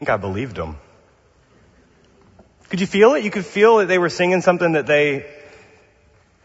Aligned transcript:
think 0.00 0.10
I 0.10 0.16
believed 0.16 0.56
them. 0.56 0.76
Could 2.68 2.80
you 2.80 2.86
feel 2.86 3.14
it? 3.14 3.22
You 3.22 3.30
could 3.30 3.46
feel 3.46 3.76
that 3.78 3.86
they 3.86 3.98
were 3.98 4.08
singing 4.08 4.40
something 4.40 4.72
that 4.72 4.86
they 4.86 5.24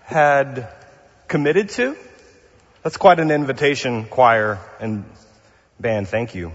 had 0.04 0.72
committed 1.28 1.70
to. 1.70 1.98
That's 2.84 2.98
quite 2.98 3.20
an 3.20 3.32
invitation, 3.32 4.06
choir 4.06 4.60
and 4.80 5.04
band. 5.80 6.08
Thank 6.08 6.36
you. 6.36 6.52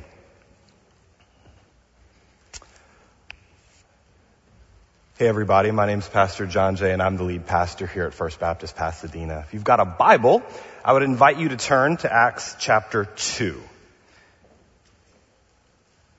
Hey 5.19 5.27
everybody, 5.27 5.73
my 5.73 5.87
name 5.87 5.99
is 5.99 6.09
Pastor 6.09 6.47
John 6.47 6.77
Jay 6.77 6.93
and 6.93 7.03
I'm 7.03 7.17
the 7.17 7.25
lead 7.25 7.47
pastor 7.47 7.89
here 7.89 8.05
at 8.05 8.15
First 8.15 8.39
Baptist 8.39 8.77
Pasadena. 8.77 9.45
If 9.47 9.53
you've 9.53 9.65
got 9.65 9.81
a 9.81 9.85
Bible, 9.85 10.45
I 10.85 10.93
would 10.93 11.03
invite 11.03 11.39
you 11.39 11.49
to 11.49 11.57
turn 11.57 11.97
to 11.99 12.13
Acts 12.13 12.55
chapter 12.61 13.05
2. 13.05 13.61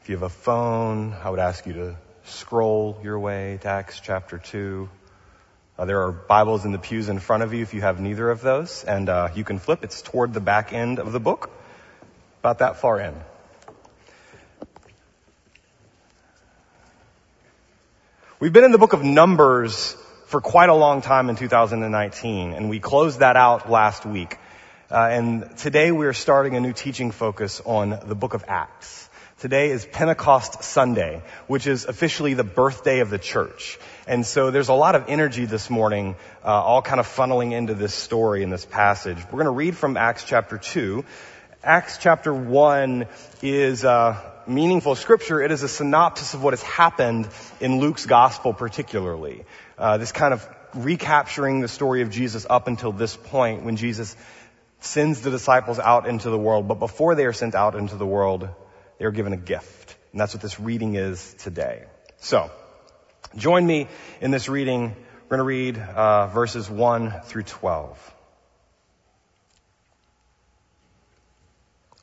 If 0.05 0.09
you 0.09 0.17
have 0.17 0.21
a 0.21 0.29
phone, 0.29 1.13
I 1.13 1.31
would 1.31 1.39
ask 1.39 1.65
you 1.65 1.73
to 1.73 1.95
scroll 2.25 2.99
your 3.01 3.17
way 3.17 3.57
to 3.63 3.67
Acts 3.67 3.99
chapter 3.99 4.37
2. 4.37 4.87
Uh, 5.79 5.85
there 5.85 6.03
are 6.03 6.11
Bibles 6.11 6.63
in 6.63 6.71
the 6.71 6.77
pews 6.77 7.09
in 7.09 7.17
front 7.17 7.41
of 7.41 7.55
you 7.55 7.63
if 7.63 7.73
you 7.73 7.81
have 7.81 7.99
neither 7.99 8.29
of 8.29 8.39
those, 8.41 8.83
and 8.83 9.09
uh, 9.09 9.29
you 9.33 9.43
can 9.43 9.57
flip. 9.57 9.83
It's 9.83 10.03
toward 10.03 10.31
the 10.31 10.39
back 10.39 10.73
end 10.73 10.99
of 10.99 11.11
the 11.11 11.19
book, 11.19 11.49
about 12.41 12.59
that 12.59 12.77
far 12.77 12.99
in. 12.99 13.15
We've 18.39 18.53
been 18.53 18.63
in 18.63 18.71
the 18.71 18.77
book 18.77 18.93
of 18.93 19.03
Numbers 19.03 19.97
for 20.27 20.39
quite 20.39 20.69
a 20.69 20.75
long 20.75 21.01
time 21.01 21.31
in 21.31 21.35
2019, 21.35 22.53
and 22.53 22.69
we 22.69 22.79
closed 22.79 23.21
that 23.21 23.37
out 23.37 23.71
last 23.71 24.05
week. 24.05 24.37
Uh, 24.91 24.97
and 25.09 25.57
today 25.57 25.91
we 25.91 26.05
are 26.05 26.13
starting 26.13 26.55
a 26.55 26.59
new 26.59 26.73
teaching 26.73 27.09
focus 27.09 27.59
on 27.65 27.99
the 28.05 28.13
book 28.13 28.35
of 28.35 28.45
Acts. 28.47 29.04
Today 29.45 29.69
is 29.69 29.85
Pentecost 29.85 30.63
Sunday, 30.63 31.21
which 31.45 31.67
is 31.67 31.85
officially 31.85 32.33
the 32.33 32.43
birthday 32.43 33.01
of 33.01 33.11
the 33.11 33.19
church. 33.19 33.77
And 34.07 34.25
so 34.25 34.49
there's 34.49 34.69
a 34.69 34.73
lot 34.73 34.95
of 34.95 35.05
energy 35.07 35.45
this 35.45 35.69
morning, 35.69 36.15
uh, 36.43 36.47
all 36.47 36.81
kind 36.81 36.99
of 36.99 37.05
funneling 37.05 37.51
into 37.51 37.75
this 37.75 37.93
story 37.93 38.41
in 38.41 38.49
this 38.49 38.65
passage. 38.65 39.19
We're 39.25 39.43
going 39.43 39.45
to 39.45 39.51
read 39.51 39.77
from 39.77 39.97
Acts 39.97 40.23
chapter 40.23 40.57
2. 40.57 41.05
Acts 41.63 41.99
chapter 41.99 42.33
1 42.33 43.05
is 43.43 43.85
meaningful 44.47 44.95
scripture, 44.95 45.39
it 45.39 45.51
is 45.51 45.61
a 45.61 45.69
synopsis 45.69 46.33
of 46.33 46.41
what 46.41 46.53
has 46.53 46.63
happened 46.63 47.29
in 47.59 47.79
Luke's 47.79 48.07
gospel 48.07 48.51
particularly. 48.51 49.45
Uh, 49.77 49.99
this 49.99 50.11
kind 50.11 50.33
of 50.33 50.49
recapturing 50.73 51.61
the 51.61 51.67
story 51.67 52.01
of 52.01 52.09
Jesus 52.09 52.47
up 52.49 52.67
until 52.67 52.91
this 52.91 53.15
point 53.15 53.63
when 53.63 53.75
Jesus 53.75 54.15
sends 54.79 55.21
the 55.21 55.29
disciples 55.29 55.77
out 55.77 56.07
into 56.07 56.31
the 56.31 56.39
world. 56.39 56.67
But 56.67 56.79
before 56.79 57.13
they 57.13 57.25
are 57.25 57.33
sent 57.33 57.53
out 57.53 57.75
into 57.75 57.95
the 57.95 58.07
world, 58.07 58.49
they 58.97 59.05
are 59.05 59.11
given 59.11 59.33
a 59.33 59.37
gift. 59.37 59.95
And 60.11 60.19
that's 60.21 60.33
what 60.33 60.41
this 60.41 60.59
reading 60.59 60.95
is 60.95 61.35
today. 61.39 61.83
So, 62.17 62.49
join 63.35 63.65
me 63.65 63.87
in 64.21 64.31
this 64.31 64.47
reading. 64.47 64.95
We're 65.23 65.37
going 65.37 65.39
to 65.39 65.43
read 65.43 65.77
uh, 65.77 66.27
verses 66.27 66.69
1 66.69 67.21
through 67.25 67.43
12. 67.43 68.13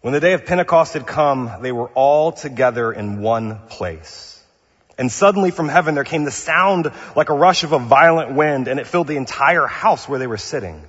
When 0.03 0.13
the 0.13 0.21
day 0.21 0.33
of 0.33 0.45
Pentecost 0.45 0.95
had 0.95 1.07
come, 1.07 1.51
they 1.63 1.71
were 1.71 1.89
all 1.89 2.33
together 2.33 2.93
in 2.93 3.23
one 3.23 3.61
place. 3.69 4.43
And 4.99 5.11
suddenly 5.11 5.51
from 5.53 5.69
heaven 5.69 5.95
there 5.95 6.05
came 6.05 6.25
the 6.25 6.31
sound 6.31 6.91
like 7.17 7.31
a 7.31 7.35
rush 7.35 7.63
of 7.63 7.73
a 7.73 7.79
violent 7.79 8.33
wind, 8.35 8.69
and 8.69 8.81
it 8.81 8.87
filled 8.87 9.07
the 9.07 9.17
entire 9.17 9.67
house 9.67 10.09
where 10.09 10.19
they 10.19 10.27
were 10.27 10.39
sitting. 10.39 10.83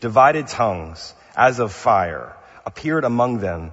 Divided 0.00 0.46
tongues, 0.46 1.14
as 1.34 1.58
of 1.58 1.72
fire, 1.72 2.36
appeared 2.66 3.04
among 3.04 3.38
them, 3.38 3.72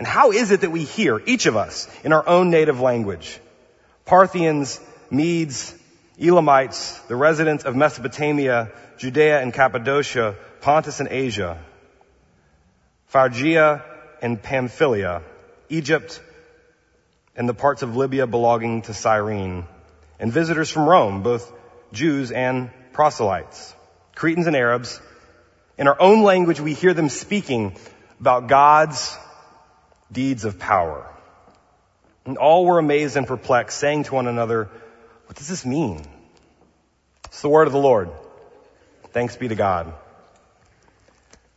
And 0.00 0.06
how 0.06 0.30
is 0.32 0.50
it 0.50 0.62
that 0.62 0.70
we 0.70 0.84
hear, 0.84 1.20
each 1.26 1.44
of 1.44 1.58
us, 1.58 1.86
in 2.04 2.14
our 2.14 2.26
own 2.26 2.48
native 2.48 2.80
language? 2.80 3.38
Parthians, 4.06 4.80
Medes, 5.10 5.74
Elamites, 6.18 6.98
the 7.08 7.16
residents 7.16 7.64
of 7.64 7.76
Mesopotamia, 7.76 8.72
Judea 8.96 9.42
and 9.42 9.52
Cappadocia, 9.52 10.36
Pontus 10.62 11.00
and 11.00 11.10
Asia, 11.10 11.62
Phrygia 13.08 13.84
and 14.22 14.42
Pamphylia, 14.42 15.20
Egypt, 15.68 16.22
and 17.36 17.46
the 17.46 17.52
parts 17.52 17.82
of 17.82 17.94
Libya 17.94 18.26
belonging 18.26 18.80
to 18.80 18.94
Cyrene, 18.94 19.66
and 20.18 20.32
visitors 20.32 20.70
from 20.70 20.88
Rome, 20.88 21.22
both 21.22 21.52
Jews 21.92 22.32
and 22.32 22.70
proselytes, 22.94 23.74
Cretans 24.14 24.46
and 24.46 24.56
Arabs. 24.56 24.98
In 25.76 25.88
our 25.88 26.00
own 26.00 26.22
language, 26.22 26.58
we 26.58 26.72
hear 26.72 26.94
them 26.94 27.10
speaking 27.10 27.76
about 28.18 28.48
God's 28.48 29.14
deeds 30.12 30.44
of 30.44 30.58
power. 30.58 31.06
And 32.24 32.36
all 32.36 32.66
were 32.66 32.78
amazed 32.78 33.16
and 33.16 33.26
perplexed, 33.26 33.78
saying 33.78 34.04
to 34.04 34.14
one 34.14 34.26
another, 34.26 34.68
what 35.26 35.36
does 35.36 35.48
this 35.48 35.64
mean? 35.64 36.04
It's 37.26 37.42
the 37.42 37.48
word 37.48 37.66
of 37.66 37.72
the 37.72 37.78
Lord. 37.78 38.10
Thanks 39.12 39.36
be 39.36 39.48
to 39.48 39.54
God. 39.54 39.92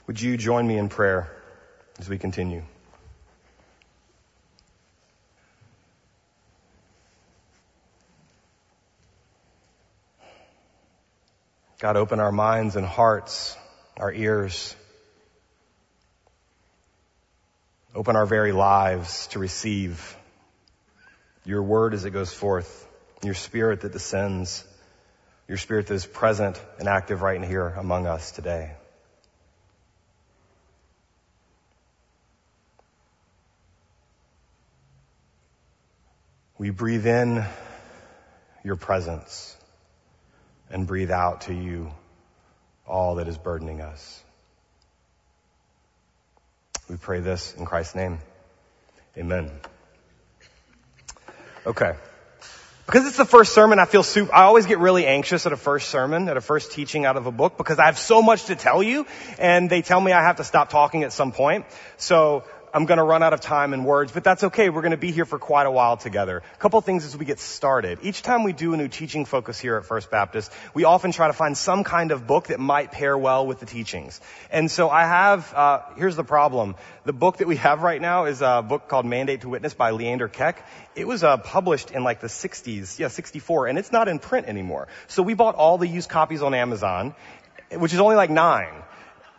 Would 0.07 0.21
you 0.21 0.37
join 0.37 0.67
me 0.67 0.77
in 0.77 0.89
prayer 0.89 1.31
as 1.99 2.09
we 2.09 2.17
continue? 2.17 2.63
God, 11.79 11.97
open 11.97 12.21
our 12.21 12.31
minds 12.31 12.77
and 12.77 12.85
hearts, 12.85 13.57
our 13.97 14.13
ears. 14.13 14.73
Open 17.95 18.15
our 18.15 18.25
very 18.25 18.53
lives 18.53 19.27
to 19.27 19.39
receive 19.39 20.17
your 21.45 21.61
word 21.61 21.93
as 21.93 22.05
it 22.05 22.09
goes 22.09 22.33
forth, 22.33 22.87
your 23.23 23.35
spirit 23.35 23.81
that 23.81 23.91
descends, 23.91 24.65
your 25.47 25.57
spirit 25.57 25.85
that 25.87 25.93
is 25.93 26.05
present 26.05 26.59
and 26.79 26.87
active 26.87 27.21
right 27.21 27.35
in 27.35 27.43
here 27.43 27.67
among 27.67 28.07
us 28.07 28.31
today. 28.31 28.71
We 36.57 36.71
breathe 36.71 37.05
in 37.05 37.45
your 38.63 38.75
presence 38.75 39.55
and 40.71 40.87
breathe 40.87 41.11
out 41.11 41.41
to 41.41 41.53
you 41.53 41.91
all 42.87 43.15
that 43.15 43.27
is 43.27 43.37
burdening 43.37 43.81
us. 43.81 44.22
We 46.89 46.97
pray 46.97 47.21
this 47.21 47.53
in 47.55 47.65
Christ's 47.65 47.95
name. 47.95 48.19
Amen. 49.17 49.51
Okay. 51.65 51.93
Because 52.85 53.07
it's 53.07 53.15
the 53.15 53.25
first 53.25 53.53
sermon, 53.53 53.79
I 53.79 53.85
feel 53.85 54.03
super, 54.03 54.33
I 54.33 54.43
always 54.43 54.65
get 54.65 54.79
really 54.79 55.05
anxious 55.05 55.45
at 55.45 55.53
a 55.53 55.57
first 55.57 55.89
sermon, 55.89 56.27
at 56.27 56.35
a 56.35 56.41
first 56.41 56.73
teaching 56.73 57.05
out 57.05 57.15
of 57.15 57.25
a 57.25 57.31
book, 57.31 57.57
because 57.57 57.79
I 57.79 57.85
have 57.85 57.97
so 57.97 58.21
much 58.21 58.45
to 58.45 58.55
tell 58.55 58.83
you, 58.83 59.07
and 59.39 59.69
they 59.69 59.81
tell 59.81 60.01
me 60.01 60.11
I 60.11 60.21
have 60.21 60.35
to 60.37 60.43
stop 60.43 60.69
talking 60.69 61.03
at 61.03 61.13
some 61.13 61.31
point. 61.31 61.65
So, 61.95 62.43
I'm 62.75 62.85
going 62.85 62.97
to 62.97 63.03
run 63.03 63.21
out 63.21 63.33
of 63.33 63.39
time 63.39 63.71
and 63.73 63.85
words, 63.85 64.11
but 64.11 64.23
that's 64.23 64.45
okay. 64.45 64.71
We're 64.71 64.81
going 64.81 64.91
to 64.91 64.97
be 64.97 65.11
here 65.11 65.25
for 65.25 65.37
quite 65.37 65.67
a 65.67 65.71
while 65.71 65.95
together. 65.95 66.41
A 66.55 66.57
couple 66.57 66.81
things 66.81 67.05
as 67.05 67.15
we 67.15 67.23
get 67.23 67.39
started. 67.39 67.99
Each 68.01 68.23
time 68.23 68.43
we 68.43 68.51
do 68.51 68.73
a 68.73 68.77
new 68.77 68.87
teaching 68.87 69.25
focus 69.25 69.59
here 69.59 69.77
at 69.77 69.85
First 69.85 70.09
Baptist, 70.09 70.51
we 70.73 70.83
often 70.83 71.11
try 71.11 71.27
to 71.27 71.33
find 71.33 71.55
some 71.55 71.83
kind 71.83 72.11
of 72.11 72.25
book 72.25 72.47
that 72.47 72.59
might 72.59 72.91
pair 72.91 73.15
well 73.15 73.45
with 73.45 73.59
the 73.59 73.67
teachings. 73.67 74.19
And 74.49 74.71
so 74.71 74.89
I 74.89 75.01
have, 75.01 75.53
uh, 75.53 75.81
here's 75.97 76.15
the 76.15 76.23
problem. 76.23 76.73
The 77.05 77.13
book 77.13 77.37
that 77.37 77.47
we 77.47 77.57
have 77.57 77.83
right 77.83 78.01
now 78.01 78.25
is 78.25 78.41
a 78.41 78.65
book 78.67 78.87
called 78.87 79.05
Mandate 79.05 79.41
to 79.41 79.49
Witness 79.49 79.75
by 79.75 79.91
Leander 79.91 80.27
Keck. 80.27 80.67
It 80.95 81.07
was 81.07 81.23
uh, 81.23 81.37
published 81.37 81.91
in 81.91 82.03
like 82.03 82.21
the 82.21 82.27
60s, 82.27 82.97
yeah, 82.97 83.09
64, 83.09 83.67
and 83.67 83.77
it's 83.77 83.91
not 83.91 84.07
in 84.07 84.17
print 84.17 84.47
anymore. 84.47 84.87
So 85.09 85.21
we 85.21 85.35
bought 85.35 85.53
all 85.53 85.77
the 85.77 85.87
used 85.87 86.09
copies 86.09 86.41
on 86.41 86.55
Amazon, 86.55 87.13
which 87.71 87.93
is 87.93 87.99
only 87.99 88.15
like 88.15 88.31
nine. 88.31 88.73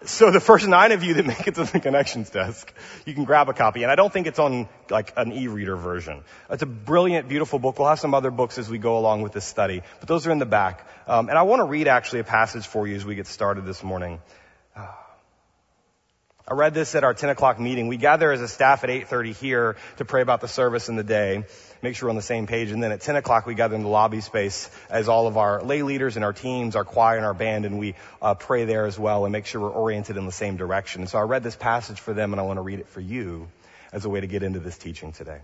So 0.07 0.31
the 0.31 0.41
first 0.41 0.69
nine 0.69 0.93
of 0.93 1.03
you 1.03 1.15
that 1.15 1.27
make 1.27 1.47
it 1.47 1.55
to 1.55 1.65
the 1.65 1.81
connections 1.81 2.29
desk, 2.31 2.73
you 3.07 3.15
can 3.15 3.25
grab 3.25 3.49
a 3.49 3.55
copy. 3.55 3.83
And 3.83 3.91
I 3.91 3.95
don't 3.95 4.13
think 4.13 4.27
it's 4.27 4.39
on 4.39 4.69
like 4.91 5.13
an 5.17 5.33
e-reader 5.33 5.77
version. 5.77 6.23
It's 6.51 6.63
a 6.63 6.67
brilliant, 6.67 7.29
beautiful 7.29 7.59
book. 7.59 7.79
We'll 7.79 7.89
have 7.89 8.01
some 8.01 8.15
other 8.15 8.31
books 8.31 8.59
as 8.59 8.69
we 8.69 8.79
go 8.79 8.99
along 8.99 9.23
with 9.23 9.33
this 9.33 9.45
study, 9.45 9.83
but 10.01 10.09
those 10.09 10.27
are 10.27 10.33
in 10.33 10.39
the 10.39 10.47
back. 10.47 10.87
Um, 11.07 11.29
and 11.29 11.39
I 11.39 11.43
want 11.43 11.61
to 11.61 11.65
read 11.65 11.89
actually 11.89 12.21
a 12.21 12.25
passage 12.25 12.67
for 12.67 12.87
you 12.87 12.97
as 12.97 13.05
we 13.05 13.15
get 13.15 13.27
started 13.27 13.65
this 13.65 13.83
morning. 13.83 14.21
I 14.77 16.53
read 16.53 16.75
this 16.75 16.95
at 16.95 17.05
our 17.05 17.15
10 17.15 17.31
o'clock 17.31 17.59
meeting. 17.59 17.89
We 17.89 17.97
gather 17.97 18.31
as 18.31 18.43
a 18.43 18.49
staff 18.49 18.85
at 18.85 18.91
8.30 18.91 19.35
here 19.37 19.77
to 19.97 20.05
pray 20.05 20.21
about 20.21 20.43
the 20.43 20.49
service 20.49 20.91
in 20.91 20.97
the 20.97 21.03
day, 21.03 21.45
make 21.85 21.95
sure 21.95 22.07
we're 22.07 22.11
on 22.11 22.17
the 22.17 22.23
same 22.23 22.47
page. 22.47 22.71
And 22.71 22.83
then 22.83 22.91
at 22.91 23.03
10 23.03 23.15
o'clock 23.17 23.47
we 23.47 23.55
gather 23.55 23.77
in 23.77 23.83
the 23.83 23.89
lobby 23.89 24.21
space 24.21 24.69
as 24.91 25.09
all 25.09 25.27
of 25.29 25.37
our 25.37 25.63
lay 25.63 25.83
leaders 25.83 26.17
and 26.17 26.25
our 26.25 26.33
teams, 26.33 26.75
our 26.75 26.85
choir 26.85 27.17
and 27.17 27.27
our 27.27 27.35
band, 27.35 27.65
and 27.65 27.79
we 27.79 27.95
uh, 28.21 28.35
pray 28.35 28.65
there 28.65 28.87
as 28.87 28.99
well 28.99 29.25
and 29.25 29.33
make 29.33 29.47
sure 29.47 29.61
we're 29.61 29.71
oriented 29.71 30.17
in 30.17 30.27
the 30.27 30.33
same 30.33 30.57
direction. 30.57 31.03
And 31.03 31.09
so 31.09 31.19
I 31.19 31.23
read 31.23 31.43
this 31.45 31.55
passage 31.55 32.01
for 32.01 32.15
them 32.15 32.33
and 32.33 32.41
I 32.41 32.43
want 32.43 32.57
to 32.57 32.63
read 32.63 32.81
it 32.81 32.89
for 32.89 33.01
you 33.01 33.49
as 33.93 34.05
a 34.05 34.09
way 34.09 34.21
to 34.21 34.27
get 34.27 34.43
into 34.43 34.59
this 34.59 34.77
teaching 34.77 35.13
today. 35.13 35.41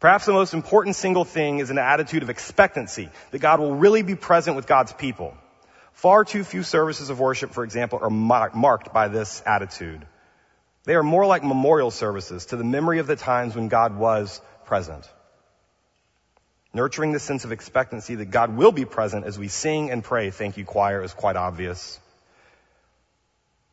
Perhaps 0.00 0.26
the 0.26 0.32
most 0.32 0.54
important 0.54 0.94
single 0.94 1.24
thing 1.24 1.58
is 1.58 1.70
an 1.70 1.78
attitude 1.78 2.22
of 2.22 2.30
expectancy 2.30 3.10
that 3.32 3.40
God 3.40 3.58
will 3.58 3.74
really 3.74 4.02
be 4.02 4.14
present 4.14 4.54
with 4.54 4.68
God's 4.68 4.92
people. 4.92 5.36
Far 5.92 6.24
too 6.24 6.44
few 6.44 6.62
services 6.62 7.10
of 7.10 7.18
worship, 7.18 7.50
for 7.50 7.64
example, 7.64 7.98
are 8.00 8.10
marked 8.10 8.92
by 8.92 9.08
this 9.08 9.42
attitude. 9.44 10.06
They 10.84 10.94
are 10.94 11.02
more 11.02 11.26
like 11.26 11.42
memorial 11.42 11.90
services 11.90 12.46
to 12.46 12.56
the 12.56 12.64
memory 12.64 13.00
of 13.00 13.08
the 13.08 13.16
times 13.16 13.56
when 13.56 13.66
God 13.66 13.96
was 13.96 14.40
present. 14.68 15.08
Nurturing 16.74 17.12
the 17.12 17.18
sense 17.18 17.46
of 17.46 17.52
expectancy 17.52 18.16
that 18.16 18.30
God 18.30 18.54
will 18.54 18.70
be 18.70 18.84
present 18.84 19.24
as 19.24 19.38
we 19.38 19.48
sing 19.48 19.90
and 19.90 20.04
pray, 20.04 20.30
thank 20.30 20.58
you 20.58 20.66
choir, 20.66 21.02
is 21.02 21.14
quite 21.14 21.36
obvious. 21.36 21.98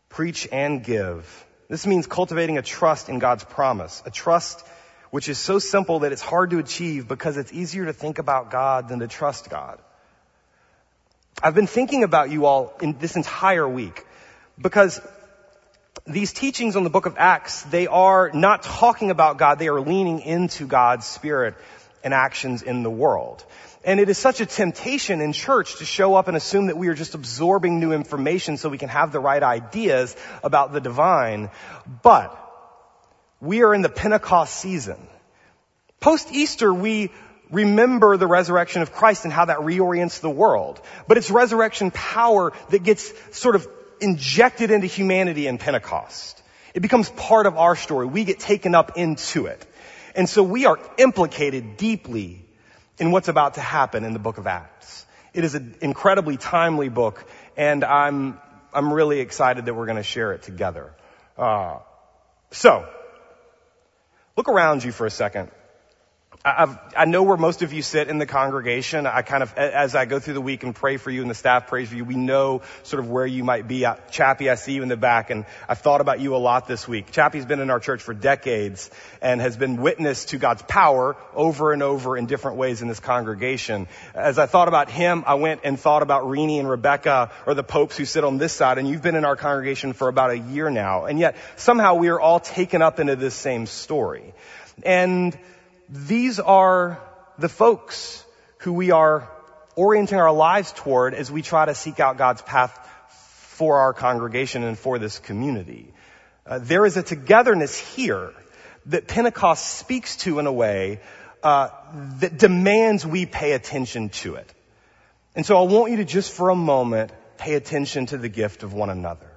Preach 0.08 0.48
and 0.50 0.82
give. 0.82 1.46
This 1.68 1.86
means 1.86 2.08
cultivating 2.08 2.58
a 2.58 2.62
trust 2.62 3.10
in 3.10 3.20
God's 3.20 3.44
promise, 3.44 4.02
a 4.06 4.10
trust 4.10 4.66
which 5.12 5.28
is 5.28 5.38
so 5.38 5.60
simple 5.60 6.00
that 6.00 6.14
it's 6.14 6.22
hard 6.22 6.52
to 6.52 6.60
achieve 6.60 7.10
because 7.10 7.36
it's 7.36 7.52
easier 7.52 7.86
to 7.86 7.94
think 7.94 8.18
about 8.18 8.50
God 8.50 8.88
than 8.88 9.00
to 9.00 9.08
trust 9.08 9.50
God. 9.50 9.80
I've 11.44 11.56
been 11.56 11.68
thinking 11.68 12.04
about 12.04 12.32
you 12.32 12.46
all 12.46 12.74
in 12.82 12.98
this 13.00 13.18
entire 13.18 13.68
week 13.68 14.06
because 14.58 15.02
these 16.08 16.34
teachings 16.34 16.76
on 16.76 16.84
the 16.84 16.90
book 16.90 17.08
of 17.08 17.16
Acts, 17.18 17.64
they 17.64 17.88
are 17.88 18.30
not 18.34 18.62
talking 18.64 19.10
about 19.10 19.38
God, 19.38 19.58
they 19.58 19.70
are 19.70 19.82
leaning 19.82 20.20
into 20.20 20.68
God's 20.68 21.06
spirit 21.06 21.56
and 22.04 22.14
actions 22.14 22.62
in 22.62 22.84
the 22.84 22.92
world. 22.92 23.44
And 23.84 24.00
it 24.00 24.10
is 24.10 24.18
such 24.18 24.40
a 24.40 24.46
temptation 24.46 25.22
in 25.22 25.34
church 25.34 25.78
to 25.78 25.86
show 25.86 26.16
up 26.16 26.28
and 26.28 26.38
assume 26.38 26.68
that 26.68 26.78
we 26.78 26.88
are 26.90 26.94
just 26.94 27.16
absorbing 27.16 27.80
new 27.80 27.92
information 27.92 28.58
so 28.58 28.70
we 28.70 28.78
can 28.78 28.90
have 28.90 29.12
the 29.12 29.20
right 29.20 29.42
ideas 29.42 30.16
about 30.44 30.74
the 30.74 30.82
divine. 30.82 31.50
But 32.04 32.36
we 33.42 33.64
are 33.64 33.74
in 33.74 33.82
the 33.82 33.90
Pentecost 33.90 34.56
season. 34.56 35.08
Post 36.00 36.32
Easter, 36.32 36.74
we 36.74 37.12
remember 37.52 38.18
the 38.18 38.28
resurrection 38.28 38.82
of 38.82 38.92
Christ 38.92 39.24
and 39.24 39.34
how 39.34 39.46
that 39.46 39.60
reorients 39.60 40.20
the 40.20 40.30
world. 40.30 40.82
But 41.08 41.18
it's 41.18 41.30
resurrection 41.30 41.92
power 41.92 42.54
that 42.70 42.84
gets 42.84 43.12
sort 43.38 43.56
of 43.56 43.68
injected 44.02 44.72
into 44.72 44.88
humanity 44.88 45.48
in 45.48 45.58
Pentecost. 45.58 46.42
It 46.74 46.82
becomes 46.82 47.10
part 47.10 47.46
of 47.46 47.58
our 47.58 47.76
story. 47.76 48.06
We 48.06 48.26
get 48.26 48.40
taken 48.40 48.76
up 48.76 48.98
into 48.98 49.46
it. 49.46 49.66
And 50.16 50.30
so 50.30 50.44
we 50.44 50.66
are 50.66 50.80
implicated 50.98 51.78
deeply 51.78 52.46
in 53.00 53.12
what's 53.12 53.28
about 53.28 53.56
to 53.56 53.62
happen 53.62 54.04
in 54.04 54.14
the 54.14 54.20
book 54.20 54.38
of 54.38 54.48
Acts. 54.48 55.06
It 55.34 55.44
is 55.44 55.56
an 55.56 55.76
incredibly 55.82 56.38
timely 56.38 56.88
book, 56.88 57.26
and 57.58 57.84
I'm, 57.84 58.40
I'm 58.74 58.94
really 58.94 59.20
excited 59.20 59.66
that 59.66 59.74
we're 59.74 59.86
going 59.86 59.98
to 59.98 60.04
share 60.04 60.32
it 60.32 60.44
together. 60.44 60.94
Uh, 61.38 61.80
so, 62.52 62.88
look 64.38 64.48
around 64.48 64.84
you 64.84 64.94
for 64.94 65.06
a 65.06 65.12
second. 65.12 65.52
I've, 66.44 66.78
i 66.96 67.06
know 67.06 67.24
where 67.24 67.38
most 67.38 67.62
of 67.62 67.72
you 67.74 67.82
sit 67.82 68.08
in 68.08 68.18
the 68.18 68.26
congregation. 68.26 69.06
I 69.06 69.22
kind 69.22 69.44
of, 69.44 69.56
as 69.58 69.96
I 69.96 70.06
go 70.06 70.20
through 70.20 70.34
the 70.36 70.42
week 70.42 70.64
and 70.64 70.76
pray 70.76 70.98
for 70.98 71.10
you 71.10 71.22
and 71.22 71.30
the 71.30 71.36
staff 71.36 71.68
prays 71.68 71.90
for 71.90 71.96
you, 71.96 72.04
we 72.04 72.16
know 72.16 72.62
sort 72.84 73.00
of 73.00 73.10
where 73.10 73.26
you 73.26 73.44
might 73.44 73.68
be. 73.68 73.86
Chappie, 74.12 74.50
I 74.50 74.56
see 74.56 74.74
you 74.74 74.84
in 74.84 74.90
the 74.90 74.98
back 74.98 75.30
and 75.30 75.46
I've 75.70 75.80
thought 75.80 76.02
about 76.02 76.20
you 76.20 76.36
a 76.36 76.38
lot 76.38 76.68
this 76.68 76.88
week. 76.88 77.12
Chappie's 77.12 77.46
been 77.46 77.60
in 77.60 77.70
our 77.70 77.80
church 77.80 78.02
for 78.02 78.14
decades 78.14 78.90
and 79.22 79.40
has 79.42 79.56
been 79.56 79.82
witness 79.82 80.26
to 80.26 80.38
God's 80.38 80.62
power 80.64 81.16
over 81.34 81.74
and 81.74 81.82
over 81.84 82.18
in 82.18 82.26
different 82.26 82.58
ways 82.58 82.82
in 82.82 82.88
this 82.88 83.00
congregation. 83.00 83.88
As 84.14 84.40
I 84.40 84.46
thought 84.46 84.68
about 84.68 84.90
him, 84.90 85.24
I 85.28 85.36
went 85.36 85.62
and 85.64 85.80
thought 85.80 86.02
about 86.02 86.28
Renee 86.28 86.60
and 86.60 86.70
Rebecca 86.70 87.32
or 87.46 87.54
the 87.54 87.64
popes 87.64 87.98
who 87.98 88.06
sit 88.06 88.24
on 88.24 88.38
this 88.38 88.54
side 88.54 88.78
and 88.78 88.88
you've 88.88 89.02
been 89.02 89.16
in 89.16 89.26
our 89.26 89.36
congregation 89.36 89.94
for 89.94 90.08
about 90.08 90.32
a 90.32 90.38
year 90.38 90.70
now. 90.70 91.06
And 91.06 91.20
yet 91.20 91.36
somehow 91.56 91.96
we 91.96 92.10
are 92.10 92.20
all 92.20 92.40
taken 92.40 92.82
up 92.82 93.00
into 93.00 93.16
this 93.16 93.36
same 93.36 93.66
story. 93.66 94.34
And 94.84 95.38
these 95.90 96.40
are 96.40 97.02
the 97.38 97.50
folks 97.50 98.24
who 98.60 98.74
we 98.74 98.92
are 98.92 99.30
orienting 99.76 100.18
our 100.18 100.32
lives 100.32 100.72
toward 100.72 101.14
as 101.14 101.32
we 101.32 101.42
try 101.42 101.66
to 101.66 101.76
seek 101.76 102.00
out 102.00 102.18
God's 102.18 102.42
path 102.42 102.78
for 103.10 103.80
our 103.80 103.94
congregation 103.94 104.64
and 104.64 104.78
for 104.78 105.00
this 105.00 105.20
community. 105.20 105.94
Uh, 106.46 106.60
there 106.60 106.86
is 106.86 106.98
a 106.98 107.04
togetherness 107.04 107.78
here 107.78 108.34
that 108.88 109.08
Pentecost 109.08 109.78
speaks 109.80 110.18
to 110.18 110.40
in 110.40 110.46
a 110.46 110.52
way 110.52 111.00
uh, 111.44 111.70
that 112.20 112.38
demands 112.38 113.06
we 113.06 113.26
pay 113.26 113.54
attention 113.54 114.10
to 114.10 114.36
it. 114.36 114.52
And 115.36 115.46
so 115.46 115.58
I 115.58 115.72
want 115.72 115.92
you 115.92 115.98
to 115.98 116.06
just 116.06 116.32
for 116.32 116.50
a 116.50 116.56
moment 116.56 117.12
pay 117.38 117.56
attention 117.56 118.06
to 118.08 118.18
the 118.18 118.30
gift 118.30 118.64
of 118.64 118.74
one 118.74 118.90
another. 118.90 119.30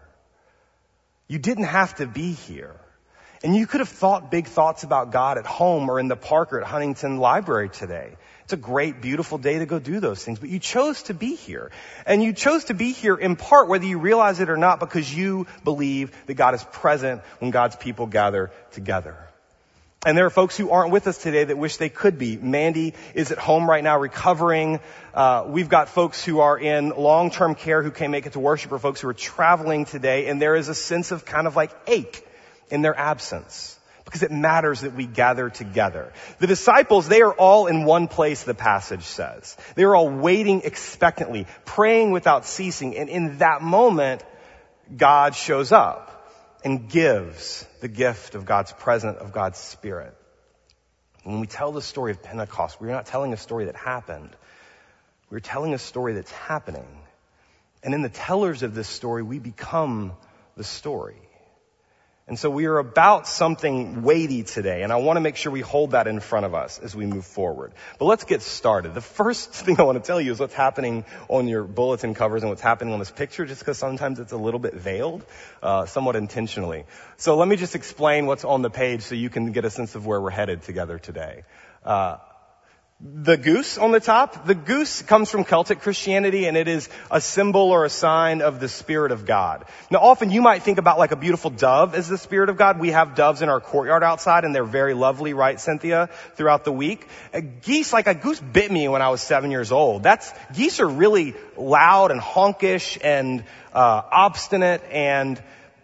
You 1.27 1.39
didn't 1.39 1.65
have 1.65 1.97
to 1.97 2.07
be 2.07 2.33
here. 2.33 2.75
And 3.43 3.55
you 3.55 3.67
could 3.67 3.81
have 3.81 3.89
thought 3.89 4.31
big 4.31 4.47
thoughts 4.47 4.83
about 4.83 5.13
God 5.13 5.39
at 5.39 5.47
home 5.47 5.89
or 5.89 6.01
in 6.01 6.09
the 6.09 6.17
park 6.17 6.53
or 6.53 6.61
at 6.61 6.67
Huntington 6.67 7.19
Library 7.19 7.69
today. 7.69 8.17
It's 8.45 8.53
a 8.53 8.57
great, 8.57 9.01
beautiful 9.01 9.39
day 9.39 9.59
to 9.59 9.67
go 9.67 9.79
do 9.79 10.01
those 10.01 10.25
things, 10.25 10.39
but 10.39 10.49
you 10.49 10.59
chose 10.59 11.03
to 11.05 11.15
be 11.15 11.35
here. 11.35 11.71
And 12.07 12.23
you 12.23 12.33
chose 12.33 12.65
to 12.65 12.75
be 12.75 12.93
here 12.93 13.15
in 13.15 13.37
part, 13.37 13.69
whether 13.69 13.85
you 13.85 13.99
realize 13.99 14.41
it 14.41 14.49
or 14.49 14.57
not, 14.57 14.81
because 14.81 15.15
you 15.15 15.47
believe 15.65 16.17
that 16.27 16.35
God 16.35 16.55
is 16.55 16.65
present 16.65 17.21
when 17.41 17.51
God's 17.51 17.77
people 17.77 18.07
gather 18.07 18.51
together. 18.73 19.17
And 20.07 20.17
there 20.17 20.27
are 20.27 20.31
folks 20.31 20.57
who 20.57 20.71
aren't 20.71 20.93
with 20.93 21.07
us 21.07 21.19
today 21.19 21.45
that 21.45 21.59
wish 21.59 21.77
they 21.77 21.89
could 21.89 22.19
be. 22.19 22.37
Mandy 22.37 22.95
is 23.15 23.33
at 23.33 23.39
home 23.39 23.69
right 23.69 23.85
now 23.85 23.99
recovering. 23.99 24.81
Uh, 25.13 25.45
we've 25.49 25.69
got 25.69 25.89
folks 25.89 26.25
who 26.25 26.41
are 26.41 26.59
in 26.59 26.91
long-term 26.91 27.55
care 27.55 27.83
who 27.83 27.91
can't 27.91 28.13
make 28.13 28.25
it 28.25 28.33
to 28.33 28.41
worship 28.41 28.73
or 28.73 28.79
folks 28.79 29.01
who 29.01 29.09
are 29.09 29.15
traveling 29.15 29.85
today. 29.85 30.29
And 30.29 30.41
there 30.41 30.57
is 30.57 30.69
a 30.69 30.75
sense 30.75 31.11
of 31.11 31.25
kind 31.25 31.47
of 31.47 31.57
like 31.57 31.73
ache 31.87 32.25
in 32.71 32.83
their 32.83 32.99
absence 32.99 33.79
because 34.09 34.23
it 34.23 34.31
matters 34.31 34.81
that 34.81 34.95
we 34.95 35.07
gather 35.07 35.51
together. 35.51 36.15
The 36.39 36.47
disciples, 36.47 37.09
they 37.09 37.21
are 37.21 37.33
all 37.33 37.67
in 37.67 37.85
one 37.85 38.09
place, 38.09 38.43
the 38.43 38.55
passage 38.55 39.03
says. 39.03 39.55
They 39.75 39.85
are 39.85 39.95
all 39.95 40.09
waiting 40.09 40.63
expectantly, 40.63 41.47
praying 41.67 42.13
without 42.13 42.47
ceasing, 42.47 42.97
and 42.97 43.11
in 43.11 43.39
that 43.39 43.61
moment, 43.61 44.25
God 44.97 45.35
shows 45.35 45.73
up 45.73 46.33
and 46.65 46.89
gives 46.89 47.67
the 47.83 47.89
gift 47.89 48.35
of 48.35 48.47
God's 48.47 48.73
presence, 48.73 49.19
of 49.19 49.33
God's 49.33 49.59
Spirit. 49.59 50.17
When 51.25 51.41
we 51.41 51.47
tell 51.47 51.73
the 51.73 51.83
story 51.83 52.13
of 52.13 52.23
Pentecost, 52.23 52.81
we're 52.81 52.89
not 52.89 53.05
telling 53.05 53.35
a 53.35 53.37
story 53.37 53.67
that 53.67 53.77
happened. 53.77 54.35
We're 55.29 55.41
telling 55.41 55.75
a 55.75 55.79
story 55.79 56.15
that's 56.15 56.33
happening. 56.33 56.89
And 57.83 57.93
in 57.93 58.01
the 58.01 58.09
tellers 58.09 58.63
of 58.63 58.75
this 58.75 58.89
story, 58.89 59.23
we 59.23 59.39
become 59.39 60.13
the 60.57 60.65
story. 60.65 61.28
And 62.29 62.39
so 62.39 62.51
we 62.51 62.67
are 62.67 62.77
about 62.77 63.27
something 63.27 64.03
weighty 64.03 64.43
today, 64.43 64.83
and 64.83 64.93
I 64.93 64.97
want 64.97 65.17
to 65.17 65.23
make 65.23 65.37
sure 65.37 65.51
we 65.51 65.63
hold 65.63 65.93
that 65.93 66.07
in 66.07 66.21
front 66.21 66.45
of 66.45 66.55
us 66.55 66.79
as 66.79 66.95
we 66.95 67.07
move 67.07 67.25
forward. 67.25 67.73
But 67.99 68.05
let's 68.05 68.25
get 68.25 68.43
started. 68.43 68.93
The 68.93 69.01
first 69.01 69.51
thing 69.55 69.81
I 69.81 69.85
want 69.85 69.97
to 69.97 70.07
tell 70.07 70.21
you 70.21 70.33
is 70.33 70.39
what's 70.39 70.53
happening 70.53 71.07
on 71.29 71.49
your 71.49 71.65
bulletin 71.65 72.13
covers 72.13 72.43
and 72.43 72.51
what's 72.51 72.61
happening 72.61 72.93
on 72.93 72.99
this 72.99 73.11
picture, 73.11 73.47
just 73.47 73.61
because 73.61 73.79
sometimes 73.79 74.21
it's 74.21 74.33
a 74.33 74.37
little 74.37 74.61
bit 74.61 74.75
veiled, 74.75 75.25
uh, 75.63 75.87
somewhat 75.87 76.17
intentionally. 76.17 76.85
So 77.17 77.35
let 77.35 77.49
me 77.49 77.57
just 77.57 77.75
explain 77.75 78.27
what's 78.27 78.45
on 78.45 78.61
the 78.61 78.71
page 78.71 79.03
so 79.03 79.15
you 79.15 79.31
can 79.31 79.53
get 79.53 79.65
a 79.65 79.71
sense 79.71 79.95
of 79.95 80.05
where 80.07 80.21
we're 80.21 80.29
headed 80.29 80.63
together 80.65 80.99
today. 80.99 81.45
Uh, 81.83 82.19
the 83.01 83.37
goose 83.37 83.79
on 83.79 83.93
the 83.93 84.01
top, 84.01 84.45
the 84.45 84.57
goose 84.57 85.03
comes 85.03 85.31
from 85.31 85.45
Celtic 85.45 85.83
Christianity 85.83 86.47
and 86.47 86.57
it 86.57 86.67
is 86.67 86.89
a 87.13 87.21
symbol 87.21 87.71
or 87.71 87.85
a 87.85 87.91
sign 87.91 88.43
of 88.43 88.59
the 88.59 88.69
Spirit 88.69 89.13
of 89.13 89.25
God. 89.25 89.67
Now 89.89 90.01
often 90.01 90.33
you 90.33 90.43
might 90.43 90.65
think 90.65 90.79
about 90.79 90.99
like 90.99 91.13
a 91.13 91.17
beautiful 91.17 91.51
dove 91.51 91.95
as 91.95 92.09
the 92.09 92.19
Spirit 92.19 92.49
of 92.49 92.57
God. 92.57 92.81
We 92.81 92.91
have 92.91 93.15
doves 93.15 93.41
in 93.41 93.49
our 93.49 93.61
courtyard 93.61 94.03
outside 94.03 94.45
and 94.45 94.53
they're 94.53 94.65
very 94.65 94.95
lovely, 94.95 95.33
right 95.33 95.61
Cynthia, 95.61 96.09
throughout 96.35 96.65
the 96.65 96.73
week. 96.73 97.07
A 97.33 97.41
geese, 97.41 97.93
like 97.93 98.09
a 98.09 98.15
goose 98.15 98.41
bit 98.41 98.69
me 98.69 98.89
when 98.89 99.01
I 99.01 99.11
was 99.11 99.21
seven 99.21 99.53
years 99.53 99.71
old. 99.71 100.03
That's, 100.03 100.33
geese 100.53 100.81
are 100.81 100.89
really 100.89 101.37
loud 101.57 102.11
and 102.11 102.21
honkish 102.21 102.99
and, 103.01 103.45
uh, 103.73 104.03
obstinate 104.11 104.83
and, 104.91 105.41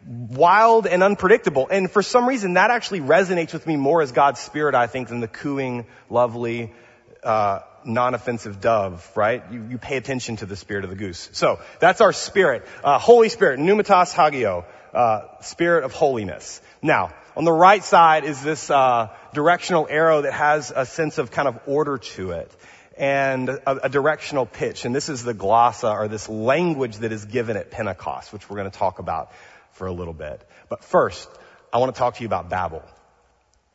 wild 0.06 0.86
and 0.86 1.02
unpredictable. 1.02 1.66
And 1.70 1.90
for 1.90 2.02
some 2.02 2.28
reason 2.28 2.54
that 2.54 2.70
actually 2.70 3.00
resonates 3.00 3.54
with 3.54 3.66
me 3.66 3.76
more 3.76 4.02
as 4.02 4.12
God's 4.12 4.40
Spirit, 4.40 4.74
I 4.74 4.86
think, 4.86 5.08
than 5.08 5.20
the 5.20 5.28
cooing, 5.28 5.86
lovely, 6.10 6.74
uh, 7.24 7.60
non-offensive 7.84 8.60
dove, 8.60 9.10
right? 9.14 9.42
You, 9.50 9.66
you, 9.70 9.78
pay 9.78 9.96
attention 9.96 10.36
to 10.36 10.46
the 10.46 10.56
spirit 10.56 10.84
of 10.84 10.90
the 10.90 10.96
goose. 10.96 11.28
So 11.32 11.60
that's 11.80 12.00
our 12.00 12.12
spirit, 12.12 12.66
uh, 12.82 12.98
Holy 12.98 13.28
Spirit, 13.28 13.60
pneumatos 13.60 14.14
hagio, 14.14 14.64
uh, 14.94 15.40
spirit 15.40 15.84
of 15.84 15.92
holiness. 15.92 16.60
Now, 16.82 17.12
on 17.36 17.44
the 17.44 17.52
right 17.52 17.82
side 17.82 18.24
is 18.24 18.42
this 18.42 18.70
uh, 18.70 19.08
directional 19.32 19.86
arrow 19.90 20.22
that 20.22 20.32
has 20.32 20.72
a 20.74 20.86
sense 20.86 21.18
of 21.18 21.30
kind 21.30 21.48
of 21.48 21.58
order 21.66 21.98
to 21.98 22.30
it 22.30 22.50
and 22.96 23.48
a, 23.48 23.86
a, 23.86 23.88
directional 23.88 24.46
pitch. 24.46 24.84
And 24.84 24.94
this 24.94 25.08
is 25.08 25.24
the 25.24 25.34
glossa 25.34 25.92
or 25.92 26.06
this 26.06 26.28
language 26.28 26.98
that 26.98 27.10
is 27.10 27.24
given 27.24 27.56
at 27.56 27.72
Pentecost, 27.72 28.32
which 28.32 28.48
we're 28.48 28.56
going 28.56 28.70
to 28.70 28.78
talk 28.78 29.00
about 29.00 29.32
for 29.72 29.88
a 29.88 29.92
little 29.92 30.14
bit. 30.14 30.48
But 30.68 30.84
first, 30.84 31.28
I 31.72 31.78
want 31.78 31.92
to 31.92 31.98
talk 31.98 32.14
to 32.16 32.20
you 32.20 32.28
about 32.28 32.48
Babel. 32.48 32.82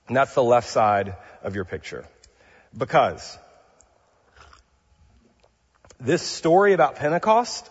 And 0.07 0.15
that's 0.15 0.33
the 0.33 0.43
left 0.43 0.69
side 0.69 1.17
of 1.43 1.55
your 1.55 1.65
picture. 1.65 2.05
Because 2.77 3.37
this 5.99 6.21
story 6.21 6.73
about 6.73 6.95
Pentecost 6.95 7.69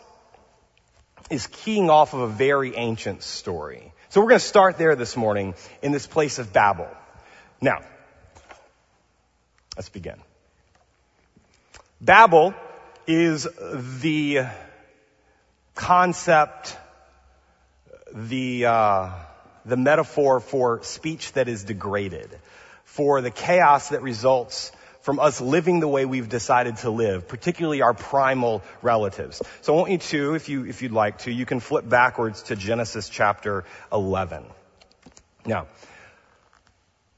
is 1.30 1.46
keying 1.46 1.90
off 1.90 2.14
of 2.14 2.20
a 2.20 2.26
very 2.28 2.76
ancient 2.76 3.22
story. 3.22 3.92
So 4.10 4.20
we're 4.20 4.28
going 4.28 4.40
to 4.40 4.46
start 4.46 4.78
there 4.78 4.96
this 4.96 5.16
morning 5.16 5.54
in 5.82 5.92
this 5.92 6.06
place 6.06 6.38
of 6.38 6.52
Babel. 6.52 6.88
Now, 7.60 7.80
let's 9.76 9.88
begin. 9.88 10.16
Babel 12.00 12.54
is 13.06 13.46
the 14.00 14.46
concept, 15.74 16.76
the, 18.14 18.66
uh, 18.66 19.10
the 19.64 19.76
metaphor 19.76 20.40
for 20.40 20.82
speech 20.82 21.32
that 21.32 21.48
is 21.48 21.64
degraded, 21.64 22.30
for 22.84 23.20
the 23.20 23.30
chaos 23.30 23.90
that 23.90 24.02
results 24.02 24.72
from 25.08 25.20
us 25.20 25.40
living 25.40 25.80
the 25.80 25.88
way 25.88 26.04
we've 26.04 26.28
decided 26.28 26.76
to 26.76 26.90
live, 26.90 27.26
particularly 27.26 27.80
our 27.80 27.94
primal 27.94 28.62
relatives. 28.82 29.40
So 29.62 29.72
I 29.72 29.78
want 29.78 29.90
you 29.90 29.96
to, 29.96 30.34
if 30.34 30.50
you, 30.50 30.66
if 30.66 30.82
you'd 30.82 30.92
like 30.92 31.20
to, 31.20 31.32
you 31.32 31.46
can 31.46 31.60
flip 31.60 31.88
backwards 31.88 32.42
to 32.42 32.56
Genesis 32.56 33.08
chapter 33.08 33.64
11. 33.90 34.44
Now, 35.46 35.66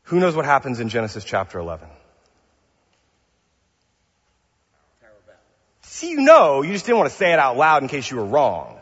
who 0.04 0.20
knows 0.20 0.36
what 0.36 0.44
happens 0.44 0.78
in 0.78 0.88
Genesis 0.88 1.24
chapter 1.24 1.58
11? 1.58 1.88
See, 5.82 6.10
you 6.10 6.20
know, 6.20 6.62
you 6.62 6.72
just 6.72 6.86
didn't 6.86 6.98
want 6.98 7.10
to 7.10 7.16
say 7.16 7.32
it 7.32 7.40
out 7.40 7.56
loud 7.56 7.82
in 7.82 7.88
case 7.88 8.08
you 8.08 8.18
were 8.18 8.24
wrong. 8.24 8.79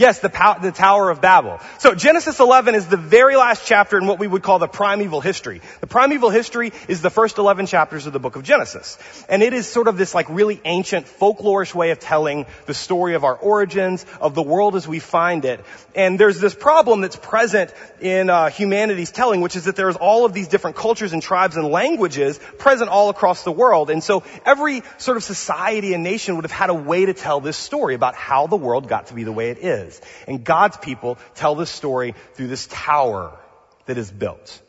Yes, 0.00 0.20
the, 0.20 0.30
pow- 0.30 0.56
the 0.56 0.72
Tower 0.72 1.10
of 1.10 1.20
Babel. 1.20 1.60
So 1.78 1.94
Genesis 1.94 2.40
11 2.40 2.74
is 2.74 2.86
the 2.86 2.96
very 2.96 3.36
last 3.36 3.66
chapter 3.66 3.98
in 3.98 4.06
what 4.06 4.18
we 4.18 4.26
would 4.26 4.42
call 4.42 4.58
the 4.58 4.66
primeval 4.66 5.20
history. 5.20 5.60
The 5.82 5.86
primeval 5.86 6.30
history 6.30 6.72
is 6.88 7.02
the 7.02 7.10
first 7.10 7.36
11 7.36 7.66
chapters 7.66 8.06
of 8.06 8.14
the 8.14 8.18
book 8.18 8.34
of 8.34 8.42
Genesis. 8.42 8.96
And 9.28 9.42
it 9.42 9.52
is 9.52 9.66
sort 9.66 9.88
of 9.88 9.98
this 9.98 10.14
like 10.14 10.26
really 10.30 10.58
ancient 10.64 11.04
folklorish 11.04 11.74
way 11.74 11.90
of 11.90 11.98
telling 11.98 12.46
the 12.64 12.72
story 12.72 13.12
of 13.12 13.24
our 13.24 13.34
origins, 13.36 14.06
of 14.22 14.34
the 14.34 14.42
world 14.42 14.74
as 14.74 14.88
we 14.88 15.00
find 15.00 15.44
it. 15.44 15.62
And 15.94 16.18
there's 16.18 16.40
this 16.40 16.54
problem 16.54 17.02
that's 17.02 17.16
present 17.16 17.70
in 18.00 18.30
uh, 18.30 18.48
humanity's 18.48 19.10
telling, 19.10 19.42
which 19.42 19.54
is 19.54 19.66
that 19.66 19.76
there's 19.76 19.96
all 19.96 20.24
of 20.24 20.32
these 20.32 20.48
different 20.48 20.76
cultures 20.76 21.12
and 21.12 21.22
tribes 21.22 21.58
and 21.58 21.68
languages 21.68 22.40
present 22.56 22.88
all 22.88 23.10
across 23.10 23.44
the 23.44 23.52
world. 23.52 23.90
And 23.90 24.02
so 24.02 24.22
every 24.46 24.82
sort 24.96 25.18
of 25.18 25.24
society 25.24 25.92
and 25.92 26.02
nation 26.02 26.36
would 26.36 26.46
have 26.46 26.52
had 26.52 26.70
a 26.70 26.74
way 26.74 27.04
to 27.04 27.12
tell 27.12 27.42
this 27.42 27.58
story 27.58 27.94
about 27.94 28.14
how 28.14 28.46
the 28.46 28.56
world 28.56 28.88
got 28.88 29.08
to 29.08 29.14
be 29.14 29.24
the 29.24 29.32
way 29.32 29.50
it 29.50 29.58
is 29.58 29.89
is. 29.90 30.00
And 30.26 30.44
God's 30.44 30.76
people 30.76 31.18
tell 31.34 31.54
this 31.54 31.70
story 31.70 32.14
through 32.34 32.48
this 32.48 32.66
tower 32.70 33.38
that 33.86 33.98
is 33.98 34.10
built. 34.10 34.62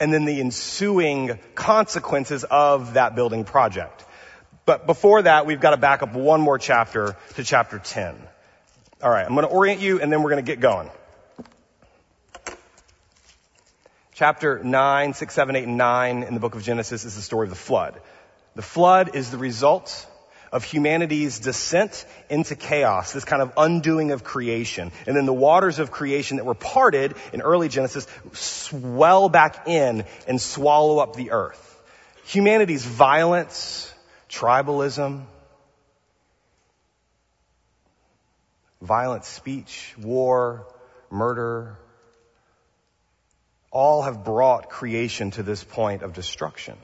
And 0.00 0.12
then 0.12 0.24
the 0.24 0.40
ensuing 0.40 1.38
consequences 1.54 2.44
of 2.44 2.94
that 2.94 3.14
building 3.14 3.44
project. 3.44 4.04
But 4.64 4.86
before 4.86 5.22
that, 5.22 5.46
we've 5.46 5.60
got 5.60 5.70
to 5.70 5.76
back 5.76 6.02
up 6.02 6.14
one 6.14 6.40
more 6.40 6.58
chapter 6.58 7.16
to 7.34 7.44
chapter 7.44 7.78
10. 7.78 8.16
All 9.02 9.10
right, 9.10 9.24
I'm 9.24 9.34
going 9.34 9.46
to 9.46 9.52
orient 9.52 9.80
you 9.80 10.00
and 10.00 10.12
then 10.12 10.22
we're 10.22 10.30
going 10.30 10.44
to 10.44 10.50
get 10.50 10.60
going. 10.60 10.90
Chapter 14.14 14.62
9, 14.62 15.14
6, 15.14 15.34
7, 15.34 15.56
8, 15.56 15.64
and 15.64 15.78
9 15.78 16.22
in 16.24 16.34
the 16.34 16.40
book 16.40 16.54
of 16.54 16.62
Genesis 16.62 17.06
is 17.06 17.16
the 17.16 17.22
story 17.22 17.46
of 17.46 17.50
the 17.50 17.56
flood. 17.56 17.98
The 18.54 18.62
flood 18.62 19.16
is 19.16 19.30
the 19.30 19.38
result 19.38 20.06
of 20.52 20.64
humanity's 20.64 21.38
descent 21.38 22.04
into 22.28 22.56
chaos, 22.56 23.12
this 23.12 23.24
kind 23.24 23.42
of 23.42 23.52
undoing 23.56 24.10
of 24.10 24.24
creation. 24.24 24.90
And 25.06 25.16
then 25.16 25.26
the 25.26 25.32
waters 25.32 25.78
of 25.78 25.90
creation 25.90 26.38
that 26.38 26.44
were 26.44 26.54
parted 26.54 27.14
in 27.32 27.40
early 27.40 27.68
Genesis 27.68 28.06
swell 28.32 29.28
back 29.28 29.68
in 29.68 30.04
and 30.26 30.40
swallow 30.40 30.98
up 30.98 31.14
the 31.14 31.30
earth. 31.30 31.66
Humanity's 32.26 32.84
violence, 32.84 33.92
tribalism, 34.28 35.24
violent 38.80 39.24
speech, 39.24 39.94
war, 39.98 40.66
murder, 41.10 41.76
all 43.70 44.02
have 44.02 44.24
brought 44.24 44.68
creation 44.68 45.30
to 45.32 45.42
this 45.42 45.62
point 45.62 46.02
of 46.02 46.12
destruction. 46.12 46.76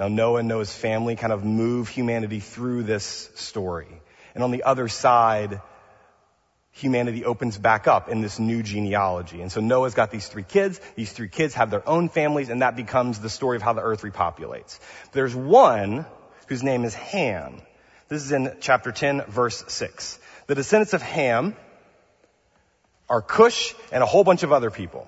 Now 0.00 0.08
Noah 0.08 0.38
and 0.38 0.48
Noah's 0.48 0.72
family 0.72 1.14
kind 1.14 1.30
of 1.30 1.44
move 1.44 1.90
humanity 1.90 2.40
through 2.40 2.84
this 2.84 3.30
story. 3.34 4.00
And 4.34 4.42
on 4.42 4.50
the 4.50 4.62
other 4.62 4.88
side, 4.88 5.60
humanity 6.70 7.26
opens 7.26 7.58
back 7.58 7.86
up 7.86 8.08
in 8.08 8.22
this 8.22 8.38
new 8.38 8.62
genealogy. 8.62 9.42
And 9.42 9.52
so 9.52 9.60
Noah's 9.60 9.92
got 9.92 10.10
these 10.10 10.26
three 10.26 10.42
kids. 10.42 10.80
These 10.96 11.12
three 11.12 11.28
kids 11.28 11.52
have 11.52 11.70
their 11.70 11.86
own 11.86 12.08
families, 12.08 12.48
and 12.48 12.62
that 12.62 12.76
becomes 12.76 13.18
the 13.18 13.28
story 13.28 13.56
of 13.56 13.62
how 13.62 13.74
the 13.74 13.82
earth 13.82 14.00
repopulates. 14.00 14.78
There's 15.12 15.34
one 15.34 16.06
whose 16.46 16.62
name 16.62 16.86
is 16.86 16.94
Ham. 16.94 17.60
This 18.08 18.22
is 18.22 18.32
in 18.32 18.56
chapter 18.60 18.92
10, 18.92 19.24
verse 19.28 19.62
6. 19.68 20.18
The 20.46 20.54
descendants 20.54 20.94
of 20.94 21.02
Ham 21.02 21.54
are 23.06 23.20
Cush 23.20 23.74
and 23.92 24.02
a 24.02 24.06
whole 24.06 24.24
bunch 24.24 24.44
of 24.44 24.52
other 24.54 24.70
people. 24.70 25.06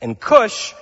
And 0.00 0.18
Cush 0.18 0.74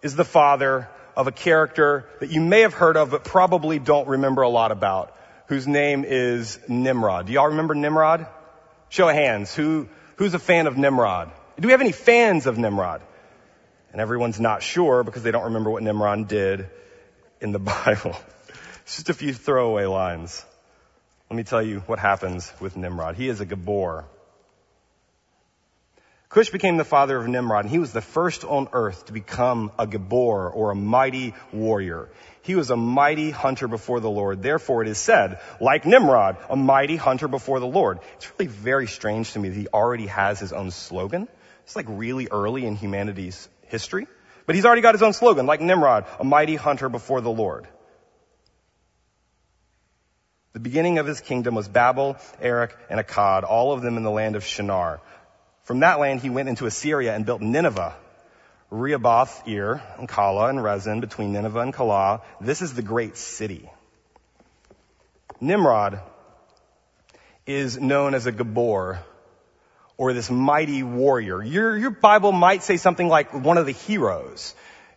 is 0.00 0.16
the 0.16 0.24
father 0.24 0.88
of 1.16 1.26
a 1.26 1.32
character 1.32 2.08
that 2.20 2.30
you 2.30 2.40
may 2.40 2.60
have 2.60 2.74
heard 2.74 2.96
of 2.96 3.10
but 3.10 3.24
probably 3.24 3.78
don't 3.78 4.08
remember 4.08 4.42
a 4.42 4.48
lot 4.48 4.72
about, 4.72 5.16
whose 5.46 5.66
name 5.66 6.04
is 6.06 6.58
Nimrod. 6.68 7.26
Do 7.26 7.32
y'all 7.32 7.48
remember 7.48 7.74
Nimrod? 7.74 8.26
Show 8.88 9.08
of 9.08 9.14
hands. 9.14 9.54
Who, 9.54 9.88
who's 10.16 10.34
a 10.34 10.38
fan 10.38 10.66
of 10.66 10.76
Nimrod? 10.76 11.30
Do 11.58 11.66
we 11.66 11.72
have 11.72 11.80
any 11.80 11.92
fans 11.92 12.46
of 12.46 12.58
Nimrod? 12.58 13.02
And 13.92 14.00
everyone's 14.00 14.40
not 14.40 14.62
sure 14.62 15.04
because 15.04 15.22
they 15.22 15.30
don't 15.30 15.44
remember 15.44 15.70
what 15.70 15.82
Nimrod 15.82 16.28
did 16.28 16.68
in 17.40 17.52
the 17.52 17.58
Bible. 17.84 18.16
It's 18.82 18.96
just 18.96 19.10
a 19.10 19.14
few 19.14 19.32
throwaway 19.32 19.84
lines. 19.84 20.44
Let 21.30 21.36
me 21.36 21.44
tell 21.44 21.62
you 21.62 21.80
what 21.80 21.98
happens 21.98 22.52
with 22.60 22.76
Nimrod. 22.76 23.16
He 23.16 23.28
is 23.28 23.40
a 23.40 23.46
gibbor. 23.46 24.04
Cush 26.32 26.48
became 26.48 26.78
the 26.78 26.84
father 26.84 27.18
of 27.18 27.28
Nimrod, 27.28 27.66
and 27.66 27.70
he 27.70 27.78
was 27.78 27.92
the 27.92 28.00
first 28.00 28.42
on 28.42 28.68
earth 28.72 29.04
to 29.04 29.12
become 29.12 29.70
a 29.78 29.86
gibbor, 29.86 30.50
or 30.54 30.70
a 30.70 30.74
mighty 30.74 31.34
warrior. 31.52 32.08
He 32.40 32.54
was 32.54 32.70
a 32.70 32.76
mighty 32.76 33.30
hunter 33.30 33.68
before 33.68 34.00
the 34.00 34.08
Lord. 34.08 34.42
Therefore 34.42 34.80
it 34.80 34.88
is 34.88 34.96
said, 34.96 35.40
like 35.60 35.84
Nimrod, 35.84 36.38
a 36.48 36.56
mighty 36.56 36.96
hunter 36.96 37.28
before 37.28 37.60
the 37.60 37.66
Lord. 37.66 37.98
It's 38.14 38.32
really 38.38 38.50
very 38.50 38.86
strange 38.86 39.32
to 39.32 39.40
me 39.40 39.50
that 39.50 39.54
he 39.54 39.68
already 39.68 40.06
has 40.06 40.40
his 40.40 40.54
own 40.54 40.70
slogan. 40.70 41.28
It's 41.64 41.76
like 41.76 41.84
really 41.86 42.28
early 42.30 42.64
in 42.64 42.76
humanity's 42.76 43.46
history. 43.66 44.06
But 44.46 44.54
he's 44.54 44.64
already 44.64 44.80
got 44.80 44.94
his 44.94 45.02
own 45.02 45.12
slogan, 45.12 45.44
like 45.44 45.60
Nimrod, 45.60 46.06
a 46.18 46.24
mighty 46.24 46.56
hunter 46.56 46.88
before 46.88 47.20
the 47.20 47.30
Lord. 47.30 47.68
The 50.54 50.60
beginning 50.60 50.98
of 50.98 51.06
his 51.06 51.20
kingdom 51.20 51.54
was 51.54 51.68
Babel, 51.68 52.16
Erech, 52.40 52.74
and 52.90 53.00
Akkad, 53.00 53.42
all 53.42 53.72
of 53.72 53.82
them 53.82 53.96
in 53.96 54.02
the 54.02 54.10
land 54.10 54.36
of 54.36 54.44
Shinar. 54.44 55.00
From 55.64 55.80
that 55.80 56.00
land 56.00 56.20
he 56.20 56.30
went 56.30 56.48
into 56.48 56.66
Assyria 56.66 57.14
and 57.14 57.24
built 57.24 57.40
Nineveh, 57.40 57.94
Rehoboth, 58.70 59.46
Ir, 59.46 59.80
and 59.98 60.08
Calah, 60.08 60.50
and 60.50 60.58
Resen, 60.58 61.00
between 61.00 61.32
Nineveh 61.32 61.60
and 61.60 61.74
Calah. 61.74 62.22
This 62.40 62.62
is 62.62 62.74
the 62.74 62.82
great 62.82 63.16
city. 63.16 63.70
Nimrod 65.40 66.00
is 67.46 67.78
known 67.78 68.14
as 68.14 68.26
a 68.26 68.32
gibbor, 68.32 68.98
or 69.96 70.12
this 70.12 70.30
mighty 70.30 70.82
warrior. 70.82 71.42
Your, 71.42 71.76
your 71.76 71.90
Bible 71.90 72.32
might 72.32 72.62
say 72.62 72.76
something 72.76 73.06
like 73.06 73.32
one 73.32 73.58
of 73.58 73.66
the 73.66 73.72
heroes. 73.72 74.54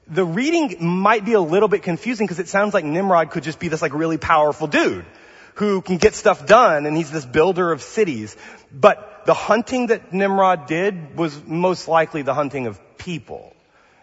The 0.07 0.25
reading 0.25 0.77
might 0.83 1.25
be 1.25 1.33
a 1.33 1.41
little 1.41 1.67
bit 1.67 1.83
confusing 1.83 2.25
because 2.25 2.39
it 2.39 2.47
sounds 2.47 2.73
like 2.73 2.85
Nimrod 2.85 3.31
could 3.31 3.43
just 3.43 3.59
be 3.59 3.67
this 3.67 3.81
like 3.81 3.93
really 3.93 4.17
powerful 4.17 4.67
dude 4.67 5.05
who 5.55 5.81
can 5.81 5.97
get 5.97 6.13
stuff 6.13 6.45
done 6.45 6.85
and 6.85 6.95
he's 6.95 7.11
this 7.11 7.25
builder 7.25 7.71
of 7.71 7.81
cities. 7.81 8.35
But 8.71 9.14
the 9.25 9.33
hunting 9.33 9.87
that 9.87 10.13
Nimrod 10.13 10.67
did 10.67 11.17
was 11.17 11.43
most 11.45 11.87
likely 11.87 12.21
the 12.21 12.33
hunting 12.33 12.67
of 12.67 12.79
people. 12.97 13.53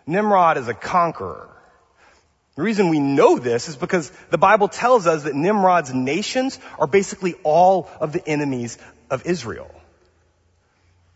Nimrod 0.06 0.58
is 0.58 0.68
a 0.68 0.74
conqueror. 0.74 1.48
The 2.56 2.62
reason 2.62 2.88
we 2.88 3.00
know 3.00 3.38
this 3.38 3.68
is 3.68 3.76
because 3.76 4.10
the 4.30 4.38
Bible 4.38 4.68
tells 4.68 5.06
us 5.06 5.22
that 5.22 5.34
Nimrod's 5.34 5.94
nations 5.94 6.58
are 6.78 6.86
basically 6.86 7.34
all 7.44 7.88
of 8.00 8.12
the 8.12 8.26
enemies 8.28 8.76
of 9.10 9.24
Israel. 9.24 9.70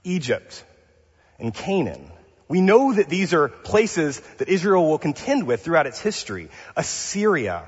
Egypt 0.05 0.65
and 1.39 1.53
Canaan. 1.53 2.11
We 2.49 2.61
know 2.61 2.93
that 2.93 3.09
these 3.09 3.35
are 3.35 3.49
places 3.49 4.21
that 4.39 4.49
Israel 4.49 4.89
will 4.89 4.99
contend 4.99 5.47
with 5.47 5.65
throughout 5.65 5.87
its 5.87 6.01
history. 6.01 6.49
Assyria, 6.77 7.65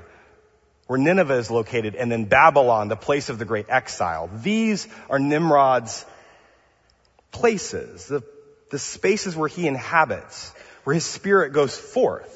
where 0.87 0.97
Nineveh 0.97 1.35
is 1.35 1.51
located, 1.51 1.95
and 1.95 2.09
then 2.11 2.25
Babylon, 2.25 2.87
the 2.87 2.95
place 2.95 3.29
of 3.29 3.37
the 3.37 3.45
great 3.45 3.65
exile. 3.69 4.29
These 4.41 4.87
are 5.09 5.19
Nimrod's 5.19 6.05
places, 7.31 8.07
the, 8.07 8.23
the 8.71 8.79
spaces 8.79 9.35
where 9.35 9.47
he 9.47 9.67
inhabits, 9.67 10.53
where 10.83 10.93
his 10.93 11.05
spirit 11.05 11.53
goes 11.53 11.77
forth. 11.77 12.35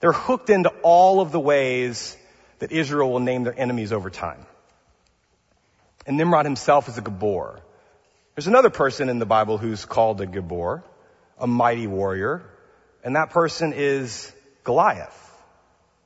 They're 0.00 0.12
hooked 0.12 0.50
into 0.50 0.68
all 0.82 1.20
of 1.20 1.32
the 1.32 1.40
ways 1.40 2.16
that 2.58 2.72
Israel 2.72 3.10
will 3.10 3.20
name 3.20 3.44
their 3.44 3.58
enemies 3.58 3.92
over 3.92 4.10
time. 4.10 4.46
And 6.06 6.16
Nimrod 6.16 6.44
himself 6.44 6.88
is 6.88 6.98
a 6.98 7.02
gibbor. 7.02 7.60
There's 8.34 8.46
another 8.46 8.70
person 8.70 9.08
in 9.08 9.18
the 9.18 9.26
Bible 9.26 9.58
who's 9.58 9.84
called 9.84 10.20
a 10.20 10.26
gibbor, 10.26 10.82
a 11.38 11.46
mighty 11.46 11.86
warrior, 11.86 12.42
and 13.02 13.16
that 13.16 13.30
person 13.30 13.72
is 13.74 14.32
Goliath, 14.62 15.42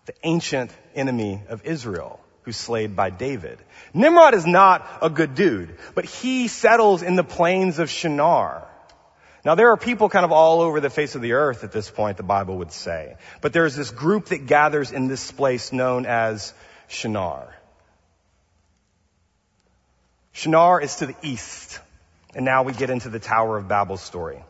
the 0.07 0.15
ancient 0.23 0.71
enemy 0.95 1.43
of 1.49 1.65
Israel 1.65 2.21
who's 2.43 2.57
slayed 2.57 2.97
by 2.97 3.11
David. 3.11 3.59
Nimrod 3.93 4.35
is 4.35 4.47
not 4.47 4.89
a 5.03 5.11
good 5.11 5.35
dude, 5.35 5.77
but 5.95 6.05
he 6.05 6.49
settles 6.49 7.03
in 7.03 7.17
the 7.17 7.25
plains 7.25 7.79
of 7.79 7.91
Shinar. 7.91 8.67
Now 9.45 9.55
there 9.55 9.71
are 9.71 9.77
people 9.77 10.09
kind 10.09 10.25
of 10.25 10.33
all 10.33 10.61
over 10.61 10.81
the 10.81 10.91
face 10.91 11.15
of 11.15 11.23
the 11.23 11.33
earth 11.33 11.65
at 11.65 11.73
this 11.73 11.91
point, 11.91 12.17
the 12.17 12.23
Bible 12.23 12.59
would 12.59 12.73
say. 12.73 13.17
But 13.41 13.53
there's 13.53 13.75
this 13.75 13.91
group 13.91 14.27
that 14.27 14.47
gathers 14.47 14.93
in 14.93 15.09
this 15.09 15.33
place 15.33 15.73
known 15.73 16.07
as 16.07 16.53
Shinar. 16.89 17.55
Shinar 20.33 20.81
is 20.81 20.97
to 20.97 21.07
the 21.07 21.17
east. 21.23 21.81
And 22.35 22.45
now 22.45 22.63
we 22.63 22.73
get 22.73 22.91
into 22.91 23.09
the 23.09 23.19
Tower 23.19 23.57
of 23.57 23.67
Babel 23.67 23.97
story. 23.97 24.45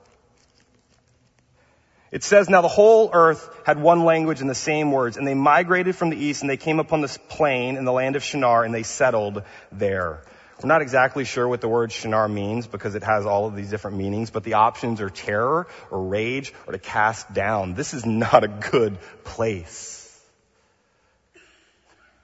It 2.12 2.24
says, 2.24 2.48
now 2.50 2.60
the 2.60 2.68
whole 2.68 3.10
earth 3.12 3.48
had 3.64 3.80
one 3.80 4.04
language 4.04 4.40
and 4.40 4.50
the 4.50 4.54
same 4.54 4.90
words, 4.90 5.16
and 5.16 5.26
they 5.26 5.34
migrated 5.34 5.94
from 5.94 6.10
the 6.10 6.16
east 6.16 6.42
and 6.42 6.50
they 6.50 6.56
came 6.56 6.80
upon 6.80 7.02
this 7.02 7.16
plain 7.28 7.76
in 7.76 7.84
the 7.84 7.92
land 7.92 8.16
of 8.16 8.24
Shinar 8.24 8.64
and 8.64 8.74
they 8.74 8.82
settled 8.82 9.44
there. 9.70 10.22
We're 10.60 10.68
not 10.68 10.82
exactly 10.82 11.24
sure 11.24 11.48
what 11.48 11.60
the 11.60 11.68
word 11.68 11.92
Shinar 11.92 12.28
means 12.28 12.66
because 12.66 12.94
it 12.96 13.04
has 13.04 13.26
all 13.26 13.46
of 13.46 13.54
these 13.54 13.70
different 13.70 13.96
meanings, 13.96 14.30
but 14.30 14.42
the 14.42 14.54
options 14.54 15.00
are 15.00 15.08
terror 15.08 15.68
or 15.90 16.02
rage 16.02 16.52
or 16.66 16.72
to 16.72 16.78
cast 16.78 17.32
down. 17.32 17.74
This 17.74 17.94
is 17.94 18.04
not 18.04 18.42
a 18.42 18.48
good 18.48 18.98
place. 19.22 19.96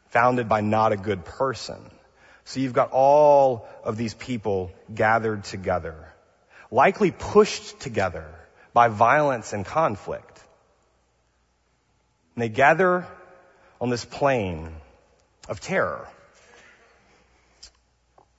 Founded 0.08 0.48
by 0.48 0.62
not 0.62 0.92
a 0.92 0.96
good 0.96 1.24
person. 1.24 1.78
So 2.44 2.60
you've 2.60 2.72
got 2.72 2.90
all 2.90 3.68
of 3.84 3.96
these 3.96 4.14
people 4.14 4.72
gathered 4.92 5.44
together, 5.44 6.12
likely 6.70 7.12
pushed 7.12 7.80
together 7.80 8.35
by 8.76 8.88
violence 8.88 9.54
and 9.54 9.64
conflict. 9.64 10.38
And 12.34 12.42
they 12.42 12.50
gather 12.50 13.06
on 13.80 13.88
this 13.88 14.04
plain 14.04 14.68
of 15.48 15.60
terror. 15.62 16.06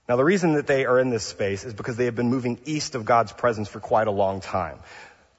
Now 0.08 0.16
the 0.16 0.24
reason 0.24 0.54
that 0.54 0.68
they 0.68 0.86
are 0.86 1.00
in 1.00 1.10
this 1.10 1.24
space 1.24 1.64
is 1.64 1.74
because 1.74 1.98
they 1.98 2.06
have 2.06 2.16
been 2.16 2.30
moving 2.30 2.60
east 2.66 2.94
of 2.94 3.04
God's 3.04 3.32
presence 3.32 3.68
for 3.68 3.80
quite 3.80 4.06
a 4.06 4.12
long 4.12 4.40
time. 4.40 4.78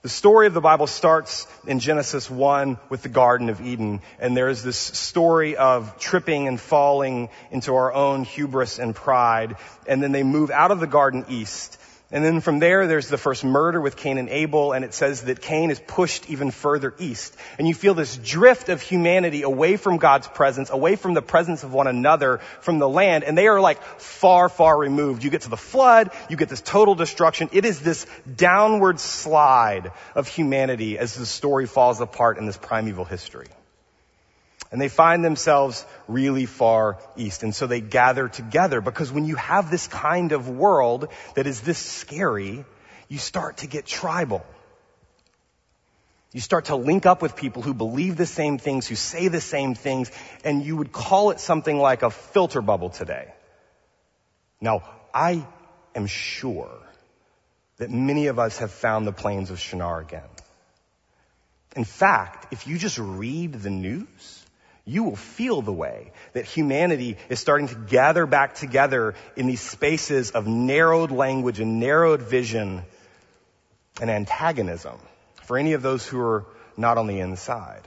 The 0.03 0.09
story 0.09 0.49
of 0.49 0.55
the 0.55 0.61
Bible 0.61 0.89
starts 0.89 1.47
in 1.65 1.79
Genesis 1.79 2.29
1 2.29 2.77
with 2.89 3.03
the 3.03 3.09
Garden 3.09 3.51
of 3.51 3.61
Eden, 3.61 4.01
and 4.19 4.37
there's 4.37 4.65
this 4.65 4.77
story 4.77 5.57
of 5.57 5.97
tripping 6.01 6.49
and 6.49 6.61
falling 6.61 7.29
into 7.53 7.77
our 7.77 7.93
own 7.93 8.25
hubris 8.25 8.81
and 8.81 8.97
pride, 8.97 9.59
and 9.87 10.03
then 10.03 10.11
they 10.11 10.25
move 10.25 10.51
out 10.51 10.73
of 10.73 10.81
the 10.81 10.89
garden 10.89 11.25
east, 11.29 11.79
and 12.11 12.25
then 12.25 12.41
from 12.41 12.59
there, 12.59 12.87
there's 12.87 13.09
the 13.09 13.19
first 13.19 13.45
murder 13.45 13.79
with 13.79 13.95
Cain 13.95 14.17
and 14.17 14.31
Abel, 14.31 14.73
and 14.73 14.83
it 14.83 14.95
says 14.95 15.23
that 15.23 15.43
Cain 15.43 15.71
is 15.71 15.79
pushed 15.79 16.31
even 16.31 16.51
further 16.51 16.95
east. 16.99 17.37
And 17.59 17.69
you 17.69 17.75
feel 17.75 17.93
this 17.93 18.17
drift 18.17 18.71
of 18.71 18.81
humanity 18.81 19.43
away 19.43 19.77
from 19.77 19.99
God's 19.99 20.27
presence, 20.27 20.71
away 20.71 20.97
from 20.97 21.13
the 21.13 21.21
presence 21.21 21.65
of 21.65 21.75
one 21.75 21.87
another, 21.87 22.39
from 22.63 22.79
the 22.79 22.89
land, 22.89 23.25
and 23.25 23.37
they 23.37 23.47
are 23.47 23.61
like 23.61 23.83
far, 23.99 24.49
far 24.49 24.79
removed. 24.79 25.23
You 25.23 25.29
get 25.29 25.43
to 25.43 25.51
the 25.51 25.59
flood, 25.59 26.11
you 26.31 26.37
get 26.39 26.49
this 26.49 26.63
total 26.63 26.95
destruction. 26.95 27.51
It 27.53 27.67
is 27.67 27.81
this 27.81 28.07
downward 28.37 29.01
slide 29.01 29.93
of 30.15 30.29
humanity 30.29 30.97
as 30.97 31.15
the 31.15 31.27
story 31.27 31.67
falls 31.67 32.01
apart 32.01 32.39
in 32.39 32.47
this 32.47 32.57
primeval 32.57 33.05
history. 33.05 33.49
And 34.71 34.81
they 34.81 34.89
find 34.89 35.25
themselves 35.25 35.85
really 36.07 36.45
far 36.47 36.99
east. 37.17 37.43
And 37.43 37.55
so 37.55 37.67
they 37.67 37.81
gather 37.81 38.29
together 38.29 38.81
because 38.81 39.11
when 39.11 39.25
you 39.25 39.37
have 39.37 39.71
this 39.71 39.87
kind 39.87 40.33
of 40.33 40.49
world 40.49 41.09
that 41.35 41.47
is 41.47 41.63
this 41.63 41.79
scary, 41.79 42.65
you 43.09 43.19
start 43.19 43.59
to 43.59 43.67
get 43.67 43.87
tribal. 43.87 44.45
You 46.33 46.41
start 46.43 46.67
to 46.67 46.77
link 46.77 47.07
up 47.07 47.23
with 47.23 47.37
people 47.37 47.63
who 47.63 47.73
believe 47.73 48.17
the 48.17 48.27
same 48.27 48.59
things, 48.59 48.87
who 48.87 48.95
say 48.95 49.29
the 49.29 49.41
same 49.41 49.75
things, 49.75 50.11
and 50.45 50.63
you 50.63 50.77
would 50.77 50.93
call 50.93 51.31
it 51.31 51.41
something 51.41 51.79
like 51.79 52.03
a 52.03 52.11
filter 52.11 52.61
bubble 52.61 52.91
today. 52.91 53.33
Now, 54.61 54.83
I 55.15 55.47
am 55.95 56.07
sure 56.07 56.79
that 57.79 57.91
many 57.91 58.27
of 58.27 58.39
us 58.39 58.59
have 58.59 58.73
found 58.73 59.07
the 59.07 59.13
plains 59.13 59.51
of 59.51 59.59
Shinar 59.59 60.01
again. 60.01 60.29
In 61.75 61.85
fact, 61.85 62.53
if 62.53 62.67
you 62.67 62.77
just 62.77 62.99
read 62.99 63.55
the 63.55 63.71
news, 63.71 64.38
you 64.89 65.05
will 65.05 65.17
feel 65.17 65.61
the 65.61 65.73
way 65.73 66.13
that 66.33 66.47
humanity 66.47 67.19
is 67.29 67.39
starting 67.39 67.69
to 67.69 67.75
gather 67.75 68.25
back 68.25 68.55
together 68.55 69.15
in 69.37 69.47
these 69.47 69.61
spaces 69.61 70.31
of 70.31 70.47
narrowed 70.47 71.11
language 71.11 71.61
and 71.61 71.79
narrowed 71.79 72.23
vision 72.23 72.83
and 74.01 74.11
antagonism 74.11 74.99
for 75.45 75.59
any 75.59 75.75
of 75.75 75.83
those 75.83 76.07
who 76.07 76.19
are 76.19 76.47
not 76.77 76.97
on 76.97 77.07
the 77.07 77.21
inside. 77.21 77.83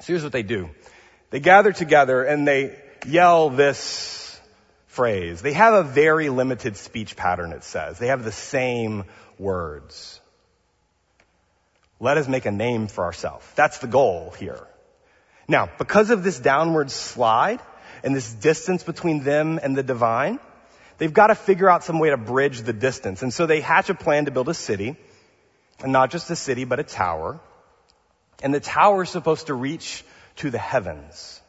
So 0.00 0.08
here's 0.08 0.22
what 0.22 0.32
they 0.32 0.42
do. 0.42 0.68
They 1.30 1.40
gather 1.40 1.72
together 1.72 2.22
and 2.22 2.46
they 2.46 2.78
yell 3.06 3.48
this 3.48 4.38
phrase. 4.88 5.40
They 5.40 5.54
have 5.54 5.72
a 5.72 5.82
very 5.82 6.28
limited 6.28 6.76
speech 6.76 7.16
pattern, 7.16 7.52
it 7.52 7.64
says. 7.64 7.98
They 7.98 8.08
have 8.08 8.22
the 8.22 8.32
same 8.32 9.04
words. 9.38 10.20
Let 12.00 12.18
us 12.18 12.28
make 12.28 12.44
a 12.44 12.50
name 12.50 12.86
for 12.86 13.04
ourselves. 13.04 13.46
That's 13.54 13.78
the 13.78 13.86
goal 13.86 14.34
here. 14.38 14.66
Now, 15.46 15.68
because 15.78 16.10
of 16.10 16.22
this 16.22 16.38
downward 16.38 16.90
slide 16.90 17.60
and 18.02 18.14
this 18.14 18.32
distance 18.32 18.82
between 18.82 19.22
them 19.22 19.60
and 19.62 19.76
the 19.76 19.82
divine, 19.82 20.38
they've 20.98 21.12
got 21.12 21.28
to 21.28 21.34
figure 21.34 21.68
out 21.68 21.84
some 21.84 21.98
way 21.98 22.10
to 22.10 22.16
bridge 22.16 22.62
the 22.62 22.72
distance. 22.72 23.22
And 23.22 23.32
so 23.32 23.46
they 23.46 23.60
hatch 23.60 23.90
a 23.90 23.94
plan 23.94 24.24
to 24.24 24.30
build 24.30 24.48
a 24.48 24.54
city, 24.54 24.96
and 25.80 25.92
not 25.92 26.10
just 26.10 26.30
a 26.30 26.36
city, 26.36 26.64
but 26.64 26.80
a 26.80 26.84
tower. 26.84 27.40
And 28.42 28.54
the 28.54 28.60
tower 28.60 29.02
is 29.02 29.10
supposed 29.10 29.46
to 29.48 29.54
reach 29.54 30.04
to 30.36 30.50
the 30.50 30.58
heavens. 30.58 31.40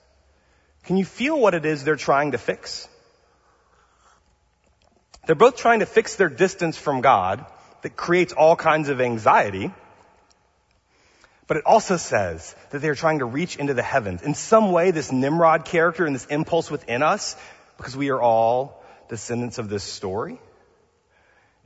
Can 0.84 0.97
you 0.97 1.05
feel 1.05 1.39
what 1.39 1.53
it 1.53 1.65
is 1.65 1.84
they're 1.84 1.95
trying 1.95 2.34
to 2.34 2.38
fix? 2.38 2.88
They're 5.25 5.36
both 5.36 5.58
trying 5.58 5.79
to 5.79 5.86
fix 5.86 6.15
their 6.15 6.29
distance 6.29 6.77
from 6.77 7.01
God 7.01 7.45
that 7.81 7.95
creates 7.95 8.34
all 8.34 8.55
kinds 8.55 8.89
of 8.89 9.01
anxiety. 9.01 9.71
But 11.47 11.58
it 11.58 11.65
also 11.65 11.97
says 11.97 12.55
that 12.71 12.79
they 12.79 12.89
are 12.89 12.95
trying 12.95 13.19
to 13.19 13.25
reach 13.25 13.58
into 13.58 13.73
the 13.73 13.84
heavens. 13.84 14.23
In 14.23 14.34
some 14.34 14.71
way, 14.71 14.91
this 14.91 15.12
Nimrod 15.12 15.65
character 15.65 16.05
and 16.05 16.15
this 16.15 16.25
impulse 16.25 16.71
within 16.71 17.03
us, 17.03 17.36
because 17.77 17.95
we 17.95 18.10
are 18.10 18.21
all 18.21 18.84
descendants 19.10 19.60
of 19.60 19.69
this 19.69 19.84
story, 19.84 20.39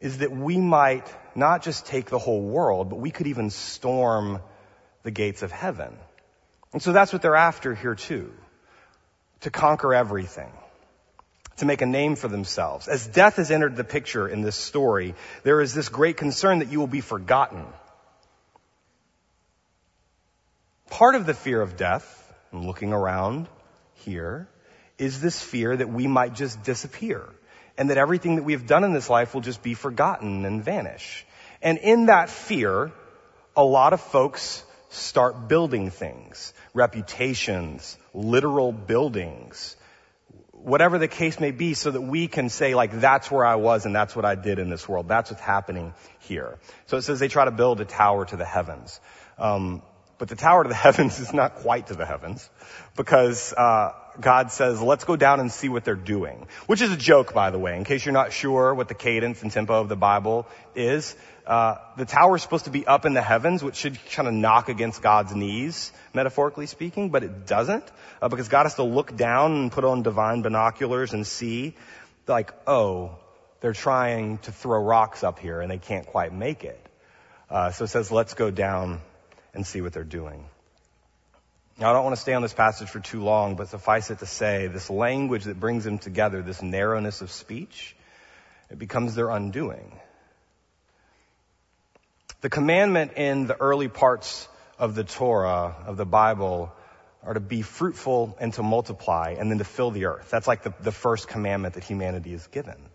is 0.01 0.17
that 0.19 0.31
we 0.31 0.57
might 0.57 1.07
not 1.35 1.63
just 1.63 1.85
take 1.85 2.09
the 2.09 2.19
whole 2.19 2.41
world, 2.41 2.89
but 2.89 2.99
we 2.99 3.11
could 3.11 3.27
even 3.27 3.49
storm 3.49 4.41
the 5.03 5.11
gates 5.11 5.43
of 5.43 5.51
heaven. 5.51 5.97
And 6.73 6.81
so 6.81 6.91
that's 6.91 7.13
what 7.13 7.21
they're 7.21 7.35
after 7.35 7.73
here 7.73 7.95
too. 7.95 8.33
To 9.41 9.49
conquer 9.49 9.93
everything. 9.93 10.51
To 11.57 11.65
make 11.65 11.81
a 11.81 11.85
name 11.85 12.15
for 12.15 12.27
themselves. 12.27 12.87
As 12.87 13.07
death 13.07 13.37
has 13.37 13.51
entered 13.51 13.75
the 13.75 13.83
picture 13.83 14.27
in 14.27 14.41
this 14.41 14.55
story, 14.55 15.15
there 15.43 15.61
is 15.61 15.73
this 15.73 15.89
great 15.89 16.17
concern 16.17 16.59
that 16.59 16.69
you 16.69 16.79
will 16.79 16.87
be 16.87 17.01
forgotten. 17.01 17.65
Part 20.89 21.15
of 21.15 21.25
the 21.25 21.33
fear 21.33 21.61
of 21.61 21.77
death, 21.77 22.33
looking 22.51 22.93
around 22.93 23.47
here, 24.05 24.47
is 24.97 25.21
this 25.21 25.41
fear 25.41 25.75
that 25.75 25.89
we 25.89 26.07
might 26.07 26.33
just 26.33 26.63
disappear 26.63 27.23
and 27.77 27.89
that 27.89 27.97
everything 27.97 28.35
that 28.35 28.43
we 28.43 28.53
have 28.53 28.67
done 28.67 28.83
in 28.83 28.93
this 28.93 29.09
life 29.09 29.33
will 29.33 29.41
just 29.41 29.63
be 29.63 29.73
forgotten 29.73 30.45
and 30.45 30.63
vanish. 30.63 31.25
And 31.61 31.77
in 31.77 32.07
that 32.07 32.29
fear, 32.29 32.91
a 33.55 33.63
lot 33.63 33.93
of 33.93 34.01
folks 34.01 34.63
start 34.89 35.47
building 35.47 35.89
things, 35.91 36.53
reputations, 36.73 37.97
literal 38.13 38.71
buildings, 38.71 39.77
whatever 40.51 40.97
the 40.97 41.07
case 41.07 41.39
may 41.39 41.51
be 41.51 41.73
so 41.73 41.91
that 41.91 42.01
we 42.01 42.27
can 42.27 42.49
say 42.49 42.75
like 42.75 42.99
that's 42.99 43.31
where 43.31 43.45
I 43.45 43.55
was 43.55 43.85
and 43.85 43.95
that's 43.95 44.15
what 44.15 44.25
I 44.25 44.35
did 44.35 44.59
in 44.59 44.69
this 44.69 44.89
world. 44.89 45.07
That's 45.07 45.31
what's 45.31 45.41
happening 45.41 45.93
here. 46.21 46.57
So 46.87 46.97
it 46.97 47.03
says 47.03 47.19
they 47.19 47.29
try 47.29 47.45
to 47.45 47.51
build 47.51 47.79
a 47.79 47.85
tower 47.85 48.25
to 48.25 48.35
the 48.35 48.45
heavens. 48.45 48.99
Um, 49.37 49.81
but 50.19 50.27
the 50.27 50.35
tower 50.35 50.63
to 50.63 50.69
the 50.69 50.75
heavens 50.87 51.19
is 51.19 51.33
not 51.33 51.55
quite 51.55 51.87
to 51.87 51.95
the 51.95 52.05
heavens 52.05 52.47
because 52.95 53.53
uh, 53.53 53.93
God 54.19 54.51
says, 54.51 54.81
let's 54.81 55.05
go 55.05 55.15
down 55.15 55.39
and 55.39 55.51
see 55.51 55.69
what 55.69 55.85
they're 55.85 55.95
doing. 55.95 56.45
Which 56.67 56.81
is 56.81 56.91
a 56.91 56.97
joke, 56.97 57.33
by 57.33 57.49
the 57.49 57.57
way, 57.57 57.75
in 57.75 57.85
case 57.85 58.05
you're 58.05 58.13
not 58.13 58.33
sure 58.33 58.75
what 58.75 58.89
the 58.89 58.93
cadence 58.93 59.41
and 59.41 59.51
tempo 59.51 59.79
of 59.79 59.89
the 59.89 59.95
Bible 59.95 60.45
is. 60.75 61.15
Uh, 61.47 61.77
the 61.97 62.05
tower 62.05 62.35
is 62.35 62.43
supposed 62.43 62.65
to 62.65 62.71
be 62.71 62.85
up 62.85 63.05
in 63.05 63.13
the 63.13 63.23
heavens, 63.23 63.63
which 63.63 63.75
should 63.75 63.97
kind 64.11 64.27
of 64.27 64.35
knock 64.35 64.69
against 64.69 65.01
God's 65.01 65.33
knees, 65.33 65.91
metaphorically 66.13 66.67
speaking, 66.67 67.09
but 67.09 67.23
it 67.23 67.47
doesn't, 67.47 67.83
uh, 68.21 68.27
because 68.27 68.49
God 68.49 68.63
has 68.63 68.75
to 68.75 68.83
look 68.83 69.15
down 69.15 69.53
and 69.53 69.71
put 69.71 69.83
on 69.83 70.03
divine 70.03 70.43
binoculars 70.43 71.13
and 71.13 71.25
see, 71.25 71.75
like, 72.27 72.53
oh, 72.67 73.17
they're 73.61 73.73
trying 73.73 74.37
to 74.39 74.51
throw 74.51 74.79
rocks 74.79 75.23
up 75.23 75.39
here 75.39 75.59
and 75.59 75.71
they 75.71 75.79
can't 75.79 76.05
quite 76.05 76.33
make 76.33 76.63
it. 76.63 76.79
Uh, 77.49 77.71
so 77.71 77.85
it 77.85 77.87
says, 77.87 78.11
let's 78.11 78.35
go 78.35 78.51
down 78.51 79.01
and 79.53 79.65
see 79.65 79.81
what 79.81 79.93
they're 79.93 80.03
doing. 80.03 80.45
Now, 81.79 81.91
I 81.91 81.93
don't 81.93 82.03
want 82.03 82.15
to 82.15 82.21
stay 82.21 82.33
on 82.33 82.41
this 82.41 82.53
passage 82.53 82.89
for 82.89 82.99
too 82.99 83.23
long, 83.23 83.55
but 83.55 83.69
suffice 83.69 84.09
it 84.11 84.19
to 84.19 84.25
say, 84.25 84.67
this 84.67 84.89
language 84.89 85.45
that 85.45 85.59
brings 85.59 85.85
them 85.85 85.97
together, 85.97 86.41
this 86.41 86.61
narrowness 86.61 87.21
of 87.21 87.31
speech, 87.31 87.95
It 88.69 88.77
becomes 88.77 89.15
their 89.15 89.29
undoing. 89.29 89.97
The 92.41 92.49
commandment 92.49 93.13
in 93.15 93.47
the 93.47 93.59
early 93.59 93.87
parts 93.87 94.47
of 94.77 94.95
the 94.95 95.03
Torah, 95.03 95.75
of 95.85 95.97
the 95.97 96.05
Bible, 96.05 96.71
are 97.23 97.33
to 97.33 97.39
be 97.39 97.61
fruitful 97.61 98.37
and 98.39 98.53
to 98.53 98.63
multiply 98.63 99.35
and 99.37 99.51
then 99.51 99.57
to 99.57 99.63
fill 99.63 99.91
the 99.91 100.05
earth. 100.05 100.29
That's 100.29 100.47
like 100.47 100.63
the, 100.63 100.73
the 100.81 100.91
first 100.91 101.27
commandment 101.27 101.73
that 101.73 101.83
humanity 101.83 102.33
is 102.33 102.45
given. 102.47 102.88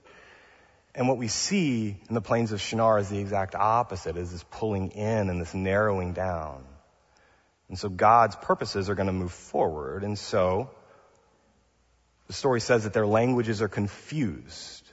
And 0.95 1.09
what 1.09 1.19
we 1.19 1.29
see 1.29 1.97
in 2.09 2.15
the 2.15 2.21
plains 2.21 2.53
of 2.53 2.61
Shinar 2.61 2.99
is 2.99 3.09
the 3.09 3.19
exact 3.19 3.55
opposite, 3.55 4.17
is 4.17 4.31
this 4.31 4.45
pulling 4.51 4.93
in 4.93 5.29
and 5.29 5.41
this 5.41 5.55
narrowing 5.55 6.13
down. 6.13 6.65
And 7.69 7.79
so 7.79 7.89
God's 7.89 8.37
purposes 8.37 8.89
are 8.89 8.95
going 8.95 9.09
to 9.09 9.13
move 9.13 9.33
forward. 9.33 10.05
And 10.05 10.19
so 10.19 10.71
the 12.29 12.33
story 12.33 12.61
says 12.61 12.85
that 12.85 12.93
their 12.93 13.07
languages 13.07 13.61
are 13.63 13.69
confused. 13.69 14.89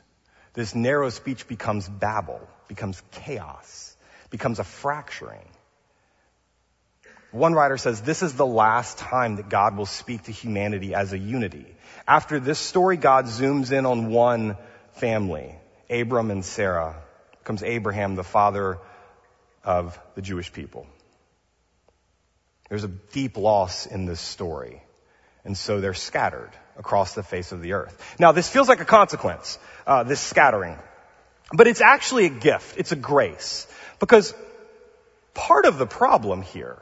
This 0.54 0.74
narrow 0.74 1.10
speech 1.10 1.48
becomes 1.48 1.88
babble, 1.88 2.42
becomes 2.68 3.02
chaos, 3.12 3.96
becomes 4.30 4.60
a 4.60 4.64
fracturing. 4.64 5.48
One 7.32 7.54
writer 7.54 7.78
says 7.78 8.02
this 8.02 8.24
is 8.24 8.34
the 8.34 8.46
last 8.46 8.98
time 8.98 9.38
that 9.38 9.48
God 9.48 9.78
will 9.78 9.86
speak 9.86 10.24
to 10.24 10.32
humanity 10.32 10.94
as 10.94 11.14
a 11.14 11.18
unity. 11.18 11.66
After 12.06 12.40
this 12.40 12.60
story, 12.60 12.98
God 12.98 13.26
zooms 13.26 13.72
in 13.72 13.86
on 13.86 14.10
one 14.10 14.58
family, 14.94 15.56
Abram 15.91 16.32
and 16.32 16.43
Sarah. 16.43 16.95
Comes 17.43 17.63
Abraham, 17.63 18.15
the 18.15 18.23
father 18.23 18.77
of 19.63 19.99
the 20.15 20.21
Jewish 20.21 20.54
people. 20.54 20.88
There's 22.69 22.84
a 22.84 22.88
deep 22.88 23.36
loss 23.38 23.86
in 23.86 24.06
this 24.06 24.21
story. 24.21 24.82
And 25.43 25.58
so 25.58 25.82
they're 25.82 25.93
scattered 25.93 26.51
across 26.77 27.13
the 27.15 27.23
face 27.23 27.51
of 27.51 27.62
the 27.62 27.73
earth. 27.73 28.15
Now, 28.19 28.32
this 28.32 28.47
feels 28.47 28.69
like 28.69 28.80
a 28.80 28.86
consequence, 28.86 29.60
uh, 29.86 30.04
this 30.04 30.21
scattering. 30.21 30.77
But 31.51 31.67
it's 31.67 31.82
actually 31.82 32.27
a 32.27 32.30
gift. 32.30 32.77
It's 32.77 32.91
a 32.91 32.95
grace. 32.95 33.67
Because 33.99 34.34
part 35.34 35.65
of 35.65 35.77
the 35.77 35.86
problem 35.86 36.43
here 36.43 36.77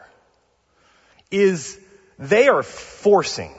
is 1.32 1.80
they 2.20 2.48
are 2.50 2.64
forcing 2.64 3.56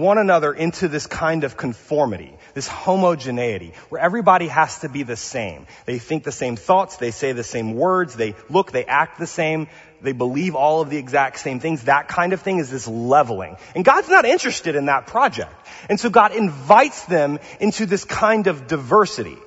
one 0.00 0.18
another 0.18 0.52
into 0.52 0.88
this 0.88 1.06
kind 1.06 1.44
of 1.44 1.56
conformity, 1.56 2.36
this 2.54 2.68
homogeneity, 2.68 3.72
where 3.88 4.00
everybody 4.00 4.48
has 4.48 4.80
to 4.80 4.88
be 4.88 5.02
the 5.02 5.16
same. 5.16 5.66
They 5.84 5.98
think 5.98 6.24
the 6.24 6.32
same 6.32 6.56
thoughts, 6.56 6.96
they 6.96 7.10
say 7.10 7.32
the 7.32 7.44
same 7.44 7.74
words, 7.74 8.14
they 8.14 8.34
look, 8.48 8.72
they 8.72 8.84
act 8.84 9.18
the 9.18 9.26
same, 9.26 9.68
they 10.02 10.12
believe 10.12 10.54
all 10.54 10.80
of 10.80 10.90
the 10.90 10.96
exact 10.96 11.38
same 11.38 11.60
things. 11.60 11.84
That 11.84 12.08
kind 12.08 12.32
of 12.32 12.42
thing 12.42 12.58
is 12.58 12.70
this 12.70 12.86
leveling. 12.86 13.56
And 13.74 13.84
God's 13.84 14.08
not 14.08 14.24
interested 14.24 14.76
in 14.76 14.86
that 14.86 15.06
project. 15.06 15.54
And 15.88 15.98
so 15.98 16.10
God 16.10 16.32
invites 16.32 17.04
them 17.06 17.38
into 17.60 17.86
this 17.86 18.04
kind 18.04 18.46
of 18.46 18.66
diversity 18.66 19.38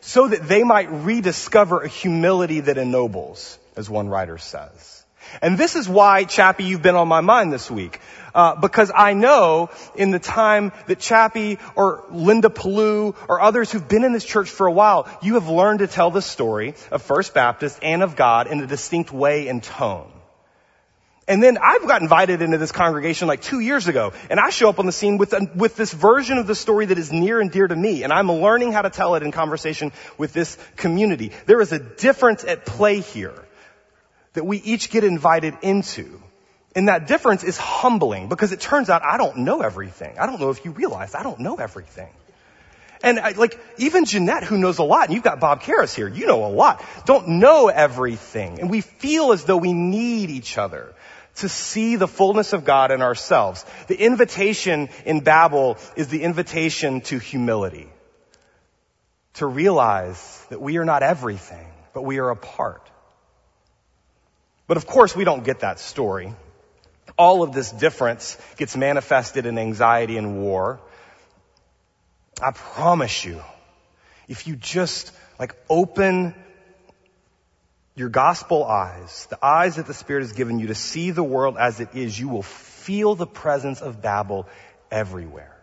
so 0.00 0.28
that 0.28 0.48
they 0.48 0.64
might 0.64 0.90
rediscover 0.90 1.82
a 1.82 1.88
humility 1.88 2.60
that 2.60 2.78
ennobles, 2.78 3.58
as 3.76 3.90
one 3.90 4.08
writer 4.08 4.38
says. 4.38 4.97
And 5.42 5.58
this 5.58 5.76
is 5.76 5.88
why, 5.88 6.24
Chappie, 6.24 6.64
you've 6.64 6.82
been 6.82 6.94
on 6.94 7.08
my 7.08 7.20
mind 7.20 7.52
this 7.52 7.70
week. 7.70 8.00
Uh, 8.34 8.54
because 8.54 8.92
I 8.94 9.14
know 9.14 9.70
in 9.96 10.10
the 10.10 10.18
time 10.18 10.72
that 10.86 11.00
Chappie 11.00 11.58
or 11.74 12.04
Linda 12.10 12.50
Palou 12.50 13.14
or 13.28 13.40
others 13.40 13.72
who've 13.72 13.88
been 13.88 14.04
in 14.04 14.12
this 14.12 14.24
church 14.24 14.50
for 14.50 14.66
a 14.66 14.72
while, 14.72 15.08
you 15.22 15.34
have 15.34 15.48
learned 15.48 15.80
to 15.80 15.86
tell 15.86 16.10
the 16.10 16.22
story 16.22 16.74
of 16.90 17.02
First 17.02 17.34
Baptist 17.34 17.78
and 17.82 18.02
of 18.02 18.16
God 18.16 18.46
in 18.46 18.60
a 18.60 18.66
distinct 18.66 19.12
way 19.12 19.48
and 19.48 19.62
tone. 19.62 20.12
And 21.28 21.42
then 21.42 21.58
I've 21.58 21.86
got 21.86 22.00
invited 22.00 22.40
into 22.40 22.56
this 22.56 22.72
congregation 22.72 23.28
like 23.28 23.42
two 23.42 23.60
years 23.60 23.86
ago, 23.86 24.14
and 24.30 24.40
I 24.40 24.48
show 24.48 24.70
up 24.70 24.78
on 24.78 24.86
the 24.86 24.92
scene 24.92 25.18
with, 25.18 25.34
a, 25.34 25.46
with 25.54 25.76
this 25.76 25.92
version 25.92 26.38
of 26.38 26.46
the 26.46 26.54
story 26.54 26.86
that 26.86 26.98
is 26.98 27.12
near 27.12 27.38
and 27.38 27.50
dear 27.50 27.68
to 27.68 27.76
me, 27.76 28.02
and 28.02 28.12
I'm 28.12 28.32
learning 28.32 28.72
how 28.72 28.80
to 28.80 28.88
tell 28.88 29.14
it 29.14 29.22
in 29.22 29.30
conversation 29.30 29.92
with 30.16 30.32
this 30.32 30.56
community. 30.76 31.32
There 31.44 31.60
is 31.60 31.70
a 31.70 31.78
difference 31.78 32.44
at 32.44 32.64
play 32.64 33.00
here 33.00 33.34
that 34.38 34.44
we 34.44 34.58
each 34.58 34.90
get 34.90 35.02
invited 35.02 35.54
into. 35.62 36.22
And 36.76 36.86
that 36.86 37.08
difference 37.08 37.42
is 37.42 37.58
humbling 37.58 38.28
because 38.28 38.52
it 38.52 38.60
turns 38.60 38.88
out 38.88 39.02
I 39.02 39.16
don't 39.16 39.38
know 39.38 39.62
everything. 39.62 40.16
I 40.16 40.26
don't 40.26 40.38
know 40.38 40.50
if 40.50 40.64
you 40.64 40.70
realize 40.70 41.16
I 41.16 41.24
don't 41.24 41.40
know 41.40 41.56
everything. 41.56 42.08
And 43.02 43.18
I, 43.18 43.30
like, 43.32 43.58
even 43.78 44.04
Jeanette, 44.04 44.44
who 44.44 44.56
knows 44.56 44.78
a 44.78 44.84
lot, 44.84 45.06
and 45.06 45.14
you've 45.14 45.24
got 45.24 45.40
Bob 45.40 45.62
Karras 45.62 45.92
here, 45.92 46.06
you 46.06 46.28
know 46.28 46.44
a 46.44 46.52
lot, 46.54 46.84
don't 47.04 47.40
know 47.40 47.66
everything. 47.66 48.60
And 48.60 48.70
we 48.70 48.80
feel 48.80 49.32
as 49.32 49.42
though 49.42 49.56
we 49.56 49.72
need 49.72 50.30
each 50.30 50.56
other 50.56 50.94
to 51.36 51.48
see 51.48 51.96
the 51.96 52.06
fullness 52.06 52.52
of 52.52 52.64
God 52.64 52.92
in 52.92 53.02
ourselves. 53.02 53.64
The 53.88 54.00
invitation 54.00 54.88
in 55.04 55.18
Babel 55.18 55.78
is 55.96 56.06
the 56.06 56.22
invitation 56.22 57.00
to 57.10 57.18
humility. 57.18 57.88
To 59.34 59.46
realize 59.46 60.46
that 60.50 60.60
we 60.60 60.78
are 60.78 60.84
not 60.84 61.02
everything, 61.02 61.66
but 61.92 62.02
we 62.02 62.18
are 62.18 62.30
a 62.30 62.36
part. 62.36 62.88
But 64.68 64.76
of 64.76 64.86
course, 64.86 65.16
we 65.16 65.24
don't 65.24 65.42
get 65.42 65.60
that 65.60 65.80
story. 65.80 66.32
All 67.16 67.42
of 67.42 67.52
this 67.52 67.72
difference 67.72 68.38
gets 68.56 68.76
manifested 68.76 69.46
in 69.46 69.58
anxiety 69.58 70.16
and 70.18 70.40
war. 70.40 70.78
I 72.40 72.52
promise 72.52 73.24
you, 73.24 73.42
if 74.28 74.46
you 74.46 74.54
just 74.54 75.10
like 75.40 75.56
open 75.68 76.34
your 77.96 78.10
gospel 78.10 78.62
eyes, 78.62 79.26
the 79.30 79.44
eyes 79.44 79.76
that 79.76 79.86
the 79.86 79.94
Spirit 79.94 80.20
has 80.20 80.32
given 80.32 80.60
you 80.60 80.68
to 80.68 80.74
see 80.74 81.10
the 81.10 81.24
world 81.24 81.56
as 81.58 81.80
it 81.80 81.94
is, 81.94 82.20
you 82.20 82.28
will 82.28 82.44
feel 82.44 83.16
the 83.16 83.26
presence 83.26 83.80
of 83.80 84.00
Babel 84.00 84.46
everywhere. 84.90 85.57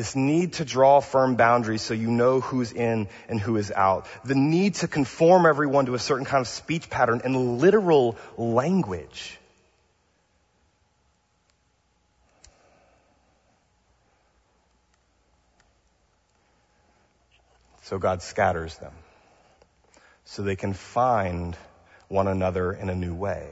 This 0.00 0.16
need 0.16 0.54
to 0.54 0.64
draw 0.64 1.00
firm 1.00 1.36
boundaries 1.36 1.82
so 1.82 1.92
you 1.92 2.10
know 2.10 2.40
who's 2.40 2.72
in 2.72 3.06
and 3.28 3.38
who 3.38 3.58
is 3.58 3.70
out. 3.70 4.06
The 4.24 4.34
need 4.34 4.76
to 4.76 4.88
conform 4.88 5.44
everyone 5.44 5.84
to 5.84 5.94
a 5.94 5.98
certain 5.98 6.24
kind 6.24 6.40
of 6.40 6.48
speech 6.48 6.88
pattern 6.88 7.20
and 7.22 7.60
literal 7.60 8.16
language. 8.38 9.38
So 17.82 17.98
God 17.98 18.22
scatters 18.22 18.78
them 18.78 18.94
so 20.24 20.40
they 20.40 20.56
can 20.56 20.72
find 20.72 21.58
one 22.08 22.26
another 22.26 22.72
in 22.72 22.88
a 22.88 22.94
new 22.94 23.14
way. 23.14 23.50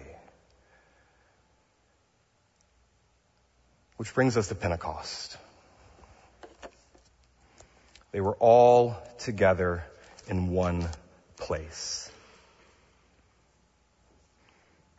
Which 3.98 4.14
brings 4.14 4.38
us 4.38 4.48
to 4.48 4.54
Pentecost. 4.54 5.36
They 8.10 8.20
were 8.20 8.36
all 8.36 8.96
together 9.18 9.84
in 10.28 10.50
one 10.50 10.88
place. 11.36 12.10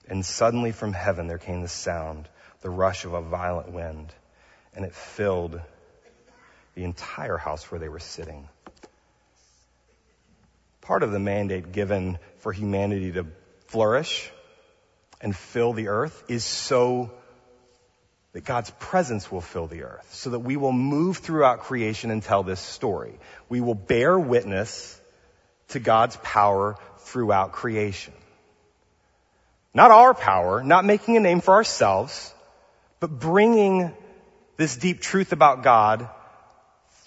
And 0.08 0.26
suddenly 0.26 0.72
from 0.72 0.94
heaven 0.94 1.28
there 1.28 1.38
came 1.38 1.62
the 1.62 1.68
sound, 1.68 2.28
the 2.62 2.70
rush 2.70 3.06
of 3.06 3.14
a 3.14 3.22
violent 3.22 3.72
wind, 3.72 4.14
and 4.76 4.86
it 4.86 4.94
filled 4.94 5.60
the 6.76 6.84
entire 6.84 7.38
house 7.38 7.72
where 7.72 7.80
they 7.80 7.90
were 7.90 8.00
sitting. 8.00 8.48
Part 10.82 11.04
of 11.04 11.12
the 11.12 11.20
mandate 11.20 11.72
given 11.72 12.18
for 12.40 12.52
humanity 12.52 13.12
to 13.14 13.28
flourish 13.68 14.32
and 15.22 15.36
fill 15.36 15.74
the 15.74 15.90
earth 15.90 16.24
is 16.28 16.44
so 16.44 17.12
that 18.40 18.46
God's 18.46 18.72
presence 18.80 19.30
will 19.30 19.42
fill 19.42 19.68
the 19.68 19.84
earth 19.84 20.08
so 20.14 20.30
that 20.30 20.40
we 20.40 20.56
will 20.56 20.72
move 20.72 21.18
throughout 21.18 21.60
creation 21.60 22.10
and 22.10 22.24
tell 22.24 22.42
this 22.42 22.62
story. 22.62 23.20
We 23.50 23.60
will 23.60 23.76
bear 23.76 24.18
witness 24.18 24.98
to 25.70 25.80
God's 25.82 26.16
power 26.24 26.78
throughout 27.00 27.52
creation. 27.52 28.14
Not 29.74 29.92
our 29.92 30.14
power, 30.14 30.64
not 30.64 30.86
making 30.86 31.18
a 31.18 31.20
name 31.20 31.42
for 31.42 31.54
ourselves, 31.54 32.34
but 33.02 33.10
bringing 33.10 33.92
this 34.56 34.78
deep 34.78 35.02
truth 35.02 35.34
about 35.34 35.62
God 35.62 36.08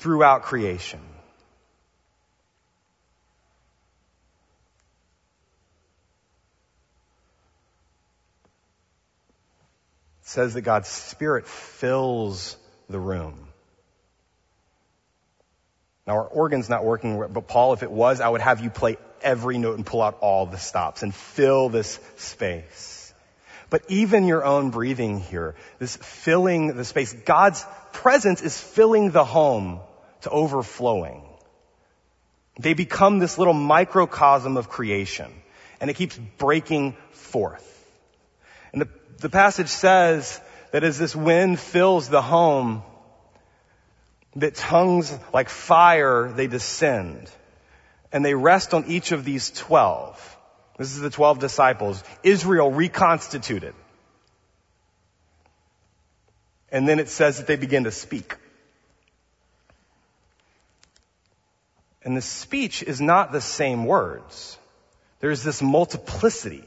throughout 0.01 0.43
creation. 0.43 1.01
Says 10.33 10.55
that 10.55 10.63
God's 10.63 10.89
Spirit 10.89 11.47
fills 11.47 12.57
the 12.89 12.99
room. 12.99 13.49
Now 16.07 16.15
our 16.15 16.27
organ's 16.27 16.69
not 16.69 16.85
working, 16.85 17.23
but 17.31 17.47
Paul, 17.47 17.75
if 17.75 17.83
it 17.83 17.91
was, 17.91 18.21
I 18.21 18.29
would 18.29 18.41
have 18.41 18.61
you 18.61 18.71
play 18.71 18.97
every 19.21 19.59
note 19.59 19.77
and 19.77 19.87
pull 19.87 20.03
out 20.03 20.19
all 20.21 20.47
the 20.47 20.59
stops 20.59 21.03
and 21.03 21.15
fill 21.15 21.69
this 21.69 22.01
space. 22.17 23.15
But 23.71 23.85
even 23.89 24.27
your 24.27 24.45
own 24.45 24.71
breathing 24.71 25.21
here, 25.21 25.55
this 25.79 25.97
filling 25.97 26.77
the 26.77 26.85
space, 26.85 27.13
God's 27.13 27.65
presence 27.93 28.43
is 28.43 28.59
filling 28.59 29.11
the 29.11 29.25
home 29.25 29.81
to 30.23 30.31
overflowing. 30.31 31.23
They 32.59 32.75
become 32.75 33.19
this 33.19 33.39
little 33.39 33.55
microcosm 33.55 34.57
of 34.57 34.69
creation 34.69 35.33
and 35.81 35.89
it 35.89 35.95
keeps 35.95 36.19
breaking 36.39 36.97
forth. 37.13 37.72
The 39.23 39.31
passage 39.31 39.69
says 39.69 40.41
that 40.73 40.83
as 40.83 40.99
this 40.99 41.15
wind 41.15 41.61
fills 41.61 42.09
the 42.09 42.21
home, 42.21 42.83
that 44.35 44.57
tongues 44.57 45.17
like 45.33 45.49
fire, 45.49 46.33
they 46.35 46.49
descend 46.49 47.31
and 48.13 48.25
they 48.25 48.35
rest 48.35 48.75
on 48.75 48.85
each 48.87 49.13
of 49.13 49.25
these 49.25 49.51
12. 49.53 50.39
This 50.77 50.93
is 50.93 51.01
the 51.01 51.11
12 51.11 51.39
disciples. 51.39 52.03
Israel 52.25 52.73
reconstituted. 52.73 53.75
And 56.73 56.89
then 56.89 56.99
it 56.99 57.09
says 57.09 57.39
that 57.39 57.47
they 57.47 57.57
begin 57.57 57.85
to 57.85 57.93
speak. 57.93 58.35
And 62.03 62.17
the 62.17 62.23
speech 62.23 62.83
is 62.83 63.01
not 63.01 63.31
the 63.31 63.41
same 63.41 63.85
words. 63.85 64.59
There's 65.21 65.45
this 65.45 65.63
multiplicity, 65.63 66.65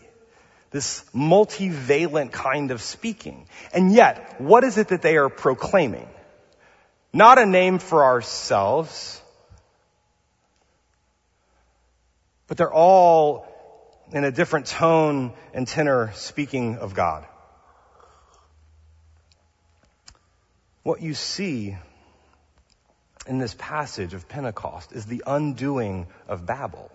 this 0.75 1.05
multivalent 1.15 2.33
kind 2.33 2.69
of 2.71 2.81
speaking. 2.81 3.47
And 3.73 3.93
yet, 3.93 4.41
what 4.41 4.65
is 4.65 4.77
it 4.77 4.89
that 4.89 5.01
they 5.01 5.15
are 5.15 5.29
proclaiming? 5.29 6.09
Not 7.13 7.37
a 7.37 7.45
name 7.45 7.79
for 7.79 8.03
ourselves, 8.03 9.21
but 12.47 12.57
they're 12.57 12.73
all 12.73 13.47
in 14.11 14.25
a 14.25 14.31
different 14.31 14.65
tone 14.65 15.31
and 15.53 15.65
tenor 15.65 16.11
speaking 16.13 16.75
of 16.75 16.93
God. 16.93 17.25
What 20.83 21.01
you 21.01 21.13
see 21.13 21.77
in 23.25 23.37
this 23.37 23.55
passage 23.57 24.13
of 24.13 24.27
Pentecost 24.27 24.91
is 24.91 25.05
the 25.05 25.23
undoing 25.25 26.07
of 26.27 26.45
Babel. 26.45 26.91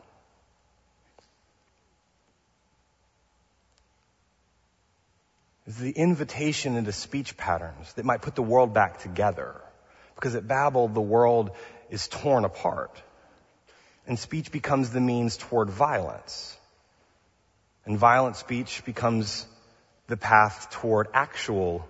It's 5.71 5.79
the 5.79 5.93
invitation 5.93 6.75
into 6.75 6.91
speech 6.91 7.37
patterns 7.37 7.93
that 7.93 8.05
might 8.05 8.23
put 8.23 8.35
the 8.35 8.43
world 8.43 8.75
back 8.75 9.03
together. 9.03 9.55
Because 10.17 10.35
at 10.35 10.49
Babel, 10.49 10.89
the 10.89 11.01
world 11.01 11.53
is 11.91 12.09
torn 12.09 12.45
apart. 12.45 13.01
And 14.05 14.19
speech 14.19 14.51
becomes 14.51 14.91
the 14.91 15.01
means 15.01 15.37
toward 15.37 15.71
violence. 15.71 16.59
And 17.87 17.97
violent 17.97 18.35
speech 18.35 18.85
becomes 18.85 19.47
the 20.09 20.17
path 20.17 20.71
toward 20.73 21.07
actual 21.15 21.89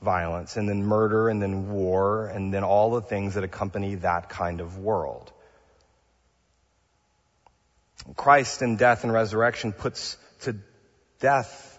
violence 0.00 0.56
and 0.56 0.66
then 0.66 0.82
murder 0.82 1.28
and 1.28 1.42
then 1.42 1.68
war 1.68 2.28
and 2.28 2.50
then 2.50 2.64
all 2.64 2.92
the 2.92 3.02
things 3.02 3.34
that 3.34 3.44
accompany 3.44 3.96
that 3.96 4.30
kind 4.30 4.62
of 4.62 4.78
world. 4.78 5.30
Christ 8.16 8.62
in 8.62 8.76
death 8.76 9.04
and 9.04 9.12
resurrection 9.12 9.74
puts 9.74 10.16
to 10.44 10.56
death 11.20 11.77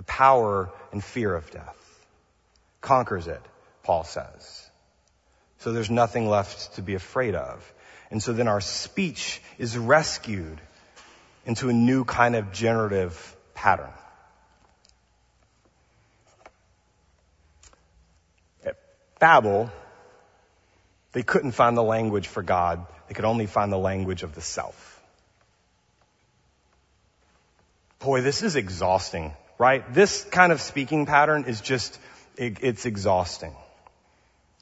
the 0.00 0.04
power 0.04 0.70
and 0.92 1.04
fear 1.04 1.34
of 1.34 1.50
death. 1.50 1.76
Conquers 2.80 3.26
it, 3.26 3.42
Paul 3.82 4.02
says. 4.04 4.70
So 5.58 5.72
there's 5.74 5.90
nothing 5.90 6.26
left 6.26 6.76
to 6.76 6.82
be 6.82 6.94
afraid 6.94 7.34
of. 7.34 7.70
And 8.10 8.22
so 8.22 8.32
then 8.32 8.48
our 8.48 8.62
speech 8.62 9.42
is 9.58 9.76
rescued 9.76 10.58
into 11.44 11.68
a 11.68 11.74
new 11.74 12.06
kind 12.06 12.34
of 12.34 12.50
generative 12.50 13.36
pattern. 13.52 13.92
At 18.64 18.78
Babel, 19.18 19.70
they 21.12 21.22
couldn't 21.22 21.52
find 21.52 21.76
the 21.76 21.82
language 21.82 22.26
for 22.26 22.42
God. 22.42 22.86
They 23.08 23.12
could 23.12 23.26
only 23.26 23.44
find 23.44 23.70
the 23.70 23.76
language 23.76 24.22
of 24.22 24.34
the 24.34 24.40
self. 24.40 25.02
Boy, 27.98 28.22
this 28.22 28.42
is 28.42 28.56
exhausting, 28.56 29.34
right? 29.60 29.94
This 29.94 30.24
kind 30.24 30.50
of 30.50 30.60
speaking 30.60 31.06
pattern 31.06 31.44
is 31.46 31.60
just, 31.60 31.96
it, 32.36 32.58
it's 32.62 32.84
exhausting. 32.86 33.54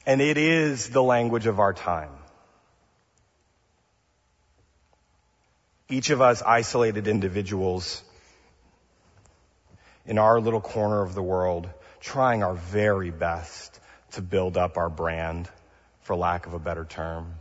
And 0.05 0.21
it 0.21 0.37
is 0.37 0.91
the 0.91 1.03
language 1.03 1.47
of 1.47 1.61
our 1.61 1.73
time. 1.73 2.11
each 5.89 6.11
of 6.11 6.21
us 6.21 6.43
isolated 6.43 7.09
individuals 7.09 8.03
in 10.05 10.19
our 10.19 10.41
little 10.41 10.61
corner 10.61 11.03
of 11.03 11.15
the 11.15 11.23
world, 11.23 11.69
trying 12.01 12.43
our 12.43 12.55
very 12.55 13.11
best 13.11 13.81
to 14.13 14.23
build 14.23 14.57
up 14.57 14.77
our 14.77 14.91
brand, 14.91 15.49
for 16.03 16.17
lack 16.17 16.47
of 16.47 16.55
a 16.55 16.59
better 16.59 16.85
term, 16.85 17.35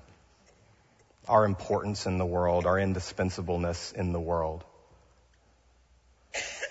our 1.28 1.46
importance 1.46 2.06
in 2.06 2.18
the 2.18 2.26
world, 2.26 2.66
our 2.66 2.80
indispensableness 2.80 3.92
in 3.94 4.12
the 4.14 4.20
world, 4.20 4.64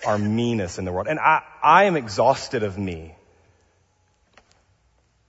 our 0.05 0.17
meanness 0.17 0.79
in 0.79 0.85
the 0.85 0.91
world. 0.91 1.07
And 1.07 1.19
I, 1.19 1.43
I 1.61 1.85
am 1.85 1.95
exhausted 1.95 2.63
of 2.63 2.77
me. 2.77 3.15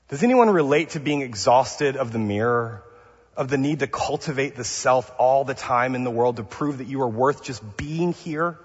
Does 0.09 0.23
anyone 0.23 0.49
relate 0.51 0.91
to 0.91 1.01
being 1.01 1.23
exhausted 1.23 1.97
of 1.97 2.13
the 2.13 2.19
mirror? 2.19 2.83
of 3.39 3.49
the 3.49 3.57
need 3.57 3.79
to 3.79 3.87
cultivate 3.87 4.57
the 4.57 4.65
self 4.65 5.13
all 5.17 5.45
the 5.45 5.55
time 5.55 5.95
in 5.95 6.03
the 6.03 6.11
world 6.11 6.37
to 6.37 6.43
prove 6.43 6.79
that 6.79 6.89
you 6.89 7.01
are 7.03 7.09
worth 7.09 7.45
just 7.45 7.63
being 7.77 8.13
here. 8.13 8.59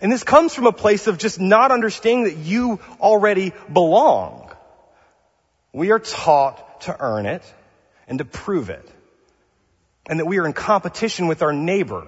And 0.00 0.12
this 0.12 0.22
comes 0.22 0.54
from 0.54 0.66
a 0.66 0.72
place 0.72 1.08
of 1.08 1.18
just 1.18 1.40
not 1.40 1.72
understanding 1.72 2.24
that 2.24 2.36
you 2.36 2.78
already 3.00 3.52
belong. 3.70 4.52
We 5.72 5.90
are 5.90 5.98
taught 5.98 6.82
to 6.82 6.96
earn 7.00 7.26
it 7.26 7.42
and 8.06 8.20
to 8.20 8.24
prove 8.24 8.70
it. 8.70 8.88
And 10.08 10.20
that 10.20 10.26
we 10.26 10.38
are 10.38 10.46
in 10.46 10.52
competition 10.52 11.26
with 11.26 11.42
our 11.42 11.52
neighbor 11.52 12.06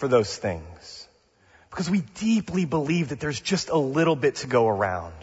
for 0.00 0.08
those 0.08 0.34
things. 0.34 1.06
Because 1.68 1.88
we 1.88 2.00
deeply 2.18 2.64
believe 2.64 3.10
that 3.10 3.20
there's 3.20 3.38
just 3.38 3.68
a 3.68 3.76
little 3.76 4.16
bit 4.16 4.36
to 4.36 4.46
go 4.46 4.66
around. 4.66 5.14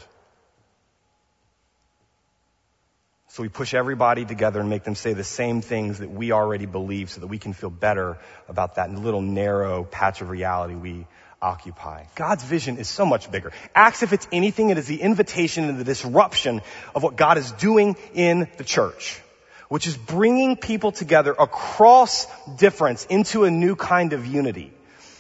So 3.30 3.42
we 3.42 3.50
push 3.50 3.74
everybody 3.74 4.24
together 4.24 4.60
and 4.60 4.70
make 4.70 4.84
them 4.84 4.96
say 4.96 5.13
the 5.13 5.24
same 5.24 5.62
things 5.62 6.00
that 6.00 6.10
we 6.10 6.32
already 6.32 6.68
believe 6.68 7.10
so 7.10 7.22
that 7.22 7.28
we 7.28 7.40
can 7.40 7.54
feel 7.54 7.70
better 7.70 8.18
about 8.48 8.76
that 8.76 8.92
little 8.92 9.22
narrow 9.22 9.84
patch 9.84 10.22
of 10.22 10.30
reality 10.30 10.76
we 10.76 11.08
occupy. 11.42 12.06
God's 12.16 12.44
vision 12.44 12.78
is 12.78 12.88
so 12.88 13.06
much 13.06 13.30
bigger. 13.30 13.52
Acts, 13.76 14.04
if 14.04 14.13
it's 14.13 14.28
anything, 14.32 14.70
it 14.70 14.78
is 14.78 14.88
the 14.88 15.02
invitation 15.02 15.66
and 15.70 15.80
the 15.80 15.84
disruption 15.84 16.62
of 16.96 17.04
what 17.04 17.16
God 17.16 17.38
is 17.38 17.52
doing 17.52 17.96
in 18.13 18.48
the 18.58 18.63
church, 18.63 19.22
which 19.69 19.88
is 19.88 19.97
bringing 19.97 20.56
people 20.56 20.91
together 20.91 21.36
across 21.38 22.27
difference 22.58 23.06
into 23.06 23.43
a 23.43 23.51
new 23.51 23.75
kind 23.75 24.13
of 24.13 24.25
unity, 24.25 24.71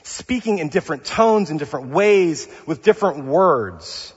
speaking 0.03 0.59
in 0.59 0.69
different 0.69 1.05
tones, 1.05 1.49
in 1.49 1.57
different 1.57 1.87
ways, 1.89 2.47
with 2.65 2.83
different 2.83 3.25
words 3.25 4.13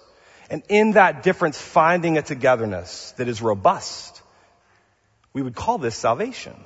and 0.51 0.65
in 0.69 0.93
that 0.93 1.23
difference 1.23 1.59
finding 1.59 2.19
a 2.19 2.23
togetherness 2.23 3.13
that 3.13 3.29
is 3.29 3.41
robust. 3.41 4.21
We 5.33 5.43
would 5.43 5.55
call 5.55 5.79
this 5.79 5.95
salvation. 5.95 6.57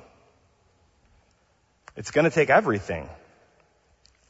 It's 1.95 2.11
to 2.25 2.31
take 2.31 2.49
everything. 2.49 3.07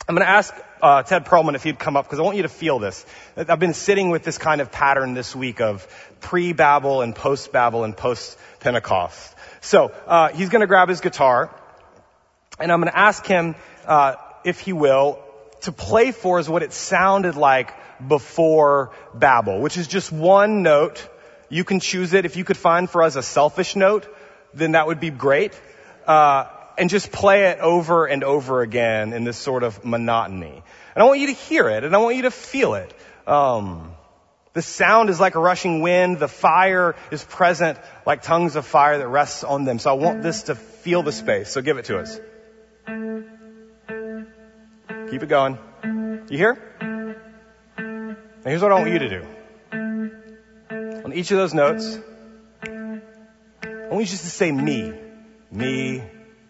I'm 0.08 0.14
going 0.14 0.24
to 0.24 0.32
ask 0.32 0.54
uh, 0.84 1.02
Ted 1.02 1.26
Perlman 1.26 1.56
if 1.56 1.64
he'd 1.64 1.80
come 1.80 1.98
up 1.98 2.06
because 2.06 2.20
I 2.20 2.22
want 2.22 2.38
you 2.38 2.44
to 2.44 2.50
feel 2.50 2.78
this. 2.78 3.04
I've 3.36 3.60
been 3.60 3.74
sitting 3.74 4.12
with 4.12 4.24
this 4.24 4.38
kind 4.38 4.62
of 4.62 4.72
pattern 4.72 5.16
this 5.16 5.36
week 5.36 5.62
of 5.62 5.88
pre-Babel 6.22 7.02
and 7.02 7.16
post-Babel 7.16 7.84
and 7.84 7.98
post-Pentecost. 7.98 9.34
So 9.62 9.92
uh, 10.06 10.30
he's 10.30 10.50
going 10.50 10.62
to 10.62 10.68
grab 10.68 10.90
his 10.90 11.02
guitar, 11.02 11.50
and 12.60 12.72
I'm 12.72 12.82
going 12.82 12.92
to 12.92 13.00
ask 13.00 13.26
him, 13.26 13.56
uh, 13.88 14.18
if 14.44 14.60
he 14.60 14.74
will, 14.74 15.24
to 15.62 15.72
play 15.72 16.12
for 16.12 16.38
us 16.38 16.48
what 16.48 16.62
it 16.62 16.72
sounded 16.72 17.36
like 17.36 17.74
before 18.08 18.92
Babel, 19.16 19.60
which 19.60 19.76
is 19.76 19.88
just 19.88 20.12
one 20.12 20.62
note. 20.62 21.10
You 21.50 21.64
can 21.64 21.80
choose 21.80 22.14
it. 22.14 22.26
If 22.26 22.36
you 22.36 22.44
could 22.44 22.58
find 22.58 22.88
for 22.88 23.02
us 23.02 23.16
a 23.16 23.24
selfish 23.24 23.76
note, 23.76 24.08
then 24.54 24.74
that 24.74 24.86
would 24.86 25.00
be 25.00 25.10
great. 25.10 25.60
Uh, 26.06 26.46
and 26.78 26.90
just 26.90 27.12
play 27.12 27.48
it 27.48 27.60
over 27.60 28.06
and 28.06 28.24
over 28.24 28.62
again 28.62 29.14
in 29.14 29.24
this 29.24 29.38
sort 29.38 29.64
of 29.64 29.84
monotony. 29.86 30.64
And 30.96 31.04
I 31.04 31.06
want 31.06 31.20
you 31.20 31.28
to 31.28 31.34
hear 31.34 31.70
it, 31.70 31.84
and 31.84 31.96
I 31.96 32.00
want 32.00 32.16
you 32.16 32.24
to 32.24 32.32
feel 32.32 32.76
it. 32.76 32.94
Um, 33.28 33.94
the 34.54 34.62
sound 34.62 35.10
is 35.10 35.20
like 35.20 35.36
a 35.36 35.40
rushing 35.40 35.82
wind. 35.82 36.18
The 36.18 36.30
fire 36.30 36.96
is 37.12 37.24
present 37.24 37.78
like 38.06 38.22
tongues 38.22 38.56
of 38.56 38.66
fire 38.66 38.98
that 38.98 39.08
rests 39.08 39.44
on 39.44 39.66
them. 39.66 39.80
So 39.80 39.90
I 39.90 39.94
want 39.94 40.24
this 40.24 40.44
to 40.44 40.56
feel 40.56 41.04
the 41.04 41.12
space. 41.12 41.50
So 41.50 41.62
give 41.62 41.78
it 41.78 41.86
to 41.86 42.00
us. 42.00 42.20
Keep 45.10 45.24
it 45.24 45.30
going. 45.30 45.58
You 46.30 46.38
hear? 46.38 46.58
Now 47.78 48.52
here's 48.52 48.62
what 48.62 48.72
I 48.72 48.76
want 48.76 48.92
you 48.92 49.00
to 49.00 49.10
do. 49.10 49.26
On 51.04 51.12
each 51.14 51.32
of 51.32 51.38
those 51.38 51.54
notes, 51.54 52.00
I 52.64 53.90
want 53.90 54.00
you 54.00 54.06
just 54.06 54.24
to 54.24 54.30
say 54.30 54.52
me. 54.52 54.94
Me, 55.52 56.02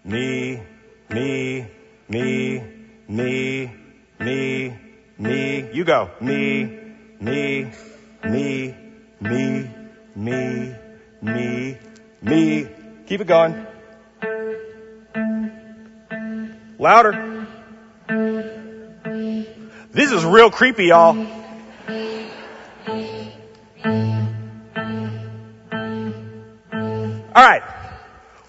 me, 0.05 0.61
me, 1.09 1.67
me, 2.07 2.63
me, 3.07 3.71
me, 4.19 4.79
me. 5.17 5.71
You 5.73 5.83
go. 5.83 6.11
Me, 6.21 6.65
me, 7.19 7.71
me, 8.23 8.75
me, 9.19 9.71
me, 10.15 10.75
me, 11.21 11.77
me. 12.21 12.67
Keep 13.07 13.21
it 13.21 13.27
going. 13.27 13.65
Louder. 16.77 17.47
This 19.91 20.11
is 20.11 20.23
real 20.23 20.51
creepy, 20.51 20.85
y'all. 20.85 21.17
All 27.33 27.43
right. 27.43 27.63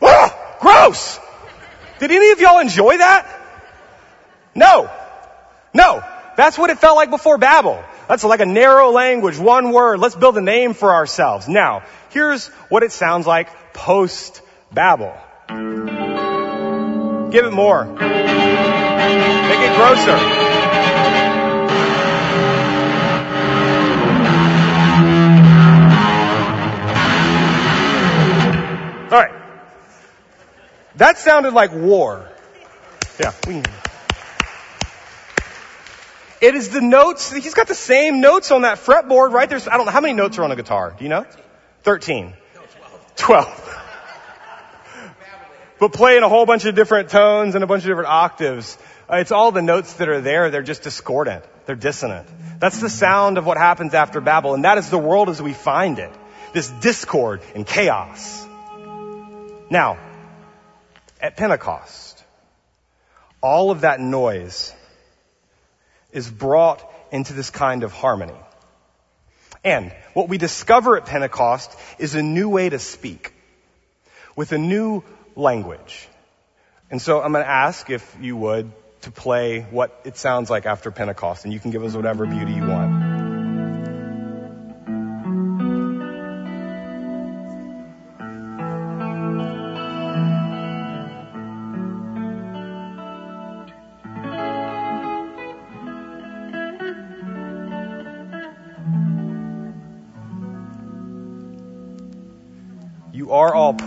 Oh, 0.02 0.56
gross! 0.60 1.18
Did 1.98 2.10
any 2.10 2.30
of 2.30 2.40
y'all 2.40 2.58
enjoy 2.58 2.98
that? 2.98 3.26
No. 4.54 4.90
No. 5.72 6.02
That's 6.36 6.58
what 6.58 6.70
it 6.70 6.78
felt 6.78 6.96
like 6.96 7.10
before 7.10 7.38
Babel. 7.38 7.82
That's 8.08 8.22
like 8.24 8.40
a 8.40 8.46
narrow 8.46 8.90
language, 8.90 9.38
one 9.38 9.72
word. 9.72 9.98
Let's 10.00 10.14
build 10.14 10.36
a 10.36 10.42
name 10.42 10.74
for 10.74 10.92
ourselves. 10.92 11.48
Now, 11.48 11.82
here's 12.10 12.48
what 12.68 12.82
it 12.82 12.92
sounds 12.92 13.26
like 13.26 13.48
post 13.72 14.42
Babel. 14.72 15.14
Give 17.30 17.44
it 17.44 17.52
more. 17.52 17.84
Make 17.86 18.00
it 19.60 19.76
grosser. 19.76 20.65
That 30.96 31.18
sounded 31.18 31.52
like 31.52 31.72
war. 31.72 32.28
Yeah. 33.20 33.32
We, 33.46 33.62
it 36.40 36.54
is 36.54 36.70
the 36.70 36.80
notes. 36.80 37.32
He's 37.32 37.54
got 37.54 37.66
the 37.66 37.74
same 37.74 38.20
notes 38.20 38.50
on 38.50 38.62
that 38.62 38.78
fretboard, 38.78 39.32
right? 39.32 39.48
There's, 39.48 39.68
I 39.68 39.76
don't 39.76 39.86
know, 39.86 39.92
how 39.92 40.00
many 40.00 40.14
notes 40.14 40.38
are 40.38 40.44
on 40.44 40.52
a 40.52 40.56
guitar? 40.56 40.94
Do 40.96 41.04
you 41.04 41.10
know? 41.10 41.26
13. 41.82 42.34
12. 43.16 43.78
but 45.78 45.92
playing 45.92 46.22
a 46.22 46.28
whole 46.28 46.46
bunch 46.46 46.64
of 46.64 46.74
different 46.74 47.10
tones 47.10 47.54
and 47.54 47.64
a 47.64 47.66
bunch 47.66 47.84
of 47.84 47.88
different 47.88 48.08
octaves. 48.08 48.76
Uh, 49.10 49.16
it's 49.16 49.32
all 49.32 49.52
the 49.52 49.62
notes 49.62 49.94
that 49.94 50.08
are 50.08 50.20
there. 50.20 50.50
They're 50.50 50.62
just 50.62 50.82
discordant. 50.82 51.44
They're 51.66 51.76
dissonant. 51.76 52.28
That's 52.58 52.80
the 52.80 52.90
sound 52.90 53.38
of 53.38 53.46
what 53.46 53.56
happens 53.56 53.94
after 53.94 54.20
Babel. 54.20 54.54
And 54.54 54.64
that 54.64 54.78
is 54.78 54.90
the 54.90 54.98
world 54.98 55.28
as 55.28 55.40
we 55.40 55.52
find 55.52 55.98
it. 55.98 56.12
This 56.52 56.70
discord 56.70 57.42
and 57.54 57.66
chaos. 57.66 58.46
Now, 59.70 59.98
at 61.26 61.36
Pentecost, 61.36 62.22
all 63.40 63.72
of 63.72 63.80
that 63.80 63.98
noise 64.00 64.72
is 66.12 66.30
brought 66.30 66.88
into 67.10 67.32
this 67.32 67.50
kind 67.50 67.82
of 67.82 67.92
harmony. 67.92 68.40
And 69.64 69.92
what 70.14 70.28
we 70.28 70.38
discover 70.38 70.96
at 70.96 71.06
Pentecost 71.06 71.76
is 71.98 72.14
a 72.14 72.22
new 72.22 72.48
way 72.48 72.68
to 72.68 72.78
speak 72.78 73.32
with 74.36 74.52
a 74.52 74.58
new 74.58 75.02
language. 75.34 76.08
And 76.92 77.02
so 77.02 77.20
I'm 77.20 77.32
going 77.32 77.44
to 77.44 77.50
ask 77.50 77.90
if 77.90 78.16
you 78.20 78.36
would 78.36 78.70
to 79.00 79.10
play 79.10 79.62
what 79.62 80.00
it 80.04 80.16
sounds 80.16 80.48
like 80.48 80.64
after 80.64 80.92
Pentecost, 80.92 81.44
and 81.44 81.52
you 81.52 81.58
can 81.58 81.72
give 81.72 81.82
us 81.82 81.94
whatever 81.94 82.24
beauty 82.24 82.52
you 82.52 82.66
want. 82.66 83.25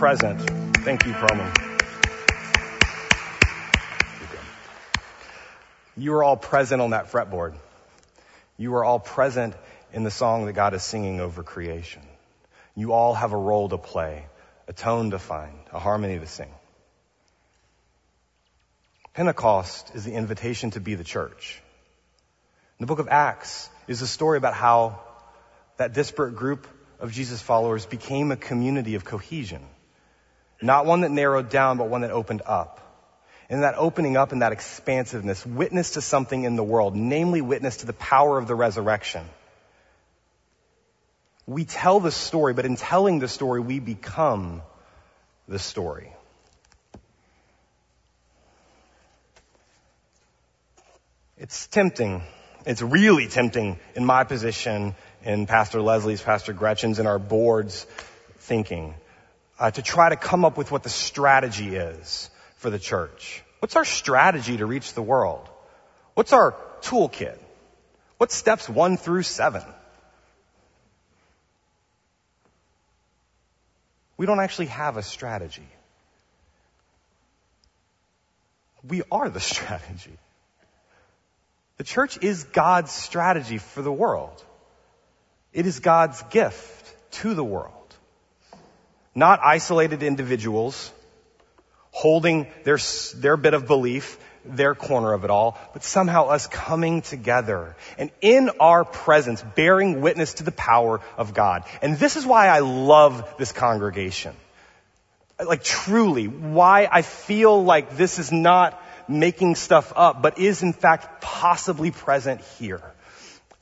Present. 0.00 0.40
Thank 0.78 1.04
you, 1.04 1.12
Proman. 1.12 1.70
You 5.94 6.14
are 6.14 6.24
all 6.24 6.38
present 6.38 6.80
on 6.80 6.90
that 6.92 7.12
fretboard. 7.12 7.54
You 8.56 8.76
are 8.76 8.82
all 8.82 8.98
present 8.98 9.52
in 9.92 10.02
the 10.02 10.10
song 10.10 10.46
that 10.46 10.54
God 10.54 10.72
is 10.72 10.82
singing 10.82 11.20
over 11.20 11.42
creation. 11.42 12.00
You 12.74 12.94
all 12.94 13.12
have 13.12 13.34
a 13.34 13.36
role 13.36 13.68
to 13.68 13.76
play, 13.76 14.24
a 14.66 14.72
tone 14.72 15.10
to 15.10 15.18
find, 15.18 15.58
a 15.70 15.78
harmony 15.78 16.18
to 16.18 16.26
sing. 16.26 16.54
Pentecost 19.12 19.94
is 19.94 20.06
the 20.06 20.14
invitation 20.14 20.70
to 20.70 20.80
be 20.80 20.94
the 20.94 21.04
church. 21.04 21.60
The 22.78 22.86
book 22.86 23.00
of 23.00 23.08
Acts 23.08 23.68
is 23.86 24.00
a 24.00 24.06
story 24.06 24.38
about 24.38 24.54
how 24.54 25.00
that 25.76 25.92
disparate 25.92 26.36
group 26.36 26.66
of 27.00 27.12
Jesus' 27.12 27.42
followers 27.42 27.84
became 27.84 28.32
a 28.32 28.36
community 28.38 28.94
of 28.94 29.04
cohesion. 29.04 29.60
Not 30.62 30.86
one 30.86 31.00
that 31.02 31.10
narrowed 31.10 31.48
down, 31.48 31.78
but 31.78 31.88
one 31.88 32.02
that 32.02 32.10
opened 32.10 32.42
up. 32.44 32.78
And 33.48 33.62
that 33.62 33.74
opening 33.76 34.16
up 34.16 34.32
and 34.32 34.42
that 34.42 34.52
expansiveness, 34.52 35.44
witness 35.44 35.92
to 35.92 36.00
something 36.00 36.44
in 36.44 36.54
the 36.56 36.62
world, 36.62 36.94
namely 36.94 37.40
witness 37.40 37.78
to 37.78 37.86
the 37.86 37.92
power 37.92 38.38
of 38.38 38.46
the 38.46 38.54
resurrection. 38.54 39.24
We 41.46 41.64
tell 41.64 41.98
the 41.98 42.12
story, 42.12 42.54
but 42.54 42.64
in 42.64 42.76
telling 42.76 43.18
the 43.18 43.26
story, 43.26 43.60
we 43.60 43.80
become 43.80 44.62
the 45.48 45.58
story. 45.58 46.12
It's 51.36 51.66
tempting. 51.66 52.22
It's 52.66 52.82
really 52.82 53.26
tempting 53.26 53.78
in 53.96 54.04
my 54.04 54.24
position 54.24 54.94
in 55.24 55.46
Pastor 55.46 55.80
Leslie's, 55.80 56.22
Pastor 56.22 56.52
Gretchen's, 56.52 56.98
and 56.98 57.08
our 57.08 57.18
board's 57.18 57.84
thinking 58.38 58.94
uh, 59.60 59.70
to 59.70 59.82
try 59.82 60.08
to 60.08 60.16
come 60.16 60.46
up 60.46 60.56
with 60.56 60.72
what 60.72 60.82
the 60.82 60.88
strategy 60.88 61.76
is 61.76 62.30
for 62.56 62.70
the 62.70 62.78
church. 62.78 63.44
What's 63.58 63.76
our 63.76 63.84
strategy 63.84 64.56
to 64.56 64.64
reach 64.64 64.94
the 64.94 65.02
world? 65.02 65.46
What's 66.14 66.32
our 66.32 66.56
toolkit? 66.80 67.38
What's 68.16 68.34
steps 68.34 68.68
one 68.68 68.96
through 68.96 69.22
seven? 69.22 69.62
We 74.16 74.26
don't 74.26 74.40
actually 74.40 74.66
have 74.66 74.96
a 74.96 75.02
strategy. 75.02 75.68
We 78.86 79.02
are 79.12 79.28
the 79.28 79.40
strategy. 79.52 80.16
The 81.76 81.84
church 81.84 82.18
is 82.22 82.44
God's 82.44 82.92
strategy 82.92 83.58
for 83.58 83.82
the 83.82 83.92
world. 83.92 84.42
It 85.52 85.66
is 85.66 85.80
God's 85.80 86.22
gift 86.24 86.94
to 87.12 87.34
the 87.34 87.44
world. 87.44 87.79
Not 89.14 89.40
isolated 89.42 90.02
individuals 90.02 90.92
holding 91.90 92.46
their, 92.64 92.78
their 93.16 93.36
bit 93.36 93.54
of 93.54 93.66
belief, 93.66 94.18
their 94.44 94.74
corner 94.74 95.12
of 95.12 95.24
it 95.24 95.30
all, 95.30 95.58
but 95.72 95.82
somehow 95.84 96.26
us 96.26 96.46
coming 96.46 97.02
together 97.02 97.76
and 97.98 98.10
in 98.20 98.50
our 98.60 98.84
presence 98.84 99.42
bearing 99.54 100.00
witness 100.00 100.34
to 100.34 100.44
the 100.44 100.52
power 100.52 101.00
of 101.16 101.34
God. 101.34 101.64
And 101.82 101.98
this 101.98 102.16
is 102.16 102.24
why 102.24 102.48
I 102.48 102.60
love 102.60 103.34
this 103.38 103.52
congregation. 103.52 104.34
Like 105.44 105.64
truly, 105.64 106.26
why 106.26 106.88
I 106.90 107.02
feel 107.02 107.64
like 107.64 107.96
this 107.96 108.18
is 108.18 108.30
not 108.30 108.82
making 109.08 109.56
stuff 109.56 109.92
up, 109.96 110.22
but 110.22 110.38
is 110.38 110.62
in 110.62 110.72
fact 110.72 111.20
possibly 111.20 111.90
present 111.90 112.40
here. 112.58 112.82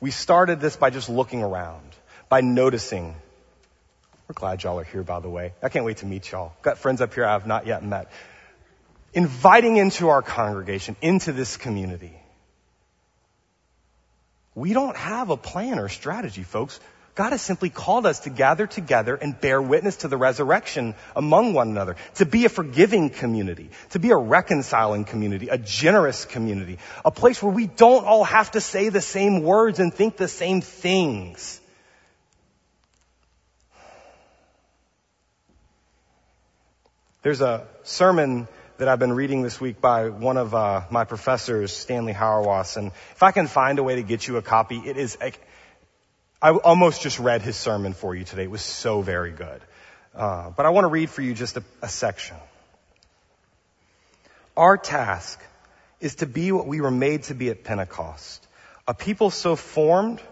We 0.00 0.10
started 0.10 0.60
this 0.60 0.76
by 0.76 0.90
just 0.90 1.08
looking 1.08 1.42
around, 1.42 1.82
by 2.28 2.40
noticing. 2.40 3.16
We're 4.28 4.34
glad 4.34 4.62
y'all 4.62 4.78
are 4.78 4.84
here, 4.84 5.02
by 5.02 5.20
the 5.20 5.30
way. 5.30 5.54
I 5.62 5.70
can't 5.70 5.86
wait 5.86 5.98
to 5.98 6.06
meet 6.06 6.30
y'all. 6.30 6.52
Got 6.60 6.76
friends 6.76 7.00
up 7.00 7.14
here 7.14 7.24
I 7.24 7.32
have 7.32 7.46
not 7.46 7.66
yet 7.66 7.82
met. 7.82 8.12
Inviting 9.14 9.78
into 9.78 10.10
our 10.10 10.20
congregation, 10.20 10.96
into 11.00 11.32
this 11.32 11.56
community. 11.56 12.12
We 14.54 14.74
don't 14.74 14.96
have 14.96 15.30
a 15.30 15.38
plan 15.38 15.78
or 15.78 15.88
strategy, 15.88 16.42
folks. 16.42 16.78
God 17.14 17.32
has 17.32 17.40
simply 17.40 17.70
called 17.70 18.04
us 18.04 18.20
to 18.20 18.30
gather 18.30 18.66
together 18.66 19.14
and 19.14 19.40
bear 19.40 19.62
witness 19.62 19.96
to 19.98 20.08
the 20.08 20.18
resurrection 20.18 20.94
among 21.16 21.54
one 21.54 21.70
another, 21.70 21.96
to 22.16 22.26
be 22.26 22.44
a 22.44 22.48
forgiving 22.50 23.08
community, 23.08 23.70
to 23.90 23.98
be 23.98 24.10
a 24.10 24.16
reconciling 24.16 25.04
community, 25.04 25.48
a 25.48 25.58
generous 25.58 26.26
community, 26.26 26.78
a 27.02 27.10
place 27.10 27.42
where 27.42 27.52
we 27.52 27.66
don't 27.66 28.04
all 28.04 28.24
have 28.24 28.50
to 28.50 28.60
say 28.60 28.90
the 28.90 29.00
same 29.00 29.42
words 29.42 29.80
and 29.80 29.92
think 29.92 30.18
the 30.18 30.28
same 30.28 30.60
things. 30.60 31.57
There's 37.28 37.42
a 37.42 37.68
sermon 37.82 38.48
that 38.78 38.88
I've 38.88 38.98
been 38.98 39.12
reading 39.12 39.42
this 39.42 39.60
week 39.60 39.82
by 39.82 40.08
one 40.08 40.38
of 40.38 40.54
uh, 40.54 40.84
my 40.90 41.04
professors, 41.04 41.76
Stanley 41.76 42.14
Hauerwas, 42.14 42.78
and 42.78 42.86
if 42.86 43.22
I 43.22 43.32
can 43.32 43.48
find 43.48 43.78
a 43.78 43.82
way 43.82 43.96
to 43.96 44.02
get 44.02 44.26
you 44.26 44.38
a 44.38 44.40
copy, 44.40 44.78
it 44.78 44.96
is 44.96 45.18
I 46.40 46.52
almost 46.52 47.02
just 47.02 47.18
read 47.18 47.42
his 47.42 47.54
sermon 47.54 47.92
for 47.92 48.14
you 48.14 48.24
today. 48.24 48.44
It 48.44 48.50
was 48.50 48.62
so 48.62 49.02
very 49.02 49.32
good. 49.32 49.60
Uh, 50.14 50.48
but 50.56 50.64
I 50.64 50.70
want 50.70 50.84
to 50.84 50.88
read 50.88 51.10
for 51.10 51.20
you 51.20 51.34
just 51.34 51.58
a, 51.58 51.62
a 51.82 51.88
section. 51.90 52.38
Our 54.56 54.78
task 54.78 55.38
is 56.00 56.14
to 56.14 56.26
be 56.26 56.50
what 56.50 56.66
we 56.66 56.80
were 56.80 56.90
made 56.90 57.24
to 57.24 57.34
be 57.34 57.50
at 57.50 57.62
Pentecost. 57.62 58.48
A 58.86 58.94
people 58.94 59.28
so 59.28 59.54
formed 59.54 60.22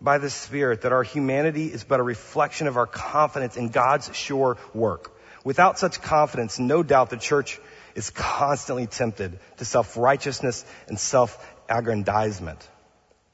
by 0.00 0.18
the 0.18 0.30
Spirit 0.30 0.82
that 0.82 0.92
our 0.92 1.02
humanity 1.02 1.66
is 1.66 1.82
but 1.82 1.98
a 1.98 2.04
reflection 2.04 2.68
of 2.68 2.76
our 2.76 2.86
confidence 2.86 3.56
in 3.56 3.70
God's 3.70 4.14
sure 4.14 4.58
work. 4.72 5.16
Without 5.44 5.78
such 5.78 6.02
confidence, 6.02 6.58
no 6.58 6.82
doubt 6.82 7.10
the 7.10 7.16
church 7.16 7.58
is 7.94 8.10
constantly 8.10 8.86
tempted 8.86 9.38
to 9.56 9.64
self-righteousness 9.64 10.64
and 10.88 10.98
self-aggrandizement. 10.98 12.68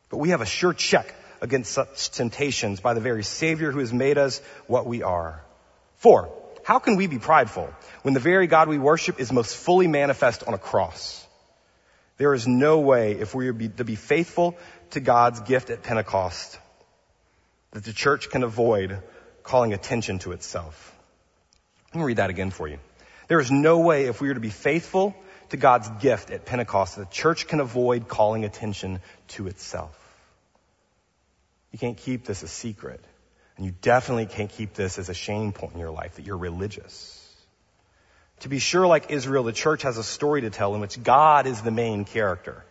But 0.08 0.18
we 0.18 0.30
have 0.30 0.40
a 0.40 0.46
sure 0.46 0.72
check 0.72 1.14
against 1.40 1.72
such 1.72 2.10
temptations 2.10 2.80
by 2.80 2.94
the 2.94 3.00
very 3.00 3.22
Savior 3.22 3.70
who 3.70 3.80
has 3.80 3.92
made 3.92 4.18
us 4.18 4.40
what 4.66 4.86
we 4.86 5.02
are. 5.02 5.42
For, 5.96 6.32
how 6.64 6.78
can 6.78 6.96
we 6.96 7.06
be 7.06 7.18
prideful 7.18 7.68
when 8.02 8.14
the 8.14 8.20
very 8.20 8.46
God 8.46 8.68
we 8.68 8.78
worship 8.78 9.20
is 9.20 9.32
most 9.32 9.56
fully 9.56 9.86
manifest 9.86 10.44
on 10.44 10.54
a 10.54 10.58
cross? 10.58 11.26
There 12.18 12.32
is 12.32 12.46
no 12.46 12.80
way, 12.80 13.12
if 13.12 13.34
we 13.34 13.48
are 13.48 13.52
to 13.52 13.84
be 13.84 13.96
faithful 13.96 14.56
to 14.90 15.00
God's 15.00 15.40
gift 15.40 15.70
at 15.70 15.82
Pentecost, 15.82 16.58
that 17.72 17.84
the 17.84 17.92
church 17.92 18.30
can 18.30 18.42
avoid 18.42 19.02
calling 19.42 19.74
attention 19.74 20.18
to 20.20 20.32
itself. 20.32 20.95
Let 21.96 22.00
me 22.00 22.06
read 22.08 22.18
that 22.18 22.28
again 22.28 22.50
for 22.50 22.68
you. 22.68 22.78
There 23.26 23.40
is 23.40 23.50
no 23.50 23.78
way, 23.78 24.04
if 24.04 24.20
we 24.20 24.28
are 24.28 24.34
to 24.34 24.40
be 24.40 24.50
faithful 24.50 25.16
to 25.48 25.56
God's 25.56 25.88
gift 26.02 26.30
at 26.30 26.44
Pentecost, 26.44 26.96
the 26.96 27.06
church 27.06 27.48
can 27.48 27.58
avoid 27.58 28.06
calling 28.06 28.44
attention 28.44 29.00
to 29.28 29.46
itself. 29.46 29.98
You 31.72 31.78
can't 31.78 31.96
keep 31.96 32.26
this 32.26 32.42
a 32.42 32.48
secret. 32.48 33.02
And 33.56 33.64
you 33.64 33.72
definitely 33.80 34.26
can't 34.26 34.50
keep 34.50 34.74
this 34.74 34.98
as 34.98 35.08
a 35.08 35.14
shame 35.14 35.52
point 35.52 35.72
in 35.72 35.80
your 35.80 35.90
life 35.90 36.16
that 36.16 36.26
you're 36.26 36.36
religious. 36.36 37.34
To 38.40 38.50
be 38.50 38.58
sure, 38.58 38.86
like 38.86 39.10
Israel, 39.10 39.44
the 39.44 39.52
church 39.52 39.80
has 39.80 39.96
a 39.96 40.04
story 40.04 40.42
to 40.42 40.50
tell 40.50 40.74
in 40.74 40.82
which 40.82 41.02
God 41.02 41.46
is 41.46 41.62
the 41.62 41.70
main 41.70 42.04
character. 42.04 42.62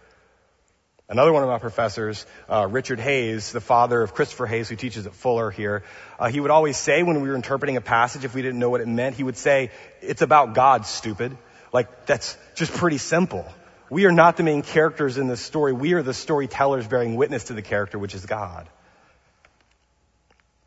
Another 1.08 1.32
one 1.32 1.44
of 1.44 1.50
my 1.50 1.60
professors, 1.60 2.26
uh, 2.50 2.68
Richard 2.68 3.00
Hays, 3.00 3.52
the 3.52 3.62
father 3.62 4.02
of 4.02 4.16
Christopher 4.16 4.48
Hays, 4.48 4.70
who 4.70 4.76
teaches 4.76 5.06
at 5.06 5.14
Fuller 5.14 5.52
here, 5.52 5.84
uh, 6.18 6.30
he 6.30 6.40
would 6.40 6.50
always 6.50 6.78
say 6.78 7.04
when 7.04 7.22
we 7.22 7.30
were 7.30 7.36
interpreting 7.36 7.78
a 7.78 7.82
passage, 7.82 8.26
if 8.26 8.34
we 8.34 8.42
didn't 8.42 8.58
know 8.58 8.72
what 8.72 8.82
it 8.82 8.88
meant, 8.88 9.16
he 9.16 9.22
would 9.22 9.38
say, 9.38 9.70
"It's 10.02 10.24
about 10.24 10.56
God, 10.56 10.88
stupid." 10.88 11.38
Like 11.72 12.08
that's 12.08 12.36
just 12.56 12.74
pretty 12.74 12.98
simple. 12.98 13.46
We 13.92 14.06
are 14.06 14.12
not 14.12 14.36
the 14.36 14.44
main 14.44 14.64
characters 14.64 15.20
in 15.20 15.28
this 15.28 15.42
story. 15.42 15.74
We 15.74 15.94
are 15.94 16.02
the 16.02 16.14
storytellers 16.14 16.88
bearing 16.88 17.16
witness 17.16 17.46
to 17.46 17.54
the 17.54 17.62
character, 17.62 18.00
which 18.00 18.16
is 18.16 18.26
God. 18.26 18.68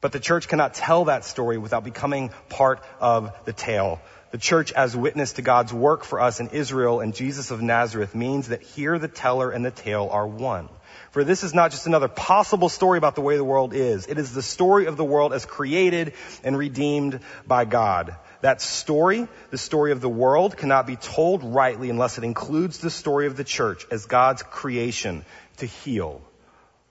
But 0.01 0.13
the 0.13 0.21
church 0.21 0.47
cannot 0.47 0.75
tell 0.75 1.07
that 1.07 1.25
story 1.25 1.59
without 1.59 1.83
becoming 1.83 2.31
part 2.49 2.81
of 3.01 3.33
the 3.45 3.53
tale. 3.53 4.01
The 4.31 4.39
church 4.39 4.73
as 4.73 4.97
witness 4.97 5.35
to 5.35 5.43
God's 5.43 5.73
work 5.73 6.05
for 6.05 6.21
us 6.21 6.39
in 6.39 6.49
Israel 6.49 7.01
and 7.01 7.15
Jesus 7.15 7.51
of 7.51 7.63
Nazareth 7.63 8.15
means 8.15 8.49
that 8.49 8.63
here 8.63 8.99
the 8.99 9.09
teller 9.09 9.51
and 9.51 9.65
the 9.65 9.71
tale 9.71 10.09
are 10.13 10.27
one. 10.27 10.69
For 11.11 11.25
this 11.25 11.43
is 11.43 11.55
not 11.55 11.71
just 11.71 11.87
another 11.87 12.09
possible 12.09 12.69
story 12.69 12.99
about 12.99 13.15
the 13.15 13.23
way 13.23 13.37
the 13.37 13.45
world 13.45 13.73
is. 13.73 14.07
It 14.07 14.19
is 14.19 14.33
the 14.33 14.43
story 14.43 14.87
of 14.87 14.97
the 14.97 15.05
world 15.05 15.33
as 15.33 15.47
created 15.47 16.13
and 16.45 16.57
redeemed 16.57 17.21
by 17.47 17.65
God. 17.65 18.15
That 18.43 18.61
story, 18.61 19.27
the 19.51 19.59
story 19.59 19.91
of 19.91 20.01
the 20.01 20.09
world, 20.09 20.57
cannot 20.57 20.87
be 20.87 20.97
told 20.97 21.43
rightly 21.43 21.91
unless 21.91 22.19
it 22.19 22.25
includes 22.25 22.79
the 22.79 22.91
story 22.91 23.27
of 23.27 23.37
the 23.37 23.45
church 23.45 23.87
as 23.91 24.07
God's 24.07 24.43
creation 24.43 25.25
to 25.57 25.67
heal 25.67 26.21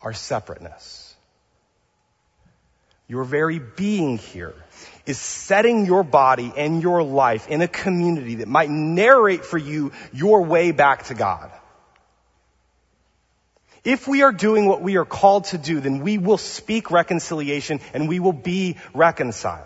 our 0.01 0.13
separateness. 0.13 1.06
Your 3.07 3.23
very 3.23 3.59
being 3.59 4.17
here 4.17 4.53
is 5.05 5.17
setting 5.17 5.85
your 5.85 6.03
body 6.03 6.51
and 6.55 6.81
your 6.81 7.03
life 7.03 7.47
in 7.47 7.61
a 7.61 7.67
community 7.67 8.35
that 8.35 8.47
might 8.49 8.69
narrate 8.69 9.45
for 9.45 9.57
you 9.57 9.93
your 10.11 10.43
way 10.43 10.71
back 10.71 11.05
to 11.05 11.13
God. 11.13 11.49
If 13.85 14.05
we 14.05 14.21
are 14.23 14.33
doing 14.33 14.65
what 14.65 14.81
we 14.81 14.97
are 14.97 15.05
called 15.05 15.45
to 15.45 15.57
do, 15.57 15.79
then 15.79 16.01
we 16.01 16.17
will 16.17 16.37
speak 16.37 16.91
reconciliation 16.91 17.79
and 17.93 18.09
we 18.09 18.19
will 18.19 18.33
be 18.33 18.75
reconciled. 18.93 19.65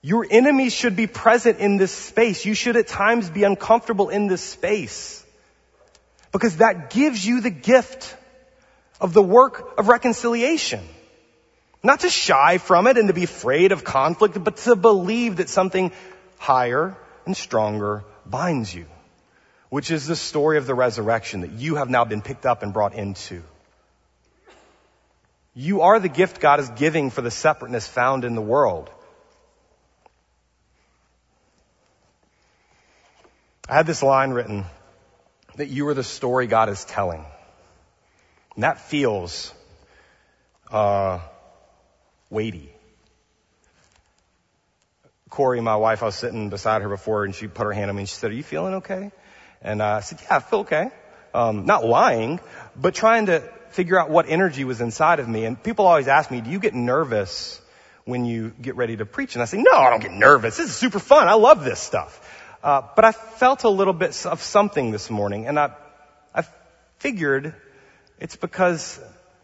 Your 0.00 0.26
enemies 0.30 0.72
should 0.72 0.96
be 0.96 1.06
present 1.06 1.58
in 1.58 1.76
this 1.76 1.92
space. 1.92 2.46
You 2.46 2.54
should 2.54 2.76
at 2.76 2.86
times 2.86 3.28
be 3.28 3.44
uncomfortable 3.44 4.08
in 4.08 4.28
this 4.28 4.40
space 4.40 5.22
because 6.32 6.58
that 6.58 6.88
gives 6.88 7.26
you 7.26 7.42
the 7.42 7.50
gift 7.50 8.16
of 8.98 9.12
the 9.12 9.22
work 9.22 9.74
of 9.78 9.88
reconciliation. 9.88 10.80
Not 11.82 12.00
to 12.00 12.10
shy 12.10 12.58
from 12.58 12.86
it 12.86 12.96
and 12.96 13.08
to 13.08 13.14
be 13.14 13.24
afraid 13.24 13.72
of 13.72 13.84
conflict, 13.84 14.42
but 14.42 14.56
to 14.58 14.76
believe 14.76 15.36
that 15.36 15.48
something 15.48 15.92
higher 16.38 16.96
and 17.24 17.36
stronger 17.36 18.04
binds 18.24 18.74
you, 18.74 18.86
which 19.68 19.90
is 19.90 20.06
the 20.06 20.16
story 20.16 20.58
of 20.58 20.66
the 20.66 20.74
resurrection 20.74 21.42
that 21.42 21.52
you 21.52 21.76
have 21.76 21.90
now 21.90 22.04
been 22.04 22.22
picked 22.22 22.46
up 22.46 22.62
and 22.62 22.72
brought 22.72 22.94
into. 22.94 23.42
You 25.54 25.82
are 25.82 25.98
the 25.98 26.08
gift 26.08 26.40
God 26.40 26.60
is 26.60 26.68
giving 26.70 27.10
for 27.10 27.22
the 27.22 27.30
separateness 27.30 27.88
found 27.88 28.24
in 28.24 28.34
the 28.34 28.42
world. 28.42 28.90
I 33.68 33.74
had 33.74 33.86
this 33.86 34.02
line 34.02 34.30
written 34.30 34.66
that 35.56 35.68
you 35.68 35.88
are 35.88 35.94
the 35.94 36.04
story 36.04 36.46
God 36.46 36.68
is 36.68 36.84
telling. 36.84 37.24
And 38.54 38.64
that 38.64 38.80
feels, 38.80 39.52
uh, 40.70 41.20
weighty. 42.30 42.72
Corey, 45.28 45.60
my 45.60 45.76
wife, 45.76 46.02
I 46.02 46.06
was 46.06 46.14
sitting 46.14 46.50
beside 46.50 46.82
her 46.82 46.88
before 46.88 47.24
and 47.24 47.34
she 47.34 47.46
put 47.46 47.64
her 47.64 47.72
hand 47.72 47.90
on 47.90 47.96
me 47.96 48.02
and 48.02 48.08
she 48.08 48.14
said, 48.14 48.30
are 48.30 48.34
you 48.34 48.42
feeling 48.42 48.74
okay? 48.74 49.10
And 49.60 49.82
I 49.82 50.00
said, 50.00 50.18
yeah, 50.22 50.36
I 50.36 50.40
feel 50.40 50.60
okay. 50.60 50.90
Um, 51.34 51.66
not 51.66 51.84
lying, 51.84 52.40
but 52.74 52.94
trying 52.94 53.26
to 53.26 53.40
figure 53.70 53.98
out 54.00 54.08
what 54.08 54.26
energy 54.28 54.64
was 54.64 54.80
inside 54.80 55.20
of 55.20 55.28
me. 55.28 55.44
And 55.44 55.62
people 55.62 55.86
always 55.86 56.08
ask 56.08 56.30
me, 56.30 56.40
do 56.40 56.50
you 56.50 56.58
get 56.58 56.74
nervous 56.74 57.60
when 58.04 58.24
you 58.24 58.50
get 58.60 58.76
ready 58.76 58.96
to 58.96 59.04
preach? 59.04 59.34
And 59.34 59.42
I 59.42 59.44
say, 59.44 59.58
no, 59.58 59.72
I 59.72 59.90
don't 59.90 60.00
get 60.00 60.12
nervous. 60.12 60.56
This 60.56 60.70
is 60.70 60.76
super 60.76 61.00
fun. 61.00 61.28
I 61.28 61.34
love 61.34 61.64
this 61.64 61.80
stuff. 61.80 62.20
Uh, 62.62 62.82
but 62.94 63.04
I 63.04 63.12
felt 63.12 63.64
a 63.64 63.68
little 63.68 63.92
bit 63.92 64.24
of 64.26 64.40
something 64.40 64.90
this 64.90 65.10
morning 65.10 65.46
and 65.46 65.58
I, 65.58 65.74
I 66.34 66.44
figured 66.98 67.54
it's 68.18 68.36
because 68.36 68.98